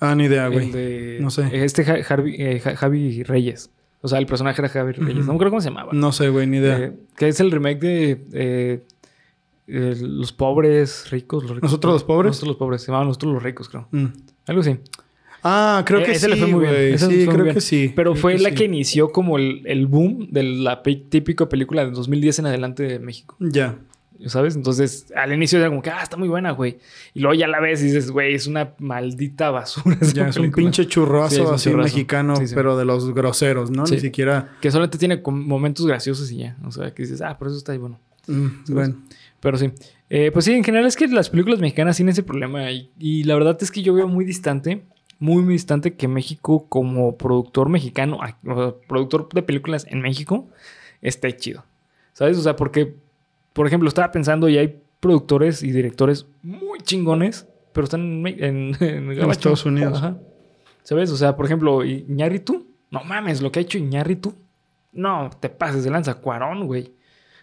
Ah, 0.00 0.14
ni 0.14 0.24
idea, 0.24 0.48
güey. 0.48 0.70
De- 0.72 1.18
No 1.20 1.30
sé. 1.30 1.48
Este 1.52 1.82
eh, 1.82 2.60
Ja- 2.60 2.74
Javi 2.76 3.22
Reyes. 3.22 3.70
O 4.00 4.08
sea, 4.08 4.18
el 4.18 4.26
personaje 4.26 4.60
era 4.60 4.68
Javi 4.68 4.92
Reyes. 4.92 5.24
No 5.24 5.32
me 5.32 5.34
acuerdo 5.34 5.50
cómo 5.52 5.60
se 5.60 5.68
llamaba. 5.70 5.92
No 5.92 6.10
sé, 6.12 6.28
güey, 6.28 6.46
ni 6.46 6.58
idea. 6.58 6.78
Eh, 6.78 6.92
que 7.16 7.28
es 7.28 7.40
el 7.40 7.50
remake 7.50 7.80
de 7.80 8.24
eh, 8.32 8.84
Los 9.66 10.32
pobres 10.32 11.10
ricos. 11.10 11.42
Los 11.44 11.52
ricos 11.52 11.62
¿Nosotros 11.70 11.92
los 11.94 12.04
pobres? 12.04 12.30
Nosotros 12.30 12.48
los 12.48 12.56
pobres. 12.56 12.82
Se 12.82 12.88
llamaban 12.88 13.08
Nosotros 13.08 13.32
los 13.34 13.42
ricos, 13.42 13.68
creo. 13.68 13.88
Mm. 13.92 14.06
Algo 14.46 14.60
así. 14.60 14.76
Ah, 15.42 15.82
creo 15.86 16.02
que 16.02 16.12
ese 16.12 16.26
sí, 16.26 16.32
le 16.32 16.36
fue 16.38 16.46
muy 16.48 16.60
bien. 16.66 16.74
Ese 16.94 17.06
Sí, 17.06 17.12
le 17.12 17.16
fue 17.16 17.26
muy 17.26 17.32
creo 17.34 17.44
bien. 17.44 17.54
que 17.54 17.60
sí. 17.60 17.92
Pero 17.94 18.12
Creo 18.12 18.20
fue 18.22 18.38
la 18.38 18.48
sí. 18.50 18.54
que 18.54 18.64
inició 18.64 19.12
como 19.12 19.36
el, 19.38 19.62
el 19.66 19.86
boom 19.86 20.28
de 20.30 20.42
la 20.42 20.82
típica 20.82 21.48
película 21.50 21.84
de 21.84 21.90
2010 21.90 22.38
en 22.40 22.46
adelante 22.46 22.82
de 22.84 22.98
México. 22.98 23.36
Ya. 23.40 23.76
¿Sabes? 24.26 24.54
Entonces, 24.56 25.06
al 25.16 25.32
inicio 25.32 25.58
era 25.58 25.68
como 25.68 25.82
que, 25.82 25.90
ah, 25.90 26.02
está 26.02 26.16
muy 26.16 26.28
buena, 26.28 26.52
güey. 26.52 26.78
Y 27.14 27.20
luego 27.20 27.34
ya 27.34 27.48
la 27.48 27.60
ves 27.60 27.82
y 27.82 27.86
dices, 27.86 28.10
güey, 28.10 28.34
es 28.34 28.46
una 28.46 28.74
maldita 28.78 29.50
basura. 29.50 29.96
Ya 30.14 30.28
es 30.28 30.36
un 30.36 30.42
película". 30.42 30.56
pinche 30.64 30.86
churrazo 30.86 31.34
Sí, 31.34 31.40
es 31.42 31.48
un 31.48 31.54
así 31.54 31.70
churrazo. 31.70 31.84
mexicano, 31.84 32.36
Sí, 32.36 32.46
sí. 32.48 32.54
pero 32.54 32.76
de 32.76 32.84
los 32.84 33.12
groseros, 33.12 33.70
¿no? 33.70 33.84
Ni 33.84 33.98
siquiera. 33.98 34.56
Que 34.60 34.70
solamente 34.70 34.98
tiene 34.98 35.20
momentos 35.26 35.86
graciosos 35.86 36.30
y 36.30 36.38
ya. 36.38 36.56
O 36.64 36.70
sea, 36.70 36.94
que 36.94 37.02
dices, 37.02 37.20
ah, 37.22 37.36
por 37.38 37.48
eso 37.48 37.56
está 37.56 37.72
ahí 37.72 37.78
bueno. 37.78 37.98
Mm, 38.28 38.48
bueno. 38.68 38.96
Pero 39.40 39.58
sí. 39.58 39.72
Eh, 40.08 40.30
pues 40.32 40.44
sí, 40.44 40.52
en 40.52 40.64
general 40.64 40.86
es 40.86 40.96
que 40.96 41.08
las 41.08 41.28
películas 41.28 41.58
mexicanas 41.60 41.96
tienen 41.96 42.12
ese 42.12 42.22
problema. 42.22 42.70
Y, 42.70 42.90
y 42.98 43.24
la 43.24 43.34
verdad 43.34 43.58
es 43.60 43.70
que 43.70 43.82
yo 43.82 43.92
veo 43.94 44.06
muy 44.08 44.24
distante, 44.24 44.84
muy, 45.18 45.42
muy 45.42 45.54
distante 45.54 45.94
que 45.94 46.08
México, 46.08 46.66
como 46.68 47.16
productor 47.18 47.68
mexicano, 47.68 48.18
o 48.18 48.54
sea, 48.54 48.74
productor 48.88 49.28
de 49.34 49.42
películas 49.42 49.86
en 49.90 50.00
México, 50.02 50.48
esté 51.02 51.34
chido. 51.36 51.64
¿Sabes? 52.12 52.38
O 52.38 52.42
sea, 52.42 52.54
porque, 52.56 52.94
por 53.54 53.66
ejemplo, 53.66 53.88
estaba 53.88 54.12
pensando 54.12 54.48
y 54.50 54.58
hay 54.58 54.82
productores 55.00 55.62
y 55.62 55.70
directores 55.72 56.26
muy 56.42 56.80
chingones, 56.80 57.48
pero 57.72 57.84
están 57.84 58.26
en, 58.26 58.26
en, 58.80 58.82
en. 58.82 59.30
Estados 59.30 59.64
Unidos. 59.64 59.96
Ajá. 59.98 60.18
¿Sabes? 60.82 61.10
O 61.10 61.16
sea, 61.16 61.34
por 61.34 61.46
ejemplo, 61.46 61.82
Iñárritu. 61.82 62.66
No 62.90 63.02
mames, 63.04 63.40
lo 63.40 63.50
que 63.50 63.60
ha 63.60 63.62
hecho 63.62 63.78
Iñárritu. 63.78 64.34
No, 64.92 65.30
te 65.40 65.48
pases 65.48 65.82
de 65.82 65.90
lanza. 65.90 66.14
Cuarón, 66.14 66.66
güey. 66.66 66.92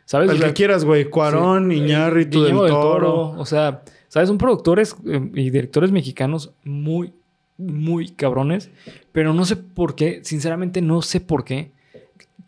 ¿Sabes? 0.05 0.29
O 0.29 0.33
El 0.33 0.37
sea, 0.39 0.47
que 0.49 0.53
quieras, 0.53 0.85
güey. 0.85 1.05
Cuarón, 1.09 1.69
Sí. 1.71 1.77
Iñárritu, 1.77 2.43
del 2.43 2.55
Toro. 2.55 3.31
O 3.31 3.45
sea, 3.45 3.83
¿sabes? 4.07 4.29
Son 4.29 4.37
productores 4.37 4.95
eh, 5.05 5.31
y 5.33 5.49
directores 5.49 5.91
mexicanos 5.91 6.53
muy, 6.63 7.13
muy 7.57 8.09
cabrones. 8.09 8.69
Pero 9.11 9.33
no 9.33 9.43
sé 9.45 9.55
por 9.55 9.95
qué, 9.95 10.21
sinceramente 10.23 10.81
no 10.81 11.01
sé 11.01 11.19
por 11.19 11.43
qué, 11.43 11.71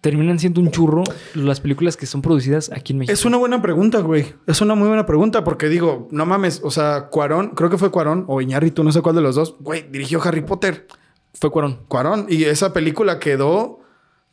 terminan 0.04 0.38
siendo 0.38 0.60
un 0.60 0.70
churro 0.70 1.06
las 1.34 1.62
películas 1.62 1.96
que 1.96 2.06
son 2.06 2.22
producidas 2.22 2.70
aquí 2.74 2.92
en 2.92 3.00
México. 3.00 3.14
Es 3.14 3.24
una 3.24 3.38
buena 3.38 3.62
pregunta, 3.62 4.02
güey. 4.02 4.26
Es 4.46 4.60
una 4.60 4.76
muy 4.76 4.90
buena 4.90 5.06
pregunta 5.06 5.46
porque 5.46 5.70
digo, 5.70 6.10
no 6.12 6.26
mames, 6.26 6.60
o 6.62 6.72
sea, 6.72 7.08
Cuarón, 7.08 7.52
creo 7.56 7.70
que 7.70 7.78
fue 7.78 7.90
Cuarón 7.90 8.26
o 8.28 8.42
Iñárritu, 8.42 8.84
no 8.84 8.92
sé 8.92 9.02
cuál 9.02 9.16
de 9.16 9.22
los 9.22 9.36
dos, 9.36 9.56
güey, 9.62 9.88
dirigió 9.90 10.22
Harry 10.22 10.42
Potter. 10.42 10.88
Fue 11.34 11.52
Cuarón. 11.52 11.80
Cuarón 11.88 12.26
y 12.28 12.44
esa 12.44 12.74
película 12.74 13.18
quedó 13.18 13.80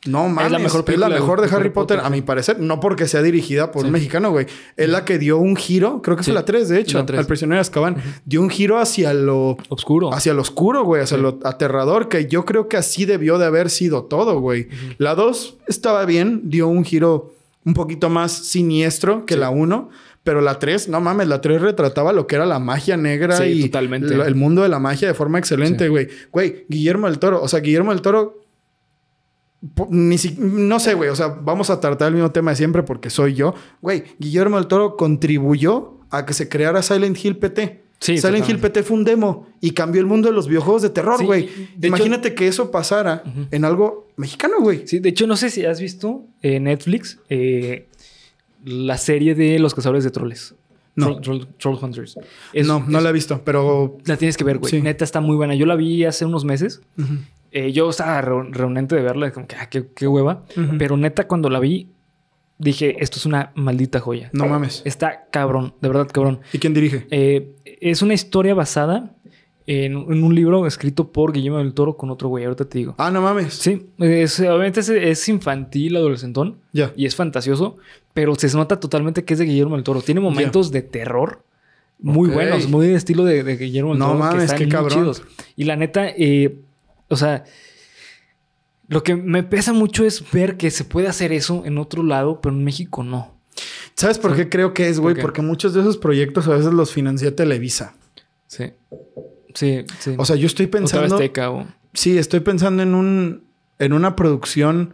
no 0.07 0.27
mames, 0.29 0.51
la 0.51 0.57
mejor 0.59 0.79
es 0.79 0.85
película 0.85 1.09
la 1.09 1.15
mejor 1.15 1.41
de, 1.41 1.47
Harry 1.47 1.55
Harry 1.57 1.69
Potter, 1.69 1.97
Potter, 1.97 2.07
a 2.07 2.09
mi 2.09 2.21
parecer, 2.23 2.59
no 2.59 2.79
porque 2.79 3.07
sea 3.07 3.21
dirigida 3.21 3.71
por 3.71 3.81
Sí. 3.83 3.85
un 3.87 3.91
mexicano, 3.93 4.31
güey. 4.31 4.47
Es 4.75 4.89
la 4.89 5.05
que 5.05 5.19
dio 5.19 5.37
un 5.37 5.55
giro, 5.55 6.01
creo 6.01 6.17
que 6.17 6.23
Sí. 6.23 6.31
es 6.31 6.35
la 6.35 6.43
3 6.45 6.69
de 6.69 6.79
hecho, 6.79 6.97
al 6.99 7.25
prisionero 7.27 7.57
de 7.57 7.61
Azkaban, 7.61 7.97
dio 8.25 8.41
un 8.41 8.49
giro 8.49 8.79
hacia 8.79 9.13
lo 9.13 9.57
Oscuro. 9.69 10.11
hacia 10.13 10.33
lo 10.33 10.41
oscuro, 10.41 10.83
güey, 10.83 11.03
hacia 11.03 11.17
Sí. 11.17 11.23
lo 11.23 11.39
aterrador, 11.43 12.07
que 12.09 12.25
yo 12.27 12.45
creo 12.45 12.67
que 12.67 12.77
así 12.77 13.05
debió 13.05 13.37
de 13.37 13.45
haber 13.45 13.69
sido 13.69 14.03
todo, 14.05 14.39
güey. 14.39 14.69
La 14.97 15.13
2 15.13 15.57
estaba 15.67 16.05
bien, 16.05 16.49
dio 16.49 16.67
un 16.67 16.83
giro 16.83 17.33
un 17.63 17.75
poquito 17.75 18.09
más 18.09 18.31
siniestro 18.31 19.25
que 19.27 19.35
la 19.37 19.51
1, 19.51 19.89
pero 20.23 20.41
la 20.41 20.57
3, 20.57 20.89
no 20.89 20.99
mames, 20.99 21.27
la 21.27 21.41
3 21.41 21.61
retrataba 21.61 22.11
lo 22.11 22.25
que 22.25 22.35
era 22.35 22.45
la 22.47 22.57
magia 22.59 22.97
negra 22.97 23.37
Sí, 23.37 23.43
y 23.43 23.63
totalmente. 23.69 24.13
el 24.15 24.35
mundo 24.35 24.63
de 24.63 24.69
la 24.69 24.79
magia 24.79 25.07
de 25.07 25.13
forma 25.13 25.37
excelente, 25.37 25.83
Sí. 25.85 25.89
güey. 25.89 26.07
Güey, 26.31 26.65
Guillermo 26.69 27.07
del 27.07 27.19
Toro, 27.19 27.41
o 27.41 27.47
sea, 27.47 27.59
Guillermo 27.59 27.91
del 27.91 28.01
Toro 28.01 28.39
ni 29.89 30.17
si- 30.17 30.35
no 30.39 30.79
sé, 30.79 30.93
güey, 30.95 31.09
o 31.09 31.15
sea, 31.15 31.27
vamos 31.27 31.69
a 31.69 31.79
tratar 31.79 32.07
el 32.09 32.15
mismo 32.15 32.31
tema 32.31 32.51
de 32.51 32.57
siempre 32.57 32.83
porque 32.83 33.09
soy 33.09 33.33
yo. 33.35 33.53
Güey, 33.81 34.03
Guillermo 34.19 34.57
del 34.57 34.67
Toro 34.67 34.97
contribuyó 34.97 35.97
a 36.09 36.25
que 36.25 36.33
se 36.33 36.49
creara 36.49 36.81
Silent 36.81 37.17
Hill 37.23 37.37
PT. 37.37 37.81
Sí, 37.99 38.17
Silent 38.17 38.49
Hill. 38.49 38.57
PT 38.57 38.81
fue 38.81 38.97
un 38.97 39.03
demo 39.03 39.47
y 39.61 39.71
cambió 39.71 40.01
el 40.01 40.07
mundo 40.07 40.27
de 40.27 40.33
los 40.33 40.47
videojuegos 40.47 40.81
de 40.81 40.89
terror, 40.89 41.19
Sí, 41.19 41.25
güey. 41.25 41.43
hecho- 41.43 41.87
Imagínate 41.87 42.33
que 42.33 42.47
eso 42.47 42.71
pasara 42.71 43.23
en 43.51 43.63
algo 43.63 44.07
mexicano, 44.17 44.55
güey. 44.59 44.87
Sí, 44.87 44.97
de 44.99 45.09
hecho, 45.09 45.27
no 45.27 45.35
sé 45.37 45.51
si 45.51 45.63
has 45.65 45.79
visto 45.79 46.23
en 46.41 46.63
Netflix 46.63 47.19
eh, 47.29 47.87
la 48.65 48.97
serie 48.97 49.35
de 49.35 49.59
Los 49.59 49.75
Cazadores 49.75 50.03
de 50.03 50.09
Troles. 50.09 50.55
No. 50.95 51.21
Troll, 51.21 51.77
Hunters. 51.81 52.17
Es- 52.53 52.65
no, 52.67 52.83
no 52.87 52.97
es- 52.97 53.03
la 53.03 53.09
he 53.11 53.13
visto, 53.13 53.41
pero... 53.45 53.97
La 54.05 54.17
tienes 54.17 54.35
que 54.35 54.43
ver, 54.43 54.57
güey. 54.57 54.71
Sí. 54.71 54.81
Neta 54.81 55.05
está 55.05 55.21
muy 55.21 55.35
buena. 55.35 55.53
Yo 55.55 55.65
la 55.67 55.75
vi 55.75 56.03
hace 56.03 56.25
unos 56.25 56.43
meses. 56.43 56.81
Eh, 57.51 57.71
yo 57.71 57.89
estaba 57.89 58.21
re- 58.21 58.49
reunente 58.51 58.95
de 58.95 59.01
verla, 59.01 59.31
como 59.31 59.47
que, 59.47 59.55
ah, 59.57 59.67
qué, 59.69 59.87
qué 59.95 60.07
hueva. 60.07 60.45
Ujú. 60.55 60.77
Pero 60.77 60.95
neta, 60.97 61.27
cuando 61.27 61.49
la 61.49 61.59
vi, 61.59 61.89
dije, 62.57 62.95
esto 63.03 63.17
es 63.19 63.25
una 63.25 63.51
maldita 63.55 63.99
joya. 63.99 64.29
No 64.33 64.47
mames. 64.47 64.81
Está 64.85 65.25
cabrón, 65.31 65.73
de 65.81 65.87
verdad 65.89 66.07
cabrón. 66.11 66.39
¿Y 66.53 66.59
quién 66.59 66.73
dirige? 66.73 67.07
Eh, 67.11 67.51
es 67.81 68.01
una 68.01 68.13
historia 68.13 68.53
basada 68.53 69.15
en, 69.67 69.93
en 69.93 70.23
un 70.23 70.33
libro 70.33 70.65
escrito 70.65 71.11
por 71.11 71.33
Guillermo 71.33 71.57
del 71.57 71.73
Toro 71.73 71.97
con 71.97 72.09
otro 72.09 72.29
güey. 72.29 72.45
Ahorita 72.45 72.65
te 72.65 72.77
digo. 72.77 72.95
Ah, 72.97 73.11
no 73.11 73.21
mames. 73.21 73.53
Sí, 73.53 73.87
es- 73.99 74.39
obviamente 74.39 74.79
es, 74.79 74.89
es 74.89 75.27
infantil, 75.29 75.95
adolescentón. 75.97 76.59
Ya. 76.71 76.93
Y 76.95 77.05
es 77.05 77.15
fantasioso, 77.15 77.77
pero 78.13 78.33
se 78.35 78.55
nota 78.55 78.79
totalmente 78.79 79.25
que 79.25 79.33
es 79.33 79.39
de 79.39 79.45
Guillermo 79.45 79.75
del 79.75 79.83
Toro. 79.83 80.01
Tiene 80.01 80.21
momentos 80.21 80.71
de 80.71 80.81
terror 80.83 81.43
muy 81.99 82.29
buenos, 82.29 82.67
muy 82.69 82.87
de 82.87 82.95
estilo 82.95 83.23
de, 83.25 83.43
de 83.43 83.57
Guillermo 83.57 83.91
del 83.91 83.99
No 83.99 84.07
Toro. 84.07 84.19
mames, 84.19 84.37
que 84.37 84.43
están 84.45 84.57
qué 84.59 84.67
cabrón. 84.69 84.99
chidos. 84.99 85.23
Y 85.55 85.65
la 85.65 85.75
neta, 85.75 86.07
eh, 86.09 86.59
o 87.11 87.15
sea, 87.15 87.43
lo 88.87 89.03
que 89.03 89.15
me 89.15 89.43
pesa 89.43 89.73
mucho 89.73 90.05
es 90.05 90.23
ver 90.31 90.57
que 90.57 90.71
se 90.71 90.83
puede 90.83 91.07
hacer 91.07 91.31
eso 91.31 91.63
en 91.65 91.77
otro 91.77 92.03
lado, 92.03 92.41
pero 92.41 92.55
en 92.55 92.63
México 92.63 93.03
no. 93.03 93.37
¿Sabes 93.95 94.17
por 94.17 94.35
qué 94.35 94.49
creo 94.49 94.73
que 94.73 94.89
es, 94.89 94.99
güey? 94.99 95.15
Porque 95.15 95.41
muchos 95.41 95.73
de 95.73 95.81
esos 95.81 95.97
proyectos 95.97 96.47
a 96.47 96.51
veces 96.55 96.73
los 96.73 96.91
financia 96.91 97.35
Televisa. 97.35 97.93
Sí. 98.47 98.71
Sí, 99.53 99.85
sí. 99.99 100.15
O 100.17 100.25
sea, 100.25 100.35
yo 100.35 100.47
estoy 100.47 100.65
Otra 100.65 100.79
pensando... 100.79 101.15
Azteca 101.15 101.51
o- 101.51 101.67
Sí, 101.93 102.17
estoy 102.17 102.39
pensando 102.39 102.81
en 102.83 102.95
un... 102.95 103.43
En 103.79 103.93
una 103.93 104.15
producción... 104.15 104.93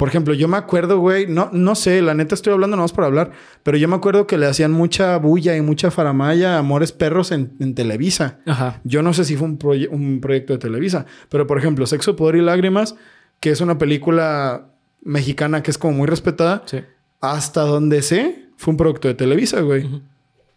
Por 0.00 0.08
ejemplo, 0.08 0.32
yo 0.32 0.48
me 0.48 0.56
acuerdo, 0.56 0.98
güey... 0.98 1.26
No, 1.26 1.50
no 1.52 1.74
sé, 1.74 2.00
la 2.00 2.14
neta 2.14 2.34
estoy 2.34 2.52
hablando 2.54 2.74
nomás 2.76 2.92
por 2.92 3.04
hablar. 3.04 3.32
Pero 3.62 3.76
yo 3.76 3.86
me 3.86 3.96
acuerdo 3.96 4.26
que 4.26 4.38
le 4.38 4.46
hacían 4.46 4.72
mucha 4.72 5.16
bulla 5.18 5.54
y 5.56 5.60
mucha 5.60 5.90
faramaya 5.90 6.56
a 6.56 6.58
Amores 6.60 6.92
Perros 6.92 7.32
en, 7.32 7.52
en 7.60 7.74
Televisa. 7.74 8.40
Ajá. 8.46 8.80
Yo 8.84 9.02
no 9.02 9.12
sé 9.12 9.24
si 9.26 9.36
fue 9.36 9.46
un, 9.46 9.58
proye- 9.58 9.88
un 9.90 10.22
proyecto 10.22 10.54
de 10.54 10.58
Televisa. 10.58 11.04
Pero, 11.28 11.46
por 11.46 11.58
ejemplo, 11.58 11.86
Sexo, 11.86 12.16
Poder 12.16 12.36
y 12.36 12.40
Lágrimas... 12.40 12.96
Que 13.40 13.48
es 13.48 13.62
una 13.62 13.78
película 13.78 14.66
mexicana 15.02 15.62
que 15.62 15.70
es 15.70 15.78
como 15.78 15.94
muy 15.94 16.06
respetada. 16.06 16.62
Sí. 16.66 16.80
Hasta 17.22 17.62
donde 17.62 18.02
sé, 18.02 18.48
fue 18.58 18.72
un 18.72 18.76
producto 18.76 19.08
de 19.08 19.14
Televisa, 19.14 19.62
güey. 19.62 20.02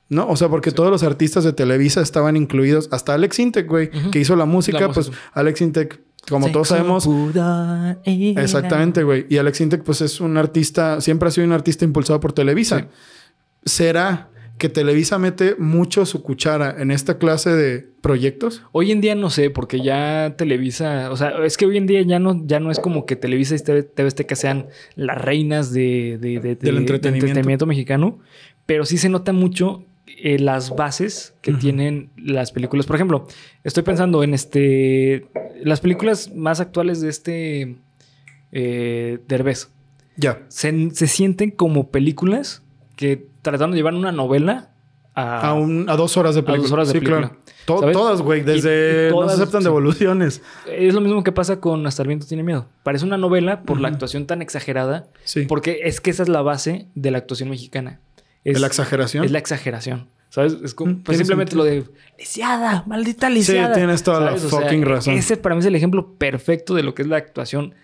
¿No? 0.10 0.27
O 0.27 0.36
sea, 0.36 0.49
porque 0.49 0.71
todos 0.71 0.91
los 0.91 1.01
artistas 1.01 1.45
de 1.45 1.53
Televisa 1.53 2.01
estaban 2.01 2.36
incluidos. 2.36 2.89
Hasta 2.91 3.13
Alex 3.13 3.39
Intec, 3.39 3.69
güey, 3.69 3.89
que 4.12 4.19
hizo 4.19 4.36
la 4.36 4.43
música. 4.43 4.82
La 4.82 4.88
pues 4.91 5.08
música. 5.08 5.17
Alex 5.34 5.62
Intec, 5.62 6.01
como 6.30 6.52
todos 6.52 6.70
sabemos. 6.70 7.08
Exactamente, 8.06 9.04
güey. 9.04 9.26
Y 9.30 9.38
Alex 9.38 9.62
Intec, 9.62 9.84
pues 9.84 10.02
es 10.02 10.20
un 10.22 10.38
artista, 10.38 11.02
siempre 11.02 11.28
ha 11.28 11.32
sido 11.32 11.46
un 11.48 11.54
artista 11.54 11.86
impulsado 11.86 12.20
por 12.20 12.34
Televisa. 12.34 12.80
Sí. 12.80 12.86
¿Será 13.66 14.30
que 14.58 14.70
Televisa 14.70 15.18
mete 15.18 15.56
mucho 15.58 16.06
su 16.06 16.22
cuchara 16.22 16.76
en 16.80 16.92
esta 16.92 17.18
clase 17.18 17.50
de 17.52 17.88
proyectos? 18.02 18.62
Hoy 18.72 18.92
en 18.92 19.02
día 19.02 19.16
no 19.16 19.30
sé, 19.30 19.50
porque 19.50 19.82
ya 19.82 20.36
Televisa, 20.38 21.12
o 21.12 21.18
sea, 21.18 21.32
es 21.44 21.58
que 21.58 21.66
hoy 21.66 21.78
en 21.78 21.88
día 21.88 22.02
ya 22.04 22.20
no, 22.20 22.42
ya 22.46 22.60
no 22.60 22.72
es 22.72 22.80
como 22.80 23.06
que 23.06 23.16
Televisa 23.16 23.56
y 23.56 23.60
TV, 23.60 23.84
TV 23.84 24.08
Azteca 24.08 24.36
sean 24.36 24.68
las 24.96 25.20
reinas 25.22 25.74
de, 25.74 26.18
de- 26.22 26.40
de- 26.40 26.40
de- 26.40 26.56
Del 26.56 26.78
entretenimiento. 26.78 27.26
entretenimiento 27.28 27.66
mexicano, 27.66 28.20
pero 28.66 28.86
sí 28.86 28.98
se 28.98 29.10
nota 29.10 29.34
mucho 29.34 29.86
eh, 30.08 30.37
las 30.39 30.75
bases 30.75 31.33
que 31.41 31.54
tienen 31.54 32.10
las 32.17 32.51
películas. 32.51 32.85
Por 32.85 32.95
ejemplo, 32.95 33.27
estoy 33.63 33.83
pensando 33.83 34.23
en 34.23 34.33
este, 34.33 35.27
las 35.63 35.79
películas 35.81 36.31
más 36.33 36.60
actuales 36.60 37.01
de 37.01 37.10
este 37.10 37.77
eh, 38.51 39.19
Derbez. 39.27 39.69
Ya. 40.15 40.43
Se, 40.49 40.91
se 40.91 41.08
sienten 41.08 41.51
como 41.51 41.89
películas 41.89 42.63
que 42.95 43.27
tratando 43.41 43.73
de 43.75 43.79
llevar 43.79 43.95
una 43.95 44.12
novela 44.12 44.69
a, 45.15 45.49
A, 45.49 45.54
un- 45.54 45.89
a 45.89 45.95
dos 45.95 46.17
horas 46.17 46.35
de 46.35 46.43
película. 46.43 46.63
dos 46.63 46.71
horas 46.71 46.87
de 46.89 46.93
sí, 46.93 46.99
película. 46.99 47.29
claro. 47.29 47.91
Todas, 47.93 48.21
güey. 48.21 48.41
Desde 48.41 49.08
Y- 49.08 49.12
y 49.12 49.15
no 49.15 49.27
se 49.29 49.35
aceptan 49.35 49.62
sí. 49.62 49.65
devoluciones. 49.65 50.41
Es 50.69 50.93
lo 50.93 51.01
mismo 51.01 51.23
que 51.23 51.31
pasa 51.31 51.60
con 51.60 51.85
Hasta 51.87 52.01
el 52.01 52.08
viento 52.10 52.25
tiene 52.27 52.43
miedo. 52.43 52.67
Parece 52.83 53.06
una 53.06 53.17
novela 53.17 53.62
por 53.63 53.79
la 53.79 53.87
actuación 53.87 54.25
tan 54.27 54.41
exagerada, 54.41 55.08
Sí. 55.23 55.45
porque 55.47 55.79
es 55.83 56.01
que 56.01 56.10
esa 56.12 56.23
es 56.23 56.29
la 56.29 56.41
base 56.41 56.87
de 56.95 57.12
la 57.12 57.19
actuación 57.19 57.49
mexicana. 57.49 58.01
Es, 58.44 58.56
¿De 58.56 58.60
la 58.60 58.67
exageración? 58.67 59.23
es 59.23 59.31
la 59.31 59.39
exageración. 59.39 60.10
¿Sabes? 60.29 60.58
Es 60.63 60.73
como 60.73 61.04
pues, 61.04 61.19
simplemente 61.19 61.56
lo 61.56 61.63
de 61.63 61.83
lisiada, 62.17 62.83
maldita 62.87 63.29
lisiada. 63.29 63.75
tienes 63.75 64.02
toda 64.02 64.19
la 64.19 64.35
fucking 64.35 64.83
razón. 64.83 65.13
Ese 65.13 65.37
para 65.37 65.54
mí 65.54 65.60
es 65.60 65.67
el 65.67 65.75
ejemplo 65.75 66.15
perfecto 66.15 66.73
de 66.73 66.81
lo 66.81 66.96
que 66.96 67.04
es 67.04 67.08
la 67.08 67.17
actuación 67.17 67.75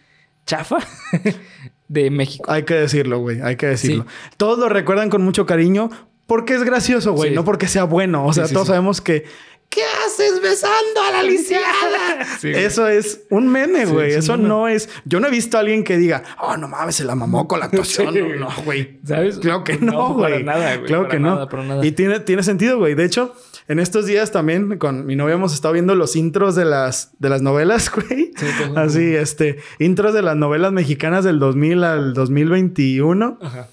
chafa 0.48 0.80
de 1.88 2.10
México. 2.10 2.52
Hay 2.52 2.64
que 2.64 2.74
decirlo, 2.74 3.20
güey. 3.20 3.42
Hay 3.42 3.56
que 3.56 3.68
decirlo. 3.68 4.08
Todos 4.38 4.58
lo 4.58 4.68
recuerdan 4.68 5.12
con 5.12 5.22
mucho 5.22 5.46
cariño 5.46 5.92
porque 6.26 6.56
es 6.56 6.64
gracioso, 6.64 7.14
güey. 7.14 7.30
Sí. 7.30 7.36
No 7.36 7.46
porque 7.46 7.68
sea 7.68 7.84
bueno. 7.84 8.26
O 8.26 8.34
sea, 8.34 8.48
sí, 8.48 8.54
todos 8.54 8.68
sí. 8.68 8.72
sabemos 8.72 9.00
que... 9.02 9.26
¿Qué 9.70 9.82
haces 10.06 10.42
besando 10.42 11.02
a 11.08 11.12
la 11.12 11.24
lisiada? 11.24 12.26
Sí. 12.40 12.50
Eso 12.56 12.88
es 12.88 13.22
un 13.30 13.48
meme, 13.48 13.86
Sí, 13.86 13.92
güey. 13.92 14.12
Eso 14.14 14.36
meme. 14.36 14.50
no 14.50 14.68
es... 14.68 14.90
Yo 15.06 15.20
no 15.20 15.28
he 15.28 15.32
visto 15.32 15.58
a 15.58 15.60
alguien 15.60 15.84
que 15.84 15.96
diga... 15.98 16.24
Oh, 16.42 16.58
no 16.58 16.68
mames, 16.68 16.96
se 16.96 17.04
la 17.06 17.14
mamó 17.14 17.48
con 17.48 17.60
la 17.60 17.66
actuación. 17.68 18.14
Sí. 18.14 18.20
No, 18.20 18.50
No, 18.50 18.64
güey. 18.66 19.00
¿Sabes? 19.06 19.38
Claro 19.38 19.64
que 19.64 19.78
No, 19.80 20.10
no, 20.10 20.18
para 20.18 20.34
güey. 20.36 20.44
nada, 20.44 20.76
güey. 20.76 20.88
Claro 20.88 21.04
Para 21.04 21.12
que 21.16 21.20
no. 21.20 21.30
nada, 21.36 21.50
para 21.50 21.64
nada. 21.64 21.86
Y 21.86 21.92
tiene, 21.92 22.20
tiene 22.20 22.42
sentido, 22.42 22.80
güey. 22.80 22.96
De 22.96 23.06
hecho, 23.06 23.36
en 23.68 23.80
estos 23.80 24.08
días 24.08 24.32
también 24.32 24.80
con 24.80 25.06
mi 25.06 25.16
novia 25.16 25.36
hemos 25.36 25.54
estado 25.54 25.74
viendo 25.76 25.94
los 25.94 26.16
intros 26.16 26.56
de 26.56 26.66
las, 26.66 27.12
de 27.20 27.30
las 27.30 27.44
novelas, 27.44 27.92
güey. 27.92 28.32
Así, 28.76 29.16
este, 29.16 29.60
intros 29.78 30.16
de 30.16 30.24
las 30.24 30.36
novelas 30.36 30.72
mexicanas 30.72 31.24
del 31.24 31.38
2000 31.38 31.84
al 31.84 32.14
2021. 32.16 33.38
Ajá. 33.40 33.68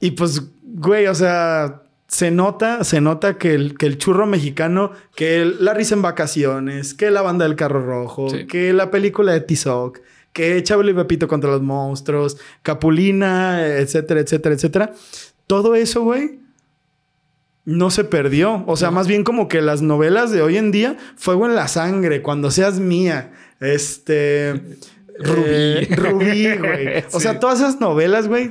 Y 0.00 0.12
pues, 0.12 0.42
güey, 0.62 1.06
o 1.08 1.14
sea, 1.14 1.82
se 2.08 2.30
nota, 2.30 2.84
se 2.84 3.00
nota 3.00 3.36
que 3.38 3.54
el, 3.54 3.76
que 3.76 3.86
el 3.86 3.98
churro 3.98 4.26
mexicano, 4.26 4.92
que 5.14 5.42
el- 5.42 5.64
la 5.64 5.74
risa 5.74 5.94
en 5.94 6.02
vacaciones, 6.02 6.94
que 6.94 7.10
la 7.10 7.22
banda 7.22 7.44
del 7.46 7.56
carro 7.56 7.84
rojo, 7.84 8.30
Sí. 8.30 8.46
que 8.46 8.72
la 8.72 8.90
película 8.90 9.32
de 9.32 9.40
Tizoc, 9.40 9.98
que 10.32 10.62
Chabelo 10.62 10.90
y 10.90 10.94
Pepito 10.94 11.26
contra 11.28 11.50
los 11.50 11.62
monstruos, 11.62 12.36
Capulina, 12.62 13.66
etcétera, 13.66 14.20
etcétera, 14.20 14.54
etcétera. 14.54 14.92
Todo 15.46 15.74
eso, 15.74 16.02
güey, 16.02 16.40
no 17.64 17.90
se 17.90 18.04
perdió. 18.04 18.62
O 18.66 18.76
sea, 18.76 18.90
más 18.90 19.08
bien 19.08 19.24
como 19.24 19.48
que 19.48 19.60
las 19.60 19.82
novelas 19.82 20.30
de 20.30 20.42
hoy 20.42 20.56
en 20.56 20.70
día, 20.70 20.96
Fuego 21.16 21.46
en 21.46 21.54
la 21.56 21.66
sangre, 21.68 22.22
cuando 22.22 22.50
seas 22.50 22.78
mía, 22.78 23.32
este... 23.60 24.60
Rubí. 25.18 25.42
eh, 25.46 25.88
Rubí, 25.96 26.56
güey. 26.58 26.98
O 27.10 27.18
Sí. 27.18 27.20
sea, 27.20 27.40
todas 27.40 27.58
esas 27.60 27.80
novelas, 27.80 28.28
güey, 28.28 28.50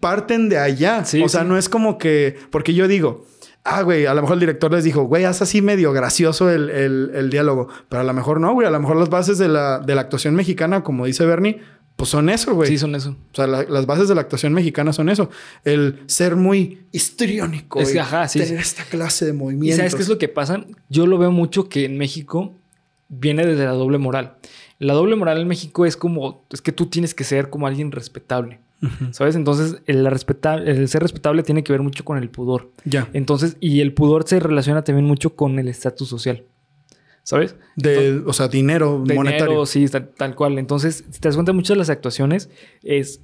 parten 0.00 0.48
de 0.48 0.58
allá. 0.58 1.04
Sí, 1.04 1.22
o 1.22 1.28
sea, 1.28 1.42
sí. 1.42 1.46
no 1.48 1.56
es 1.58 1.68
como 1.68 1.98
que... 1.98 2.36
Porque 2.50 2.74
yo 2.74 2.88
digo... 2.88 3.26
Ah, 3.64 3.82
güey, 3.82 4.06
a 4.06 4.14
lo 4.14 4.22
mejor 4.22 4.34
el 4.36 4.40
director 4.40 4.72
les 4.72 4.84
dijo, 4.84 5.02
güey, 5.02 5.24
haz 5.24 5.42
así 5.42 5.60
medio 5.60 5.92
gracioso 5.92 6.48
el, 6.48 6.70
el- 6.70 7.10
el 7.14 7.28
diálogo. 7.28 7.68
Pero 7.90 8.00
a 8.00 8.04
lo 8.04 8.14
mejor 8.14 8.40
no, 8.40 8.54
güey. 8.54 8.66
A 8.66 8.70
lo 8.70 8.80
mejor 8.80 8.96
las 8.96 9.10
bases 9.10 9.36
de 9.36 9.48
la, 9.48 9.78
de 9.80 9.94
la 9.94 10.00
actuación 10.00 10.34
mexicana, 10.34 10.82
como 10.82 11.04
dice 11.04 11.26
Bernie, 11.26 11.60
pues 11.96 12.08
son 12.08 12.30
eso, 12.30 12.54
güey. 12.54 12.66
Sí, 12.70 12.78
son 12.78 12.94
eso. 12.94 13.10
O 13.10 13.34
sea, 13.34 13.46
la- 13.46 13.64
las 13.64 13.84
bases 13.84 14.08
de 14.08 14.14
la 14.14 14.22
actuación 14.22 14.54
mexicana 14.54 14.94
son 14.94 15.10
eso. 15.10 15.28
El 15.64 16.00
ser 16.06 16.36
muy 16.36 16.86
histriónico. 16.92 17.80
Es 17.80 17.94
y 17.94 17.98
ajá, 17.98 18.26
sí, 18.28 18.38
Tener 18.38 18.54
sí. 18.54 18.62
esta 18.62 18.84
clase 18.84 19.26
de 19.26 19.32
¿Y 19.32 19.34
movimientos. 19.34 19.76
sabes 19.78 19.94
qué 19.96 20.02
es 20.02 20.08
lo 20.08 20.16
que 20.18 20.28
pasa? 20.28 20.64
Yo 20.88 21.06
lo 21.06 21.18
veo 21.18 21.32
mucho 21.32 21.68
que 21.68 21.84
en 21.84 21.98
México 21.98 22.54
viene 23.08 23.44
desde 23.44 23.64
la 23.64 23.72
doble 23.72 23.98
moral. 23.98 24.36
La 24.78 24.94
doble 24.94 25.14
moral 25.16 25.38
en 25.42 25.48
México 25.48 25.84
es 25.84 25.96
como, 25.98 26.44
es 26.50 26.62
que 26.62 26.72
tú 26.72 26.86
tienes 26.86 27.12
que 27.14 27.24
ser 27.24 27.50
como 27.50 27.66
alguien 27.66 27.90
respetable, 27.92 28.60
¿sabes? 29.10 29.34
Entonces, 29.36 29.82
el, 29.86 30.06
el 30.06 30.88
ser 30.88 31.02
respetable 31.02 31.42
tiene 31.42 31.64
que 31.64 31.72
ver 31.72 31.82
mucho 31.82 32.04
con 32.04 32.18
el 32.18 32.30
pudor. 32.30 32.70
Ya. 32.84 33.08
Entonces, 33.12 33.56
y 33.60 33.80
el 33.80 33.92
pudor 33.94 34.24
se 34.26 34.38
relaciona 34.40 34.84
también 34.84 35.06
mucho 35.06 35.34
con 35.34 35.58
el 35.58 35.68
estatus 35.68 36.08
social, 36.08 36.44
¿sabes? 37.22 37.56
De, 37.76 38.22
o 38.26 38.32
sea, 38.32 38.48
dinero 38.48 39.02
De 39.04 39.14
monetario. 39.14 39.46
dinero, 39.46 39.66
sí, 39.66 39.86
tal, 39.88 40.08
tal 40.10 40.34
cual. 40.34 40.58
Entonces, 40.58 41.04
si 41.10 41.20
te 41.20 41.28
das 41.28 41.34
cuenta, 41.36 41.52
muchas 41.52 41.74
de 41.74 41.78
las 41.78 41.90
actuaciones 41.90 42.50
es, 42.82 43.20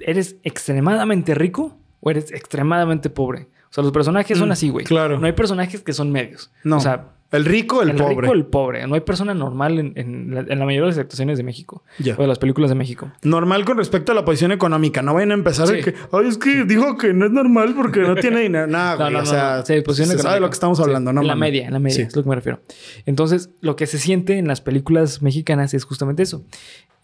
¿eres 0.00 0.36
extremadamente 0.42 1.34
rico 1.34 1.78
o 2.00 2.10
eres 2.10 2.30
extremadamente 2.32 3.10
pobre? 3.10 3.48
O 3.68 3.72
sea, 3.76 3.82
los 3.82 3.92
personajes 3.92 4.38
son 4.38 4.48
Mm, 4.48 4.52
así, 4.52 4.68
güey. 4.70 4.86
claro. 4.86 5.18
No 5.18 5.26
hay 5.26 5.32
personajes 5.32 5.82
que 5.82 5.92
son 5.92 6.10
medios. 6.10 6.50
No. 6.64 6.78
O 6.78 6.80
sea, 6.80 7.15
el 7.36 7.44
rico, 7.44 7.82
el, 7.82 7.90
el, 7.90 7.96
pobre. 7.96 8.16
rico, 8.22 8.32
el 8.32 8.46
pobre. 8.46 8.86
No 8.86 8.94
hay 8.94 9.00
persona 9.02 9.34
normal 9.34 9.78
en, 9.78 9.92
en 9.96 10.34
la, 10.34 10.40
en 10.40 10.58
la 10.58 10.64
mayoría 10.64 10.82
de 10.82 10.86
las 10.88 10.98
actuaciones 10.98 11.38
de 11.38 11.44
México. 11.44 11.84
O 12.16 12.22
de 12.22 12.26
las 12.28 12.38
películas 12.38 12.70
de 12.70 12.74
México. 12.74 13.12
Normal 13.22 13.64
con 13.64 13.76
respecto 13.78 14.12
a 14.12 14.14
la 14.14 14.24
posición 14.24 14.52
económica. 14.52 15.02
No 15.02 15.14
vayan 15.14 15.30
a 15.30 15.34
empezar 15.34 15.68
de 15.68 15.82
Sí. 15.82 15.84
que, 15.84 15.94
ay, 16.12 16.26
es 16.28 16.38
que 16.38 16.64
dijo 16.64 16.96
que 16.96 17.12
no 17.12 17.26
es 17.26 17.32
normal 17.32 17.74
porque 17.76 18.00
no 18.00 18.14
tiene 18.16 18.40
dinero. 18.40 18.66
Nah, 18.66 18.92
No, 18.96 18.96
güey. 18.96 19.12
no, 19.12 19.18
o 19.18 19.22
no, 19.22 19.26
sea, 19.26 19.56
no. 19.58 19.66
Sí, 19.66 19.80
posición 19.82 20.08
se 20.08 20.18
sabe 20.18 20.34
de 20.34 20.38
económica. 20.38 20.40
lo 20.40 20.48
que 20.50 20.54
estamos 20.54 20.78
Sí, 20.78 20.84
hablando, 20.84 21.12
¿no? 21.12 21.20
En 21.20 21.26
la 21.26 21.36
media, 21.36 21.66
en 21.66 21.72
la 21.72 21.78
media. 21.78 22.04
Es 22.06 22.16
lo 22.16 22.22
que 22.22 22.28
me 22.28 22.34
refiero. 22.34 22.60
Entonces, 23.04 23.50
lo 23.60 23.76
que 23.76 23.86
se 23.86 23.98
siente 23.98 24.38
en 24.38 24.48
las 24.48 24.60
películas 24.60 25.22
mexicanas 25.22 25.74
es 25.74 25.84
justamente 25.84 26.22
eso. 26.22 26.44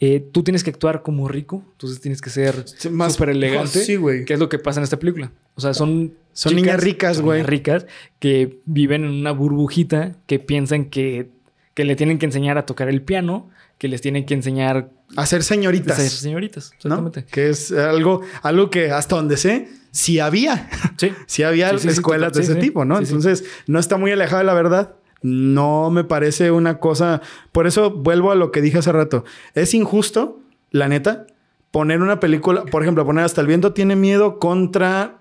Eh, 0.04 0.18
tú 0.32 0.42
tienes 0.42 0.64
que 0.64 0.70
actuar 0.70 1.02
como 1.02 1.28
rico. 1.28 1.62
Entonces, 1.72 2.00
tienes 2.00 2.20
que 2.20 2.28
ser 2.28 2.64
más- 2.90 3.12
súper 3.12 3.28
elegante. 3.30 3.84
Sí, 3.84 3.94
güey. 3.94 4.24
¿Qué 4.24 4.34
es 4.34 4.40
lo 4.40 4.48
que 4.48 4.58
pasa 4.58 4.80
en 4.80 4.84
esta 4.84 4.98
película? 4.98 5.30
O 5.54 5.60
sea, 5.60 5.74
son... 5.74 6.14
Son 6.32 6.56
niñas 6.56 6.80
ricas, 6.82 7.20
güey. 7.20 7.42
ricas 7.44 7.86
que 8.18 8.58
viven 8.64 9.04
en 9.04 9.10
una 9.10 9.30
burbujita 9.32 10.16
que 10.26 10.38
piensan 10.40 10.86
que, 10.86 11.28
que 11.74 11.84
le 11.84 11.94
tienen 11.94 12.18
que 12.18 12.26
enseñar 12.26 12.56
a 12.58 12.66
tocar 12.66 12.88
el 12.88 13.02
piano, 13.02 13.48
que 13.78 13.86
les 13.86 14.00
tienen 14.00 14.24
que 14.26 14.32
enseñar 14.34 14.90
A 15.14 15.24
ser 15.26 15.44
señoritas. 15.44 15.98
a 15.98 16.02
ser 16.02 16.10
señoritas. 16.10 16.70
¿no? 16.70 16.76
Exactamente. 16.96 17.24
Que 17.30 17.50
es 17.50 17.70
algo, 17.70 18.22
algo 18.42 18.70
que 18.70 18.90
hasta 18.90 19.14
donde 19.14 19.36
sé, 19.36 19.68
sí 19.92 20.18
había. 20.18 20.68
Sí. 20.96 21.12
Sí 21.26 21.42
había 21.44 21.70
Sí, 21.78 21.78
sí, 21.80 21.88
escuelas 21.90 22.32
de 22.32 22.40
ese 22.42 22.54
tipo, 22.56 22.84
¿no? 22.84 22.98
Entonces, 22.98 23.44
no 23.68 23.78
está 23.78 23.98
muy 23.98 24.10
alejado 24.10 24.38
de 24.38 24.44
la 24.46 24.54
verdad. 24.54 24.94
No 25.22 25.90
me 25.90 26.04
parece 26.04 26.50
una 26.50 26.78
cosa... 26.80 27.20
Por 27.52 27.66
eso 27.66 27.90
vuelvo 27.90 28.30
a 28.30 28.34
lo 28.34 28.50
que 28.50 28.60
dije 28.60 28.78
hace 28.78 28.92
rato. 28.92 29.24
Es 29.54 29.72
injusto, 29.74 30.40
la 30.70 30.88
neta, 30.88 31.26
poner 31.70 32.00
una 32.02 32.18
película... 32.20 32.64
Por 32.64 32.82
ejemplo, 32.82 33.04
poner 33.06 33.24
Hasta 33.24 33.40
el 33.40 33.46
viento 33.46 33.72
tiene 33.72 33.96
miedo 33.96 34.38
contra... 34.38 35.18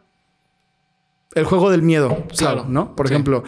El 1.34 1.45
juego 1.45 1.70
del 1.72 1.82
miedo, 1.82 2.10
Claro. 2.10 2.28
claro, 2.38 2.66
¿no? 2.68 2.95
Por 2.95 3.08
Sí. 3.08 3.14
ejemplo, 3.14 3.43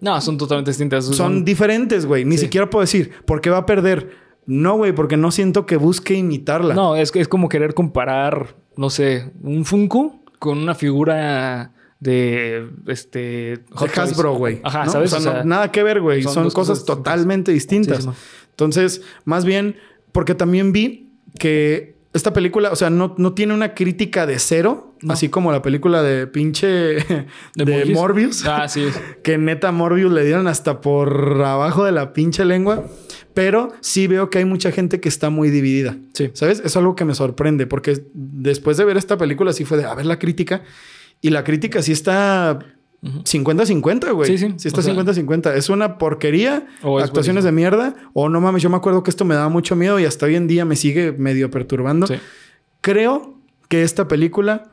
No, 0.00 0.20
son 0.20 0.36
totalmente 0.38 0.70
distintas. 0.70 1.04
son 1.04 1.44
diferentes, 1.44 2.06
güey. 2.06 2.24
Ni 2.24 2.36
Sí. 2.38 2.44
siquiera 2.46 2.68
puedo 2.70 2.80
decir, 2.80 3.12
¿por 3.26 3.40
qué 3.40 3.50
va 3.50 3.58
a 3.58 3.66
perder? 3.66 4.10
No, 4.46 4.76
güey, 4.76 4.92
porque 4.92 5.16
no 5.16 5.30
siento 5.30 5.64
que 5.66 5.76
busque 5.76 6.14
imitarla. 6.14 6.74
No, 6.74 6.96
es, 6.96 7.14
es 7.14 7.28
como 7.28 7.48
querer 7.48 7.74
comparar, 7.74 8.56
no 8.76 8.90
sé, 8.90 9.30
un 9.42 9.64
Funko 9.64 10.22
con 10.40 10.58
una 10.58 10.74
figura 10.74 11.72
de 12.00 12.68
este 12.86 13.18
De 13.18 13.60
Hot. 13.72 13.96
Hasbro, 13.98 14.34
güey. 14.34 14.60
Ajá, 14.64 14.86
¿no? 14.86 14.90
¿sabes? 14.92 15.12
O 15.12 15.20
sea, 15.20 15.30
O 15.30 15.34
sea, 15.34 15.42
no- 15.44 15.48
nada 15.50 15.70
que 15.70 15.82
ver, 15.82 16.00
güey. 16.00 16.22
son 16.22 16.50
cosas, 16.50 16.84
totalmente 16.84 17.52
distintas. 17.52 18.08
Entonces, 18.50 19.02
más 19.24 19.44
bien, 19.44 19.76
porque 20.12 20.34
también 20.34 20.72
vi 20.72 21.12
que 21.38 21.96
esta 22.12 22.32
película, 22.32 22.72
o 22.72 22.76
sea, 22.76 22.90
no, 22.90 23.14
no 23.18 23.34
tiene 23.34 23.54
una 23.54 23.72
crítica 23.74 24.26
de 24.26 24.38
cero, 24.40 24.96
No. 25.02 25.12
así 25.12 25.28
como 25.28 25.52
la 25.52 25.62
película 25.62 26.02
de 26.02 26.26
pinche 26.26 26.66
de, 27.54 27.90
Morbius, 27.94 28.44
Ah, 28.46 28.68
sí. 28.68 28.86
que 29.22 29.38
neta 29.38 29.70
Morbius 29.70 30.10
le 30.12 30.24
dieron 30.24 30.48
hasta 30.48 30.80
por 30.80 31.40
abajo 31.44 31.84
de 31.84 31.92
la 31.92 32.12
pinche 32.12 32.44
lengua. 32.44 32.84
Pero 33.32 33.72
sí 33.80 34.08
veo 34.08 34.28
que 34.28 34.38
hay 34.38 34.44
mucha 34.44 34.72
gente 34.72 34.98
que 35.00 35.08
está 35.08 35.30
muy 35.30 35.50
dividida. 35.50 35.96
Sí. 36.14 36.30
¿Sabes? 36.32 36.60
Es 36.64 36.76
algo 36.76 36.96
que 36.96 37.04
me 37.04 37.14
sorprende 37.14 37.66
porque 37.68 38.02
después 38.12 38.76
de 38.76 38.84
ver 38.84 38.96
esta 38.96 39.16
película 39.16 39.52
sí 39.52 39.64
fue 39.64 39.78
de 39.78 39.84
a 39.84 39.94
ver 39.94 40.04
la 40.06 40.18
crítica 40.18 40.62
y 41.20 41.30
la 41.30 41.44
crítica 41.44 41.82
sí 41.82 41.92
está 41.92 42.58
Ujú. 43.02 43.20
50-50, 43.24 44.12
güey. 44.12 44.28
Sí, 44.30 44.38
sí. 44.38 44.54
Sí 44.58 44.68
está 44.68 44.80
O 44.80 44.82
sea- 44.82 44.92
50-50. 44.94 45.54
Es 45.54 45.68
una 45.70 45.96
porquería, 45.98 46.66
O 46.82 46.98
es 46.98 47.04
actuaciones 47.06 47.44
de 47.44 47.52
mierda 47.52 47.94
o 48.12 48.28
no 48.28 48.40
mames, 48.40 48.62
yo 48.62 48.68
me 48.70 48.76
acuerdo 48.76 49.02
que 49.02 49.10
esto 49.10 49.24
me 49.24 49.34
daba 49.34 49.48
mucho 49.48 49.74
miedo 49.76 49.98
y 49.98 50.04
hasta 50.04 50.26
hoy 50.26 50.34
en 50.36 50.46
día 50.46 50.64
me 50.64 50.76
sigue 50.76 51.12
medio 51.12 51.50
perturbando. 51.50 52.06
Sí. 52.06 52.14
Creo 52.82 53.38
que 53.68 53.82
esta 53.82 54.06
película 54.08 54.70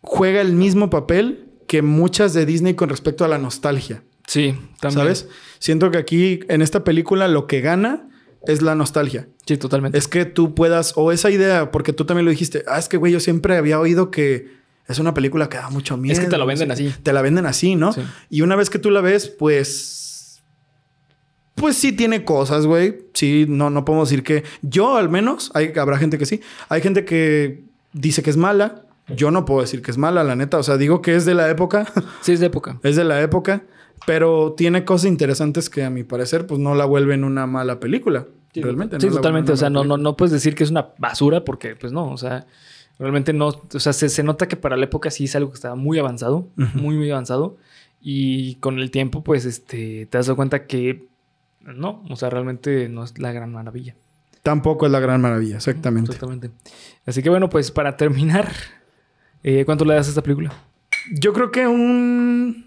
juega 0.00 0.40
el 0.40 0.52
mismo 0.52 0.90
papel 0.90 1.50
que 1.66 1.82
muchas 1.82 2.32
de 2.32 2.46
Disney 2.46 2.74
con 2.74 2.88
respecto 2.88 3.24
a 3.24 3.28
la 3.28 3.38
nostalgia. 3.38 4.02
Sí, 4.26 4.54
también. 4.80 5.00
¿Sabes? 5.04 5.28
Siento 5.58 5.90
que 5.90 5.98
aquí 5.98 6.40
en 6.48 6.62
esta 6.62 6.84
película 6.84 7.28
lo 7.28 7.46
que 7.46 7.60
gana 7.60 8.08
es 8.46 8.62
la 8.62 8.74
nostalgia. 8.74 9.28
Sí, 9.46 9.56
totalmente. 9.56 9.98
Es 9.98 10.08
que 10.08 10.24
tú 10.24 10.54
puedas, 10.54 10.92
o 10.96 11.10
esa 11.12 11.30
idea, 11.30 11.70
porque 11.70 11.92
tú 11.92 12.04
también 12.04 12.24
lo 12.24 12.30
dijiste, 12.30 12.64
ah, 12.68 12.78
es 12.78 12.88
que 12.88 12.96
güey, 12.96 13.12
yo 13.12 13.20
siempre 13.20 13.56
había 13.56 13.78
oído 13.80 14.10
que 14.10 14.56
es 14.88 14.98
una 14.98 15.14
película 15.14 15.48
que 15.48 15.56
da 15.56 15.68
mucho 15.70 15.96
miedo. 15.96 16.12
Es 16.12 16.20
que 16.20 16.30
te 16.30 16.38
lo 16.38 16.46
venden 16.46 16.70
así. 16.70 16.94
Te 17.02 17.12
la 17.12 17.22
venden 17.22 17.46
así, 17.46 17.74
¿no? 17.74 17.92
Sí. 17.92 18.02
Y 18.30 18.42
una 18.42 18.56
vez 18.56 18.70
que 18.70 18.78
tú 18.78 18.90
la 18.90 19.00
ves, 19.00 19.28
pues. 19.28 20.42
Pues 21.56 21.76
sí 21.76 21.92
tiene 21.92 22.24
cosas, 22.24 22.66
güey. 22.66 23.06
Sí, 23.14 23.46
no, 23.48 23.70
no 23.70 23.84
podemos 23.84 24.10
decir 24.10 24.22
que. 24.22 24.44
Yo, 24.62 24.96
al 24.96 25.08
menos, 25.08 25.50
hay, 25.54 25.72
habrá 25.76 25.98
gente 25.98 26.18
que 26.18 26.26
sí. 26.26 26.40
Hay 26.68 26.82
gente 26.82 27.04
que 27.04 27.64
dice 27.92 28.22
que 28.22 28.30
es 28.30 28.36
mala. 28.36 28.82
Yo 29.08 29.30
no 29.30 29.44
puedo 29.44 29.60
decir 29.60 29.82
que 29.82 29.90
es 29.90 29.98
mala, 29.98 30.22
la 30.22 30.36
neta. 30.36 30.58
O 30.58 30.62
sea, 30.62 30.76
digo 30.76 31.02
que 31.02 31.16
es 31.16 31.24
de 31.24 31.34
la 31.34 31.48
época. 31.50 31.86
Sí, 32.20 32.32
es 32.32 32.40
de 32.40 32.46
época. 32.46 32.78
es 32.82 32.96
de 32.96 33.04
la 33.04 33.20
época. 33.20 33.64
Pero 34.04 34.54
tiene 34.56 34.84
cosas 34.84 35.06
interesantes 35.06 35.70
que 35.70 35.82
a 35.82 35.90
mi 35.90 36.04
parecer, 36.04 36.46
pues 36.46 36.60
no 36.60 36.74
la 36.74 36.84
vuelven 36.84 37.24
una 37.24 37.46
mala 37.46 37.80
película. 37.80 38.26
Sí, 38.52 38.62
realmente. 38.62 39.00
Sí, 39.00 39.06
no 39.06 39.14
la 39.14 39.16
totalmente. 39.16 39.52
O 39.52 39.56
sea, 39.56 39.70
no, 39.70 39.84
no, 39.84 39.96
no 39.96 40.16
puedes 40.16 40.32
decir 40.32 40.54
que 40.54 40.64
es 40.64 40.70
una 40.70 40.88
basura 40.98 41.44
porque, 41.44 41.74
pues 41.76 41.92
no, 41.92 42.10
o 42.10 42.16
sea, 42.18 42.46
Realmente 42.98 43.32
no, 43.32 43.48
o 43.48 43.80
sea, 43.80 43.92
se, 43.92 44.08
se, 44.08 44.22
nota 44.22 44.48
que 44.48 44.56
para 44.56 44.76
la 44.76 44.84
época 44.84 45.10
sí 45.10 45.24
es 45.24 45.36
algo 45.36 45.50
que 45.50 45.56
estaba 45.56 45.74
muy 45.74 45.98
avanzado, 45.98 46.48
muy, 46.74 46.96
muy 46.96 47.10
avanzado. 47.10 47.58
Y 48.00 48.54
con 48.56 48.78
el 48.78 48.90
tiempo, 48.90 49.22
pues, 49.22 49.44
este, 49.44 50.06
te 50.06 50.18
das 50.18 50.30
cuenta 50.30 50.66
que 50.66 51.08
no, 51.60 52.04
o 52.08 52.16
sea, 52.16 52.30
realmente 52.30 52.88
no 52.88 53.04
es 53.04 53.18
la 53.18 53.32
gran 53.32 53.52
maravilla. 53.52 53.96
Tampoco 54.42 54.86
es 54.86 54.92
la 54.92 55.00
gran 55.00 55.20
maravilla, 55.20 55.56
exactamente. 55.56 56.12
Exactamente. 56.12 56.50
Así 57.04 57.22
que 57.22 57.30
bueno, 57.30 57.48
pues 57.48 57.70
para 57.72 57.96
terminar, 57.96 58.52
eh, 59.42 59.64
¿cuánto 59.64 59.84
le 59.84 59.94
das 59.94 60.06
a 60.06 60.10
esta 60.10 60.22
película? 60.22 60.52
Yo 61.12 61.32
creo 61.32 61.50
que 61.50 61.66
un 61.66 62.66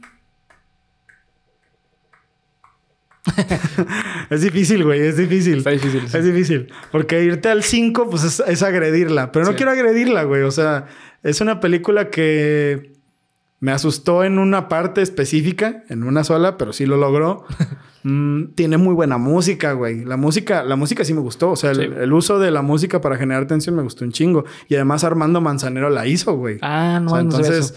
es 4.29 4.41
difícil, 4.41 4.83
güey, 4.83 5.01
es 5.01 5.17
difícil. 5.17 5.57
Está 5.59 5.71
difícil. 5.71 6.01
sí. 6.07 6.17
Es 6.17 6.25
difícil. 6.25 6.67
Porque 6.91 7.23
irte 7.23 7.49
al 7.49 7.63
5, 7.63 8.09
pues 8.09 8.23
es, 8.23 8.43
es 8.47 8.63
agredirla. 8.63 9.31
Pero 9.31 9.45
no 9.45 9.51
Sí. 9.51 9.57
quiero 9.57 9.71
agredirla, 9.71 10.23
güey. 10.23 10.43
O 10.43 10.51
sea, 10.51 10.87
es 11.23 11.41
una 11.41 11.59
película 11.59 12.09
que 12.09 12.93
me 13.59 13.71
asustó 13.71 14.23
en 14.23 14.39
una 14.39 14.69
parte 14.69 15.01
específica, 15.01 15.83
en 15.89 16.03
una 16.03 16.23
sola, 16.23 16.57
pero 16.57 16.73
sí 16.73 16.85
lo 16.85 16.97
logró. 16.97 17.45
Mm, 18.01 18.53
tiene 18.55 18.77
muy 18.77 18.93
buena 18.93 19.17
música, 19.17 19.73
güey. 19.73 20.05
La 20.05 20.15
música, 20.15 20.63
la 20.63 20.77
música 20.77 21.03
sí 21.03 21.13
me 21.13 21.19
gustó. 21.19 21.51
O 21.51 21.55
sea, 21.57 21.71
el, 21.71 21.75
Sí. 21.75 21.83
el 21.99 22.13
uso 22.13 22.39
de 22.39 22.49
la 22.49 22.61
música 22.61 23.01
para 23.01 23.17
generar 23.17 23.45
tensión 23.45 23.75
me 23.75 23.83
gustó 23.83 24.05
un 24.05 24.13
chingo. 24.13 24.45
Y 24.69 24.75
además 24.75 25.03
Armando 25.03 25.41
Manzanero 25.41 25.89
la 25.89 26.07
hizo, 26.07 26.33
güey. 26.37 26.59
Ah, 26.61 27.01
no, 27.03 27.07
O 27.07 27.09
sea, 27.15 27.23
no 27.23 27.29
entonces, 27.29 27.75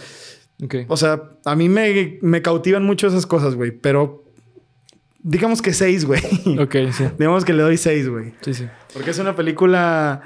eso. 0.61 0.85
O 0.87 0.97
sea, 0.97 1.23
a 1.45 1.57
mí 1.57 1.69
me, 1.69 2.21
me 2.23 2.41
cautivan 2.41 2.85
mucho 2.85 3.09
esas 3.09 3.27
cosas, 3.27 3.57
güey. 3.57 3.73
Pero 3.73 4.22
digamos 5.23 5.63
que 5.63 5.73
seis, 5.73 6.05
güey. 6.05 6.21
Ok, 6.59 6.77
sí. 6.93 7.05
digamos 7.19 7.45
que 7.45 7.53
le 7.53 7.63
doy 7.63 7.77
seis, 7.77 8.09
güey. 8.09 8.35
Sí, 8.43 8.55
sí. 8.55 8.67
Porque 8.93 9.11
es 9.11 9.19
una 9.19 9.35
película 9.37 10.23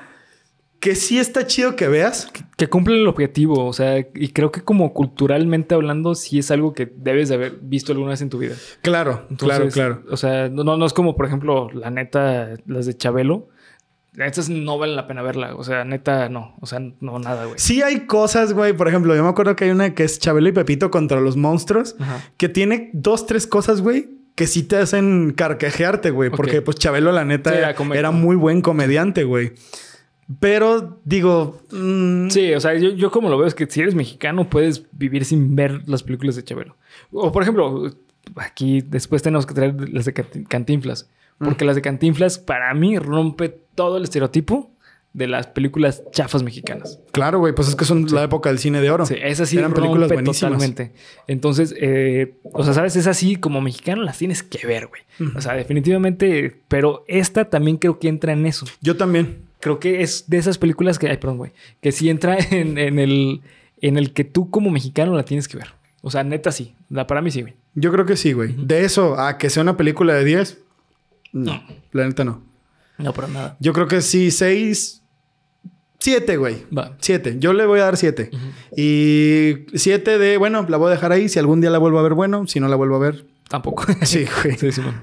que 0.80 0.94
sí 0.94 1.18
está 1.18 1.46
chido 1.46 1.76
que 1.76 1.88
veas. 1.88 2.30
Que 2.56 2.68
cumple 2.68 2.96
el 2.96 3.06
objetivo, 3.06 3.66
o 3.66 3.72
sea, 3.72 3.98
y 3.98 4.28
creo 4.28 4.52
que 4.52 4.62
como 4.62 4.92
culturalmente 4.92 5.74
hablando, 5.74 6.14
sí 6.14 6.38
es 6.38 6.50
algo 6.50 6.72
que 6.72 6.90
debes 6.96 7.28
de 7.28 7.34
haber 7.34 7.58
visto 7.60 7.92
alguna 7.92 8.10
vez 8.10 8.22
en 8.22 8.30
tu 8.30 8.38
vida. 8.38 8.54
Claro, 8.82 9.26
Entonces, 9.30 9.74
claro, 9.74 10.00
claro. 10.00 10.02
O 10.10 10.16
sea, 10.16 10.48
no, 10.48 10.64
no 10.64 10.76
no 10.76 10.86
es 10.86 10.92
como, 10.92 11.16
por 11.16 11.26
ejemplo, 11.26 11.70
la 11.72 11.90
neta, 11.90 12.50
las 12.66 12.86
de 12.86 12.96
Chabelo. 12.96 13.48
Estas 14.16 14.48
no 14.48 14.78
valen 14.78 14.96
la 14.96 15.06
pena 15.06 15.20
verla. 15.20 15.54
O 15.56 15.64
sea, 15.64 15.84
neta, 15.84 16.30
no. 16.30 16.54
O 16.60 16.66
sea, 16.66 16.78
no, 17.00 17.18
nada, 17.18 17.44
güey. 17.44 17.58
Sí 17.58 17.82
hay 17.82 18.06
cosas, 18.06 18.54
güey. 18.54 18.72
Por 18.72 18.88
ejemplo, 18.88 19.14
yo 19.14 19.22
me 19.22 19.28
acuerdo 19.28 19.54
que 19.56 19.64
hay 19.64 19.70
una 19.70 19.94
que 19.94 20.04
es 20.04 20.18
Chabelo 20.18 20.48
y 20.48 20.52
Pepito 20.52 20.90
contra 20.90 21.20
los 21.20 21.36
monstruos. 21.36 21.96
Ajá. 21.98 22.22
Que 22.38 22.48
tiene 22.48 22.90
dos, 22.94 23.26
tres 23.26 23.46
cosas, 23.46 23.82
güey. 23.82 24.15
Que 24.36 24.46
sí 24.46 24.62
te 24.62 24.76
hacen 24.76 25.32
carcajearte, 25.32 26.10
güey. 26.10 26.30
Porque 26.30 26.62
pues 26.62 26.76
Chabelo, 26.76 27.10
la 27.10 27.24
neta, 27.24 27.50
Sí, 27.50 27.56
era, 27.58 27.74
era 27.94 28.10
muy 28.12 28.36
buen 28.36 28.60
comediante, 28.62 29.24
güey. 29.24 29.54
Pero 30.40 31.00
digo... 31.04 31.60
mm, 31.72 32.28
Sí, 32.28 32.52
o 32.52 32.60
sea, 32.60 32.74
yo, 32.74 32.90
yo 32.90 33.10
como 33.10 33.28
lo 33.28 33.38
veo 33.38 33.46
es 33.46 33.54
que 33.54 33.66
si 33.66 33.80
eres 33.80 33.94
mexicano 33.94 34.48
puedes 34.48 34.84
vivir 34.92 35.24
sin 35.24 35.56
ver 35.56 35.82
las 35.88 36.02
películas 36.02 36.36
de 36.36 36.44
Chabelo. 36.44 36.76
O 37.12 37.32
por 37.32 37.42
ejemplo, 37.42 37.90
aquí 38.36 38.82
después 38.82 39.22
tenemos 39.22 39.46
que 39.46 39.54
traer 39.54 39.88
las 39.88 40.04
de 40.04 40.12
Cantinflas. 40.48 41.08
Porque 41.38 41.64
las 41.64 41.76
de 41.76 41.82
Cantinflas 41.82 42.38
para 42.38 42.72
mí 42.74 42.98
rompe 42.98 43.48
todo 43.74 43.98
el 43.98 44.04
estereotipo 44.04 44.75
de 45.16 45.26
las 45.26 45.46
películas 45.46 46.02
chafas 46.12 46.42
mexicanas. 46.42 47.00
Claro, 47.10 47.38
güey. 47.38 47.54
Pues 47.54 47.68
es 47.68 47.74
que 47.74 47.86
son 47.86 48.04
la 48.12 48.22
época 48.22 48.50
del 48.50 48.58
cine 48.58 48.82
de 48.82 48.90
oro. 48.90 49.06
Sí, 49.06 49.14
esa 49.18 49.46
sí 49.46 49.56
Eran 49.56 49.72
películas 49.72 50.12
buenísimas. 50.12 50.52
totalmente. 50.52 50.92
Entonces, 51.26 51.74
eh, 51.78 52.34
o 52.52 52.62
sea, 52.62 52.74
¿sabes? 52.74 52.96
Es 52.96 53.06
así 53.06 53.36
como 53.36 53.62
mexicano 53.62 54.02
las 54.02 54.18
tienes 54.18 54.42
que 54.42 54.66
ver, 54.66 54.88
güey. 54.88 55.00
O 55.34 55.40
sea, 55.40 55.54
definitivamente, 55.54 56.60
pero 56.68 57.02
esta 57.08 57.46
también 57.46 57.78
creo 57.78 57.98
que 57.98 58.08
entra 58.08 58.34
en 58.34 58.44
eso. 58.44 58.66
Yo 58.82 58.98
también. 58.98 59.46
Creo 59.60 59.80
que 59.80 60.02
es 60.02 60.28
de 60.28 60.36
esas 60.36 60.58
películas 60.58 60.98
que, 60.98 61.08
ay, 61.08 61.16
perdón, 61.16 61.38
güey, 61.38 61.52
que 61.80 61.92
sí 61.92 62.10
entra 62.10 62.36
en, 62.50 62.76
en 62.76 62.98
el, 62.98 63.40
en 63.80 63.96
el 63.96 64.12
que 64.12 64.24
tú 64.24 64.50
como 64.50 64.70
mexicano 64.70 65.16
la 65.16 65.24
tienes 65.24 65.48
que 65.48 65.56
ver. 65.56 65.68
O 66.02 66.10
sea, 66.10 66.24
neta 66.24 66.52
sí. 66.52 66.74
La, 66.90 67.06
para 67.06 67.22
mí 67.22 67.30
sí, 67.30 67.40
güey. 67.40 67.54
Yo 67.74 67.90
creo 67.90 68.04
que 68.04 68.16
sí, 68.18 68.34
güey. 68.34 68.54
De 68.58 68.84
eso 68.84 69.18
a 69.18 69.38
que 69.38 69.48
sea 69.48 69.62
una 69.62 69.78
película 69.78 70.12
de 70.12 70.24
10, 70.26 70.58
no. 71.32 71.62
La 71.92 72.04
neta 72.06 72.22
no. 72.22 72.42
No, 72.98 73.12
para 73.12 73.28
nada. 73.28 73.56
Yo 73.60 73.72
creo 73.72 73.88
que 73.88 74.00
sí, 74.02 74.30
6, 74.30 75.02
7, 75.98 76.36
güey. 76.36 76.64
Va. 76.76 76.96
7. 77.00 77.36
Yo 77.38 77.52
le 77.52 77.66
voy 77.66 77.80
a 77.80 77.84
dar 77.84 77.96
7. 77.96 78.30
Y 78.76 79.66
7 79.74 80.18
de, 80.18 80.36
bueno, 80.36 80.66
la 80.68 80.76
voy 80.76 80.88
a 80.88 80.90
dejar 80.90 81.12
ahí. 81.12 81.28
Si 81.28 81.38
algún 81.38 81.60
día 81.60 81.70
la 81.70 81.78
vuelvo 81.78 81.98
a 81.98 82.02
ver, 82.02 82.14
bueno. 82.14 82.46
Si 82.46 82.60
no 82.60 82.68
la 82.68 82.76
vuelvo 82.76 82.96
a 82.96 83.00
ver, 83.00 83.26
Tampoco. 83.48 83.84
sí, 84.02 84.26
güey. 84.42 84.56
Sí, 84.56 84.72
sí, 84.72 84.80
bueno. 84.80 85.00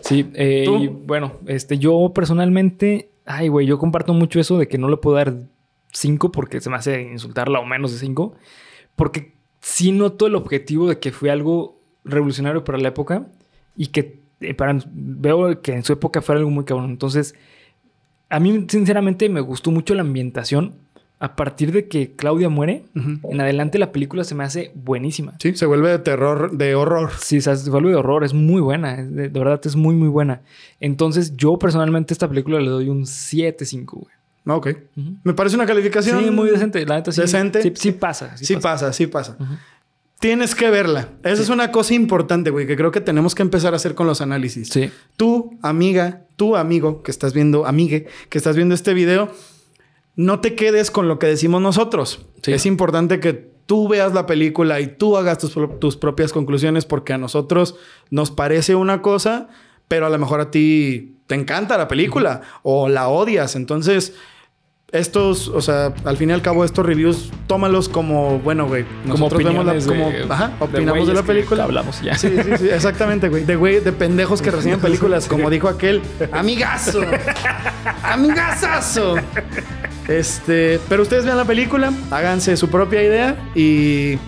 Sí, 0.00 0.30
eh, 0.34 0.90
bueno, 1.04 1.34
este, 1.46 1.78
yo 1.78 2.12
personalmente, 2.14 3.10
ay, 3.26 3.48
güey, 3.48 3.66
yo 3.66 3.78
comparto 3.78 4.14
mucho 4.14 4.40
eso 4.40 4.58
de 4.58 4.68
que 4.68 4.78
no 4.78 4.88
le 4.88 4.96
puedo 4.96 5.16
dar 5.16 5.34
5 5.92 6.32
porque 6.32 6.60
se 6.60 6.70
me 6.70 6.76
hace 6.76 7.02
insultarla 7.02 7.60
o 7.60 7.66
menos 7.66 7.92
de 7.92 7.98
5. 7.98 8.34
Porque 8.96 9.36
sí 9.60 9.92
noto 9.92 10.26
el 10.26 10.34
objetivo 10.34 10.88
de 10.88 10.98
que 10.98 11.12
fue 11.12 11.30
algo 11.30 11.80
revolucionario 12.04 12.64
para 12.64 12.78
la 12.78 12.88
época 12.88 13.28
y 13.76 13.88
que 13.88 14.22
eh, 14.40 14.54
para, 14.54 14.78
veo 14.92 15.60
que 15.62 15.72
en 15.72 15.84
su 15.84 15.92
época 15.92 16.22
fue 16.22 16.36
algo 16.36 16.50
muy 16.50 16.64
cabrón. 16.64 16.90
Entonces, 16.90 17.34
a 18.32 18.40
mí, 18.40 18.64
sinceramente, 18.68 19.28
me 19.28 19.40
gustó 19.40 19.70
mucho 19.70 19.94
la 19.94 20.00
ambientación. 20.02 20.74
A 21.20 21.36
partir 21.36 21.70
de 21.70 21.86
que 21.86 22.16
Claudia 22.16 22.48
muere, 22.48 22.82
en 22.96 23.40
adelante 23.40 23.78
la 23.78 23.92
película 23.92 24.24
se 24.24 24.34
me 24.34 24.42
hace 24.42 24.72
buenísima. 24.74 25.34
Sí, 25.38 25.54
se 25.54 25.66
vuelve 25.66 25.88
de 25.90 26.00
terror, 26.00 26.50
de 26.50 26.74
horror. 26.74 27.10
Sí, 27.20 27.40
se 27.40 27.54
vuelve 27.70 27.90
de 27.90 27.94
horror, 27.94 28.24
es 28.24 28.34
muy 28.34 28.60
buena, 28.60 28.96
de, 28.96 29.28
de 29.28 29.38
verdad 29.38 29.60
es 29.64 29.76
muy, 29.76 29.94
muy 29.94 30.08
buena. 30.08 30.40
Entonces, 30.80 31.36
yo 31.36 31.58
personalmente 31.60 32.12
a 32.12 32.14
esta 32.16 32.26
película 32.28 32.58
le 32.58 32.68
doy 32.70 32.88
un 32.88 33.04
7-5, 33.04 33.84
güey. 33.92 34.12
Ah, 34.46 34.56
Ok. 34.56 34.66
Ujú. 34.96 35.10
Me 35.22 35.32
parece 35.34 35.54
una 35.54 35.64
calificación. 35.66 36.24
Sí, 36.24 36.30
muy 36.32 36.50
decente, 36.50 36.84
la 36.84 36.96
neta 36.96 37.12
sí. 37.12 37.20
¿Decente? 37.20 37.62
Sí, 37.62 37.72
sí 37.76 37.92
pasa. 37.92 38.36
Sí, 38.36 38.44
Sí 38.44 38.54
pasa. 38.54 38.62
pasa, 38.86 38.92
sí 38.92 39.06
pasa. 39.06 39.36
Tienes 40.22 40.54
que 40.54 40.70
verla. 40.70 41.08
Esa 41.24 41.42
es 41.42 41.48
una 41.48 41.72
cosa 41.72 41.94
importante, 41.94 42.50
güey, 42.50 42.64
que 42.64 42.76
creo 42.76 42.92
que 42.92 43.00
tenemos 43.00 43.34
que 43.34 43.42
empezar 43.42 43.72
a 43.72 43.76
hacer 43.76 43.96
con 43.96 44.06
los 44.06 44.20
análisis. 44.20 44.68
Sí. 44.68 44.88
Tú, 45.16 45.58
amiga, 45.62 46.26
tú, 46.36 46.54
amigo, 46.54 47.02
que 47.02 47.10
estás 47.10 47.32
viendo, 47.32 47.66
amigue, 47.66 48.06
que 48.28 48.38
estás 48.38 48.54
viendo 48.54 48.72
este 48.72 48.94
video, 48.94 49.30
no 50.14 50.38
te 50.38 50.54
quedes 50.54 50.92
con 50.92 51.08
lo 51.08 51.18
que 51.18 51.26
decimos 51.26 51.60
nosotros. 51.60 52.24
Sí. 52.40 52.52
Es 52.52 52.66
importante 52.66 53.18
que 53.18 53.32
tú 53.32 53.88
veas 53.88 54.14
la 54.14 54.26
película 54.26 54.78
y 54.78 54.86
tú 54.86 55.16
hagas 55.16 55.38
tus, 55.38 55.56
tus 55.80 55.96
propias 55.96 56.32
conclusiones 56.32 56.84
porque 56.84 57.12
a 57.12 57.18
nosotros 57.18 57.74
nos 58.10 58.30
parece 58.30 58.76
una 58.76 59.02
cosa, 59.02 59.48
pero 59.88 60.06
a 60.06 60.10
lo 60.10 60.20
mejor 60.20 60.40
a 60.40 60.52
ti 60.52 61.16
te 61.26 61.34
encanta 61.34 61.76
la 61.76 61.88
película 61.88 62.42
o 62.62 62.88
la 62.88 63.08
odias. 63.08 63.56
Entonces, 63.56 64.14
estos, 64.92 65.48
o 65.48 65.62
sea, 65.62 65.94
al 66.04 66.16
fin 66.18 66.28
y 66.28 66.32
al 66.34 66.42
cabo, 66.42 66.64
estos 66.66 66.84
reviews, 66.84 67.30
tómalos 67.46 67.88
como, 67.88 68.38
bueno, 68.40 68.66
güey. 68.66 68.84
Como 69.08 69.24
Nosotros 69.24 69.42
vemos 69.44 69.64
la, 69.64 69.74
como, 69.80 70.10
de- 70.10 70.26
ajá, 70.28 70.52
opinamos 70.60 71.08
de, 71.08 71.14
la 71.14 71.22
película. 71.22 71.64
hablamos 71.64 72.02
ya. 72.02 72.14
Sí, 72.16 72.28
sí, 72.44 72.50
sí, 72.58 72.68
exactamente, 72.68 73.30
güey. 73.30 73.44
De 73.44 73.56
güey, 73.56 73.80
de 73.80 73.92
pendejos 73.92 74.42
que 74.42 74.50
reciben 74.50 74.80
películas, 74.82 75.26
como 75.28 75.48
dijo 75.48 75.68
aquel, 75.68 76.02
amigazo, 76.30 77.00
amigazazo. 78.02 79.16
Este, 80.08 80.78
pero 80.88 81.02
ustedes 81.02 81.24
vean 81.24 81.38
la 81.38 81.44
película, 81.44 81.92
háganse 82.10 82.56
su 82.56 82.68
propia 82.68 83.02
idea 83.02 83.36
y 83.54 84.18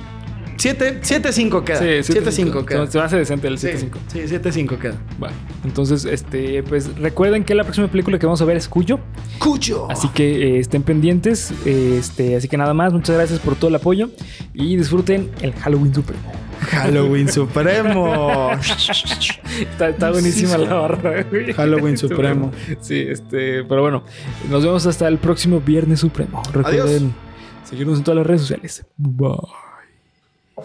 7 0.56 1.00
7-5 1.02 1.64
queda. 1.64 1.78
Sí, 2.02 2.12
7-5 2.12 2.64
queda. 2.64 2.86
Se 2.86 2.98
me 2.98 3.04
hace 3.04 3.16
decente 3.16 3.48
el 3.48 3.58
Sí, 3.58 3.68
7-5. 3.68 3.90
Sí, 4.08 4.18
7-5 4.20 4.78
queda. 4.78 4.94
Bueno, 5.18 5.34
entonces, 5.64 6.04
este, 6.04 6.62
pues 6.62 6.96
recuerden 6.98 7.44
que 7.44 7.54
la 7.54 7.64
próxima 7.64 7.88
película 7.88 8.18
que 8.18 8.26
vamos 8.26 8.40
a 8.42 8.44
ver 8.44 8.56
es 8.56 8.68
Cuyo. 8.68 8.98
Cuyo. 9.38 9.90
Así 9.90 10.08
que 10.08 10.56
eh, 10.56 10.58
estén 10.58 10.82
pendientes. 10.82 11.52
eh, 11.66 11.96
este, 11.98 12.36
así 12.36 12.48
que 12.48 12.56
nada 12.56 12.74
más, 12.74 12.92
muchas 12.92 13.16
gracias 13.16 13.40
por 13.40 13.56
todo 13.56 13.68
el 13.68 13.74
apoyo 13.76 14.10
y 14.52 14.76
disfruten 14.76 15.30
el 15.42 15.52
Halloween 15.54 15.94
Supremo. 15.94 16.32
Halloween 16.70 17.28
Supremo. 17.28 18.50
Está, 19.60 19.88
está 19.90 20.10
buenísima 20.10 20.56
Sí, 20.56 20.64
la 20.64 20.74
barra, 20.74 21.22
güey. 21.30 21.52
Halloween 21.52 21.96
Supremo. 21.98 22.50
Sí, 22.80 23.04
este, 23.08 23.62
pero 23.64 23.82
bueno, 23.82 24.02
nos 24.50 24.64
vemos 24.64 24.84
hasta 24.86 25.06
el 25.06 25.18
próximo 25.18 25.60
Viernes 25.60 26.00
Supremo. 26.00 26.42
Recuerden 26.52 27.14
seguirnos 27.64 27.98
en 27.98 28.04
todas 28.04 28.16
las 28.18 28.26
redes 28.26 28.40
sociales. 28.42 28.86
Bye. 28.96 29.36